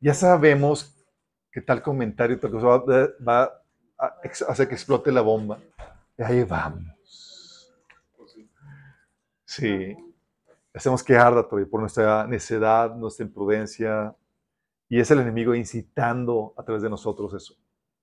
ya 0.00 0.14
sabemos 0.14 0.94
que 1.50 1.60
tal 1.60 1.82
comentario, 1.82 2.38
tal 2.38 2.52
cosa 2.52 2.66
va, 2.66 3.08
va 3.26 3.62
a 3.98 4.20
hacer 4.48 4.68
que 4.68 4.74
explote 4.74 5.10
la 5.10 5.20
bomba. 5.20 5.58
Y 6.16 6.22
ahí 6.22 6.44
vamos. 6.44 7.72
Pues 8.16 8.32
sí. 8.32 8.50
Sí. 9.44 9.96
Hacemos 10.72 11.02
que 11.02 11.16
arda 11.16 11.42
todavía 11.42 11.68
por 11.68 11.80
nuestra 11.80 12.26
necedad, 12.26 12.94
nuestra 12.94 13.26
imprudencia. 13.26 14.14
Y 14.90 14.98
es 14.98 15.10
el 15.12 15.20
enemigo 15.20 15.54
incitando 15.54 16.52
a 16.58 16.64
través 16.64 16.82
de 16.82 16.90
nosotros 16.90 17.32
eso. 17.32 17.54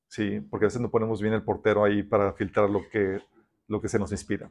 Sí, 0.07 0.39
porque 0.39 0.65
a 0.65 0.67
veces 0.67 0.81
no 0.81 0.89
ponemos 0.89 1.21
bien 1.21 1.33
el 1.33 1.43
portero 1.43 1.83
ahí 1.83 2.01
para 2.01 2.31
filtrar 2.31 2.69
lo 2.69 2.87
que, 2.89 3.21
lo 3.67 3.81
que 3.81 3.89
se 3.89 3.99
nos 3.99 4.13
inspira. 4.13 4.49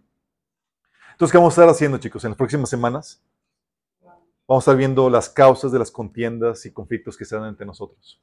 Entonces, 1.13 1.33
¿qué 1.33 1.39
vamos 1.39 1.57
a 1.57 1.63
estar 1.63 1.71
haciendo, 1.71 1.97
chicos? 1.97 2.23
En 2.25 2.33
las 2.33 2.37
próximas 2.37 2.69
semanas 2.69 3.25
vamos 4.47 4.63
a 4.63 4.71
estar 4.71 4.77
viendo 4.77 5.09
las 5.09 5.31
causas 5.31 5.73
de 5.73 5.79
las 5.79 5.91
contiendas 5.91 6.67
y 6.67 6.73
conflictos 6.73 7.17
que 7.17 7.25
se 7.25 7.37
dan 7.37 7.49
entre 7.49 7.65
nosotros. 7.65 8.23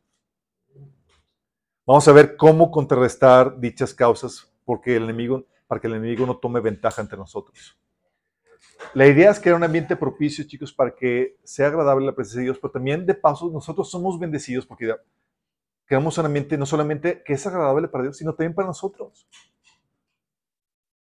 Vamos 1.88 2.07
a 2.07 2.14
ver 2.14 2.38
cómo 2.38 2.69
contrarrestar 2.69 3.60
dichas 3.60 3.95
causas 3.95 4.53
porque 4.64 4.95
el 4.95 5.03
enemigo, 5.03 5.48
para 5.68 5.81
que 5.81 5.88
el 5.88 5.95
enemigo 5.95 6.27
no 6.27 6.38
tome 6.38 6.60
ventaja 6.60 7.02
entre 7.02 7.18
nosotros. 7.18 7.76
La 8.94 9.07
idea 9.07 9.31
es 9.31 9.40
crear 9.40 9.56
un 9.56 9.64
ambiente 9.64 9.95
propicio, 9.95 10.44
chicos, 10.45 10.72
para 10.72 10.94
que 10.94 11.38
sea 11.44 11.68
agradable 11.68 12.06
la 12.06 12.15
presencia 12.15 12.40
de 12.40 12.45
Dios, 12.45 12.60
pero 12.60 12.72
también 12.72 13.06
de 13.06 13.15
paso 13.15 13.49
nosotros 13.49 13.90
somos 13.90 14.19
bendecidos 14.19 14.65
porque 14.65 14.95
creamos 15.85 16.18
un 16.18 16.26
ambiente 16.26 16.57
no 16.57 16.65
solamente 16.65 17.23
que 17.23 17.34
es 17.34 17.48
agradable 17.48 17.88
para 17.88 18.03
Dios, 18.03 18.18
sino 18.18 18.34
también 18.34 18.53
para 18.53 18.68
nosotros. 18.68 19.27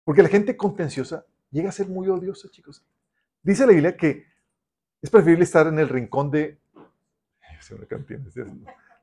Porque 0.03 0.23
la 0.23 0.29
gente 0.29 0.55
contenciosa 0.57 1.25
llega 1.49 1.69
a 1.69 1.71
ser 1.71 1.87
muy 1.87 2.07
odiosa, 2.07 2.49
chicos. 2.49 2.83
Dice 3.41 3.65
la 3.65 3.73
Biblia 3.73 3.97
que 3.97 4.25
es 5.01 5.09
preferible 5.09 5.43
estar 5.43 5.67
en 5.67 5.79
el 5.79 5.89
rincón 5.89 6.29
de. 6.29 6.59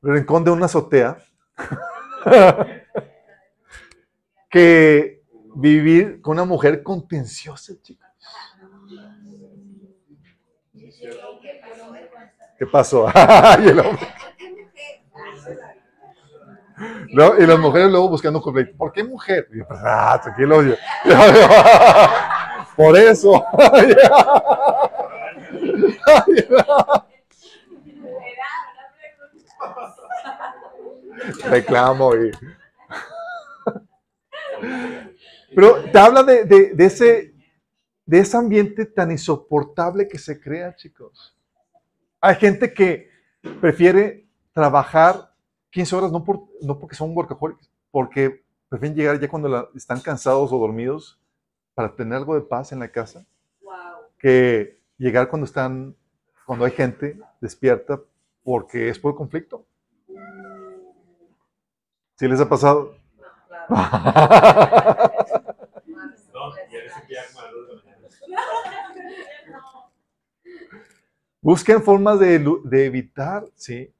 El 0.01 0.13
rincón 0.13 0.43
de 0.43 0.51
una 0.51 0.65
azotea 0.65 1.17
que 4.49 5.23
vivir 5.55 6.21
con 6.21 6.33
una 6.33 6.45
mujer 6.45 6.83
contenciosa, 6.83 7.73
chicos. 7.81 8.08
¿Qué 12.57 12.65
pasó? 12.65 13.05
Hombre. 13.05 13.83
Luego- 17.11 17.37
y 17.39 17.45
las 17.45 17.59
mujeres 17.59 17.91
luego 17.91 18.09
buscando 18.09 18.41
conflicto. 18.41 18.75
¿Por 18.77 18.91
qué 18.93 19.03
mujer? 19.03 19.47
Y 19.53 19.57
yo, 19.59 19.67
pues, 19.67 19.79
ah, 19.83 20.19
tranquilo. 20.21 20.61
Por 22.75 22.97
eso. 22.97 23.45
Reclamo 31.49 32.15
y... 32.15 32.31
Pero 35.55 35.75
te 35.91 35.99
habla 35.99 36.23
de- 36.23 36.45
de 36.73 36.85
ese, 36.85 37.33
de 38.09 38.19
ese 38.21 38.35
ambiente 38.37 38.87
tan 38.87 39.11
insoportable 39.11 40.07
que 40.07 40.17
se 40.17 40.41
crea, 40.41 40.75
chicos. 40.75 41.37
Hay 42.19 42.33
gente 42.37 42.73
que 42.73 43.07
prefiere 43.61 44.27
trabajar 44.51 45.31
15 45.69 45.95
horas 45.95 46.11
no, 46.11 46.23
por, 46.23 46.47
no 46.63 46.79
porque 46.79 46.95
son 46.95 47.15
workaholics, 47.15 47.69
porque 47.91 48.43
prefieren 48.67 48.97
llegar 48.97 49.19
ya 49.19 49.29
cuando 49.29 49.47
la- 49.47 49.69
están 49.75 50.01
cansados 50.01 50.51
o 50.51 50.57
dormidos 50.57 51.19
para 51.75 51.95
tener 51.95 52.15
algo 52.15 52.33
de 52.33 52.41
paz 52.41 52.71
en 52.71 52.79
la 52.79 52.87
casa, 52.91 53.27
Wow. 53.61 53.75
que 54.17 54.81
llegar 54.97 55.29
cuando 55.29 55.45
están, 55.45 55.95
cuando 56.47 56.65
hay 56.65 56.71
gente 56.71 57.15
despierta 57.39 58.01
porque 58.43 58.89
es 58.89 58.97
por 58.97 59.13
conflicto. 59.15 59.67
¿Sí 62.15 62.27
les 62.27 62.39
ha 62.41 62.49
pasado? 62.49 62.95
Claro. 63.67 63.67
No, 66.33 66.55
ya 67.09 67.88
Busquen 71.41 71.83
formas 71.83 72.17
de, 72.17 72.35
evitar, 72.85 73.45
¿sí? 73.55 73.93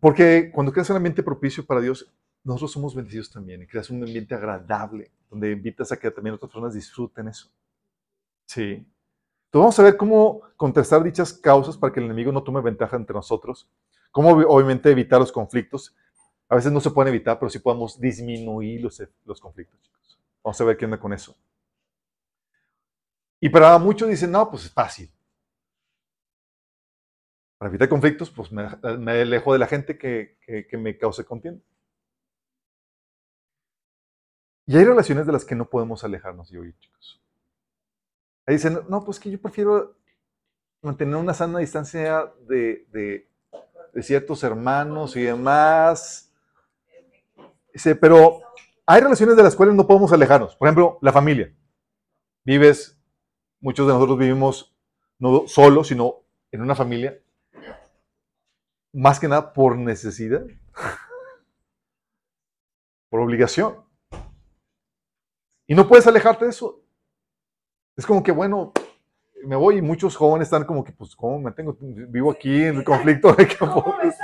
Porque 0.00 0.50
cuando 0.54 0.72
creas 0.72 0.90
un 0.90 0.96
ambiente 0.96 1.22
propicio 1.22 1.64
para 1.64 1.80
Dios, 1.80 2.12
nosotros 2.44 2.72
somos 2.72 2.94
bendecidos 2.94 3.30
también 3.30 3.62
y 3.62 3.66
creas 3.66 3.90
un 3.90 4.02
ambiente 4.02 4.34
agradable, 4.34 5.10
donde 5.30 5.50
invitas 5.50 5.90
a 5.90 5.98
que 5.98 6.10
también 6.10 6.34
otras 6.34 6.50
personas 6.50 6.74
disfruten 6.74 7.28
eso. 7.28 7.50
Sí. 8.46 8.62
Entonces 8.62 8.88
vamos 9.52 9.78
a 9.80 9.82
ver 9.84 9.96
cómo 9.96 10.42
contrastar 10.56 11.02
dichas 11.04 11.32
causas 11.32 11.78
para 11.78 11.92
que 11.92 12.00
el 12.00 12.06
enemigo 12.06 12.32
no 12.32 12.42
tome 12.44 12.60
ventaja 12.62 12.96
entre 12.96 13.14
nosotros. 13.14 13.68
Cómo 14.12 14.30
ob- 14.32 14.46
obviamente 14.48 14.90
evitar 14.90 15.20
los 15.20 15.32
conflictos. 15.32 15.96
A 16.48 16.56
veces 16.56 16.72
no 16.72 16.80
se 16.80 16.90
pueden 16.90 17.14
evitar, 17.14 17.38
pero 17.38 17.50
sí 17.50 17.58
podemos 17.60 18.00
disminuir 18.00 18.82
los, 18.82 19.02
los 19.24 19.40
conflictos, 19.40 19.80
chicos. 19.82 20.18
Vamos 20.44 20.60
a 20.60 20.64
ver 20.64 20.76
qué 20.76 20.86
onda 20.86 21.00
con 21.00 21.12
eso. 21.12 21.36
Y 23.40 23.48
para 23.48 23.78
muchos 23.78 24.08
dicen, 24.08 24.30
no, 24.30 24.50
pues 24.50 24.64
es 24.64 24.72
fácil. 24.72 25.10
Para 27.58 27.70
evitar 27.70 27.88
conflictos, 27.88 28.30
pues 28.30 28.52
me, 28.52 28.62
alejo 29.10 29.52
de 29.52 29.58
la 29.58 29.66
gente 29.66 29.96
que, 29.98 30.38
que- 30.68 30.76
me 30.76 30.96
cause 30.98 31.24
contienda. 31.24 31.62
Y 34.66 34.76
hay 34.76 34.84
relaciones 34.84 35.26
de 35.26 35.32
las 35.32 35.44
que 35.44 35.54
no 35.54 35.68
podemos 35.68 36.02
alejarnos 36.04 36.50
de 36.50 36.58
hoy, 36.58 36.74
chicos. 36.78 37.22
Ahí 38.46 38.56
dicen, 38.56 38.80
no, 38.88 39.04
pues 39.04 39.18
que 39.20 39.30
yo 39.30 39.40
prefiero 39.40 39.96
mantener 40.82 41.16
una 41.16 41.34
sana 41.34 41.58
distancia 41.60 42.32
de- 42.48 42.86
de 42.92 43.28
ciertos 44.02 44.42
hermanos 44.42 45.16
y 45.16 45.22
demás. 45.22 46.30
Dice, 47.72 47.94
pero 47.94 48.42
hay 48.84 49.00
relaciones 49.00 49.36
de 49.36 49.42
las 49.42 49.56
cuales 49.56 49.74
no 49.74 49.86
podemos 49.86 50.12
alejarnos. 50.12 50.56
Por 50.56 50.68
ejemplo, 50.68 50.98
la 51.00 51.12
familia. 51.12 51.54
Vives, 52.44 52.95
muchos 53.60 53.86
de 53.86 53.92
nosotros 53.92 54.18
vivimos 54.18 54.74
no 55.18 55.46
solo, 55.46 55.84
sino 55.84 56.22
en 56.50 56.62
una 56.62 56.74
familia. 56.74 57.18
Más 58.92 59.20
que 59.20 59.28
nada 59.28 59.52
por 59.52 59.76
necesidad. 59.76 60.44
por 63.08 63.20
obligación. 63.20 63.84
Y 65.66 65.74
no 65.74 65.88
puedes 65.88 66.06
alejarte 66.06 66.44
de 66.44 66.50
eso. 66.50 66.80
Es 67.96 68.06
como 68.06 68.22
que, 68.22 68.32
bueno, 68.32 68.72
me 69.44 69.56
voy 69.56 69.78
y 69.78 69.82
muchos 69.82 70.16
jóvenes 70.16 70.46
están 70.46 70.64
como 70.64 70.84
que, 70.84 70.92
pues, 70.92 71.16
¿cómo 71.16 71.38
me 71.38 71.44
mantengo? 71.44 71.76
Vivo 71.80 72.30
aquí 72.30 72.64
en 72.64 72.76
el 72.76 72.84
conflicto 72.84 73.32
de 73.32 73.46
que... 73.46 73.56
¿Cómo 73.56 73.96
me 74.02 74.12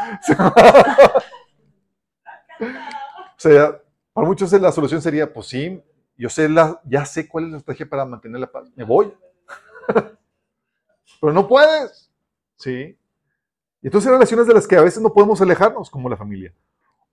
O 2.63 3.39
sea, 3.43 3.83
para 4.13 4.27
muchos 4.27 4.53
la 4.53 4.71
solución 4.71 5.03
sería, 5.03 5.33
pues 5.33 5.47
sí, 5.47 5.83
yo 6.23 6.29
sé 6.29 6.49
la, 6.49 6.81
ya 6.85 7.05
sé 7.05 7.27
cuál 7.27 7.47
es 7.47 7.51
la 7.51 7.59
estrategia 7.59 7.89
para 7.91 8.05
mantener 8.05 8.41
la 8.41 8.47
paz. 8.47 8.71
Me 8.77 8.85
voy. 8.85 9.13
Pero 11.21 11.33
no 11.33 11.49
puedes. 11.49 12.13
Sí. 12.59 12.97
Y 13.83 13.87
entonces 13.89 14.07
hay 14.07 14.13
relaciones 14.15 14.47
de 14.47 14.55
las 14.55 14.69
que 14.69 14.77
a 14.77 14.83
veces 14.83 15.03
no 15.03 15.13
podemos 15.13 15.41
alejarnos, 15.41 15.91
como 15.91 16.09
la 16.09 16.17
familia. 16.17 16.55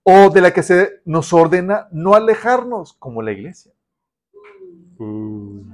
O 0.04 0.30
de 0.30 0.40
la 0.40 0.52
que 0.52 0.62
se 0.62 1.00
nos 1.04 1.32
ordena 1.32 1.88
no 1.90 2.14
alejarnos, 2.14 2.92
como 2.92 3.20
la 3.20 3.32
iglesia. 3.32 3.72
Uh. 5.00 5.64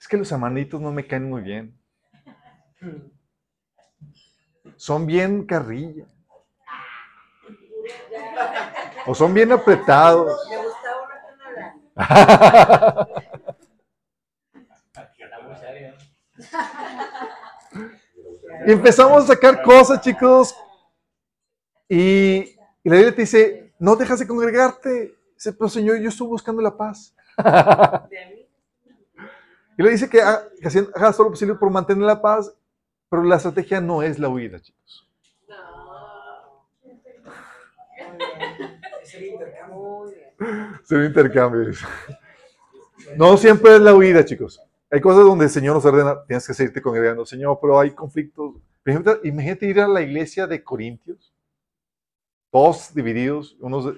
Es 0.00 0.08
que 0.08 0.16
los 0.16 0.32
hermanitos 0.32 0.80
no 0.80 0.90
me 0.90 1.06
caen 1.06 1.30
muy 1.30 1.42
bien. 1.42 1.78
Son 4.74 5.06
bien 5.06 5.46
carrilla. 5.46 6.08
O 9.06 9.14
son 9.14 9.34
bien 9.34 9.50
apretados. 9.50 10.48
Me 10.48 10.56
gustaba 10.58 11.02
una. 11.02 11.22
Y 18.66 18.72
empezamos 18.72 19.24
a 19.24 19.26
sacar 19.28 19.62
cosas, 19.62 20.00
chicos. 20.00 20.54
Y, 21.88 22.56
y 22.82 22.88
la 22.88 22.96
Biblia 22.96 23.14
te 23.14 23.22
dice, 23.22 23.72
no 23.78 23.96
dejas 23.96 24.18
de 24.20 24.26
congregarte. 24.26 25.14
Dice, 25.34 25.52
pero 25.52 25.68
Señor, 25.68 25.98
yo 25.98 26.08
estoy 26.08 26.26
buscando 26.28 26.62
la 26.62 26.76
paz. 26.76 27.14
Y 29.78 29.82
le 29.82 29.90
dice 29.90 30.06
que 30.08 30.20
ha- 30.20 30.42
que 30.60 30.68
haga 30.68 30.86
hagas 30.94 31.16
todo 31.16 31.28
lo 31.28 31.30
posible 31.30 31.54
por 31.54 31.70
mantener 31.70 32.04
la 32.04 32.20
paz, 32.20 32.52
pero 33.08 33.24
la 33.24 33.36
estrategia 33.36 33.80
no 33.80 34.02
es 34.02 34.18
la 34.18 34.28
huida, 34.28 34.60
chicos. 34.60 35.10
Es 39.12 39.20
el 39.20 39.26
intercambio. 39.26 39.76
Muy 39.76 40.14
bien. 40.14 40.74
Es 40.82 40.90
un 40.90 41.04
intercambio. 41.04 41.66
dice. 41.66 41.84
No 43.16 43.36
siempre 43.36 43.74
es 43.74 43.80
la 43.80 43.94
huida, 43.94 44.24
chicos. 44.24 44.60
Hay 44.90 45.00
cosas 45.00 45.24
donde 45.24 45.44
el 45.44 45.50
Señor 45.50 45.74
nos 45.74 45.84
ordena, 45.84 46.24
tienes 46.24 46.46
que 46.46 46.54
seguirte 46.54 46.80
congregando, 46.80 47.26
Señor, 47.26 47.58
pero 47.60 47.78
hay 47.78 47.90
conflictos. 47.90 48.54
Por 48.82 48.90
ejemplo, 48.90 49.20
imagínate 49.22 49.66
ir 49.66 49.80
a 49.80 49.88
la 49.88 50.00
iglesia 50.02 50.46
de 50.46 50.62
Corintios, 50.62 51.34
todos 52.50 52.94
divididos, 52.94 53.56
unos 53.60 53.94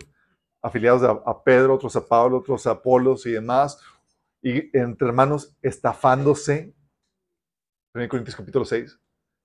afiliados 0.62 1.02
a, 1.02 1.10
a 1.30 1.42
Pedro, 1.42 1.74
otros 1.74 1.94
a 1.96 2.06
Pablo, 2.06 2.38
otros 2.38 2.66
a 2.66 2.72
Apolos 2.72 3.26
y 3.26 3.32
demás, 3.32 3.80
y 4.42 4.76
entre 4.76 5.08
hermanos 5.08 5.56
estafándose. 5.62 6.74
1 7.94 8.08
Corintios 8.08 8.36
capítulo 8.36 8.64
6. 8.64 8.98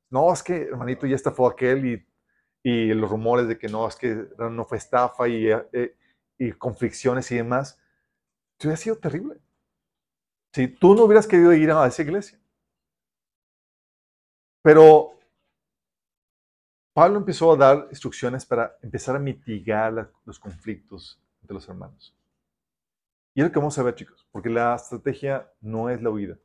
No, 0.10 0.34
es 0.34 0.42
que 0.42 0.64
hermanito 0.64 1.06
ya 1.06 1.16
estafó 1.16 1.48
a 1.48 1.52
aquel 1.52 1.86
y, 1.86 2.09
y 2.64 2.94
los 2.94 3.10
rumores 3.10 3.48
de 3.48 3.58
que 3.58 3.68
no, 3.68 3.88
es 3.88 3.96
que 3.96 4.28
no 4.38 4.66
fue 4.66 4.78
estafa 4.78 5.28
y, 5.28 5.48
eh, 5.50 5.96
y 6.38 6.52
conflicciones 6.54 7.32
y 7.32 7.36
demás. 7.36 7.80
Eso 8.58 8.68
hubiera 8.68 8.78
sido 8.78 8.98
terrible. 8.98 9.40
Si 10.54 10.68
tú 10.68 10.96
no 10.96 11.04
hubieras 11.04 11.28
querido 11.28 11.54
ir 11.54 11.72
a 11.72 11.88
esa 11.88 12.02
iglesia. 12.02 12.40
Pero 14.62 15.20
Pablo 16.94 17.18
empezó 17.18 17.54
a 17.54 17.56
dar 17.56 17.88
instrucciones 17.92 18.46
para 18.46 18.78
empezar 18.82 19.16
a 19.16 19.20
mitigar 19.20 20.12
los 20.26 20.38
conflictos 20.38 21.18
entre 21.42 21.54
los 21.54 21.70
hermanos. 21.70 22.14
Y 23.34 23.42
es 23.42 23.48
lo 23.48 23.54
que 23.54 23.60
vamos 23.60 23.78
a 23.78 23.84
ver, 23.84 23.96
chicos, 23.96 24.28
porque 24.32 24.50
la 24.50 24.76
estrategia 24.76 25.50
no 25.62 25.90
es 25.90 26.02
la 26.02 26.10
huida, 26.10 26.38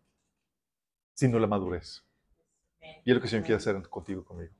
sino 1.14 1.38
la 1.38 1.48
madurez. 1.48 2.04
Y 3.04 3.10
es 3.10 3.14
lo 3.14 3.20
que 3.20 3.26
el 3.26 3.30
Señor 3.30 3.46
quiere 3.46 3.56
hacer 3.56 3.88
contigo, 3.88 4.24
conmigo. 4.24 4.52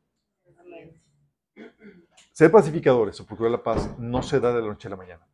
Ser 2.33 2.51
pacificadores 2.51 3.21
o 3.21 3.27
procurar 3.27 3.53
la 3.53 3.63
paz 3.63 3.97
no 3.99 4.23
se 4.23 4.41
da 4.41 4.53
de 4.53 4.61
la 4.61 4.67
noche 4.67 4.89
a 4.89 4.91
la 4.91 4.97
mañana. 4.97 5.27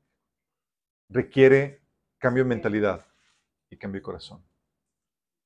Requiere 1.08 1.82
cambio 2.18 2.44
de 2.44 2.48
mentalidad 2.50 3.06
y 3.70 3.76
cambio 3.76 4.00
de 4.00 4.04
corazón. 4.04 4.44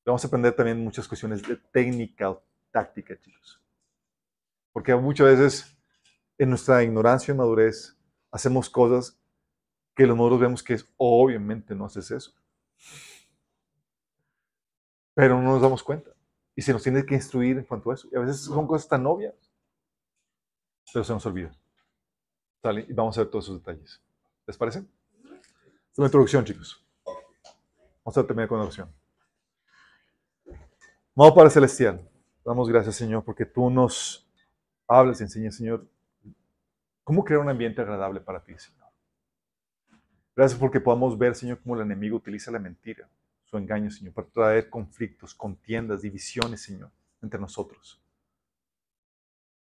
Vamos 0.05 0.25
a 0.25 0.27
aprender 0.27 0.55
también 0.55 0.83
muchas 0.83 1.07
cuestiones 1.07 1.43
de 1.43 1.57
técnica 1.57 2.31
o 2.31 2.43
táctica, 2.73 3.19
chicos. 3.21 3.63
Porque 4.73 4.95
muchas 4.97 5.27
veces 5.29 5.77
en 6.39 6.51
nuestra 6.51 6.83
ignorancia 6.83 7.33
y 7.33 7.37
madurez 7.37 7.97
hacemos 8.33 8.69
cosas 8.69 9.17
que 9.95 10.07
los 10.07 10.17
maduros 10.17 10.41
vemos 10.41 10.63
que 10.63 10.75
es 10.75 10.93
obviamente 10.97 11.75
no 11.75 11.85
haces 11.85 12.11
eso. 12.11 12.35
Pero 15.15 15.41
no 15.41 15.53
nos 15.53 15.63
damos 15.63 15.85
cuenta. 15.85 16.11
Y 16.57 16.63
se 16.63 16.73
nos 16.73 16.83
tiene 16.83 17.07
que 17.07 17.15
instruir 17.15 17.59
en 17.59 17.65
cuanto 17.65 17.93
a 17.93 17.95
eso. 17.95 18.09
Y 18.11 18.17
a 18.17 18.21
veces 18.21 18.41
son 18.41 18.67
cosas 18.67 18.89
tan 18.89 19.07
obvias 19.07 19.44
pero 20.93 21.05
se 21.05 21.13
nos 21.13 21.25
olvida. 21.27 21.53
¿Sale? 22.63 22.87
Y 22.89 22.93
vamos 22.93 23.17
a 23.19 23.23
ver 23.23 23.31
todos 23.31 23.45
esos 23.45 23.59
detalles. 23.59 24.01
¿Les 24.47 24.57
parece? 24.57 24.81
Es 24.81 25.99
la 25.99 26.07
introducción, 26.07 26.45
chicos. 26.45 26.85
Vamos 28.05 28.19
a 28.19 28.27
terminar 28.27 28.49
con 28.49 28.59
la 28.59 28.65
oración. 28.65 28.93
Amado 31.17 31.35
Padre 31.35 31.51
Celestial, 31.51 32.11
Damos 32.45 32.69
gracias, 32.69 32.97
Señor, 32.97 33.25
porque 33.25 33.47
tú 33.47 33.71
nos 33.71 34.29
hablas 34.87 35.19
y 35.19 35.23
enseñas, 35.23 35.57
Señor, 35.57 35.87
cómo 37.03 37.25
crear 37.25 37.41
un 37.41 37.49
ambiente 37.49 37.81
agradable 37.81 38.21
para 38.21 38.45
ti, 38.45 38.53
Señor. 38.59 38.85
Gracias 40.37 40.61
porque 40.61 40.79
podamos 40.79 41.17
ver, 41.17 41.35
Señor, 41.35 41.59
cómo 41.63 41.75
el 41.75 41.81
enemigo 41.81 42.19
utiliza 42.19 42.51
la 42.51 42.59
mentira, 42.59 43.09
su 43.47 43.57
engaño, 43.57 43.91
Señor, 43.91 44.13
para 44.13 44.29
traer 44.29 44.69
conflictos, 44.69 45.35
contiendas, 45.35 46.03
divisiones, 46.03 46.61
Señor, 46.61 46.91
entre 47.23 47.41
nosotros. 47.41 48.04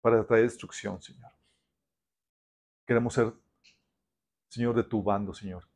Para 0.03 0.27
traer 0.27 0.45
destrucción, 0.45 1.01
Señor. 1.01 1.33
Queremos 2.87 3.15
ser, 3.15 3.33
Señor, 4.49 4.75
de 4.75 4.83
tu 4.83 5.03
bando, 5.03 5.33
Señor, 5.33 5.67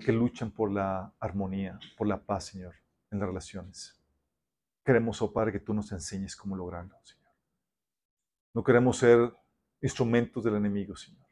que 0.00 0.12
luchan 0.12 0.50
por 0.50 0.70
la 0.72 1.12
armonía, 1.18 1.78
por 1.98 2.06
la 2.06 2.24
paz, 2.24 2.46
Señor, 2.46 2.74
en 3.10 3.18
las 3.18 3.28
relaciones. 3.28 4.00
Queremos, 4.84 5.20
oh 5.20 5.32
Padre, 5.32 5.52
que 5.52 5.60
tú 5.60 5.74
nos 5.74 5.90
enseñes 5.90 6.36
cómo 6.36 6.56
lograrlo, 6.56 6.96
Señor. 7.02 7.32
No 8.54 8.62
queremos 8.62 8.98
ser 8.98 9.34
instrumentos 9.82 10.44
del 10.44 10.54
enemigo, 10.54 10.94
Señor, 10.96 11.26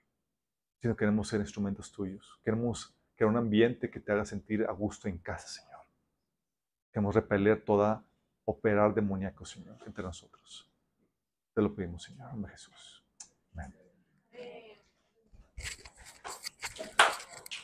sino 0.83 0.97
queremos 0.97 1.29
ser 1.29 1.41
instrumentos 1.41 1.91
tuyos. 1.93 2.39
Queremos 2.45 2.95
crear 3.15 3.31
un 3.31 3.37
ambiente 3.37 3.91
que 3.91 4.01
te 4.01 4.13
haga 4.13 4.25
sentir 4.25 4.65
a 4.65 4.73
gusto 4.73 5.09
en 5.09 5.19
casa, 5.19 5.47
Señor. 5.47 5.81
Queremos 6.93 7.15
repeler 7.15 7.65
toda 7.65 8.05
operar 8.45 8.93
demoníaco, 8.93 9.45
Señor, 9.45 9.79
entre 9.87 10.05
nosotros. 10.05 10.69
Te 11.55 11.63
lo 11.63 11.75
pedimos, 11.75 12.03
Señor, 12.03 12.31
en 12.35 12.45
Jesús. 12.47 13.05
Amén. 13.53 13.84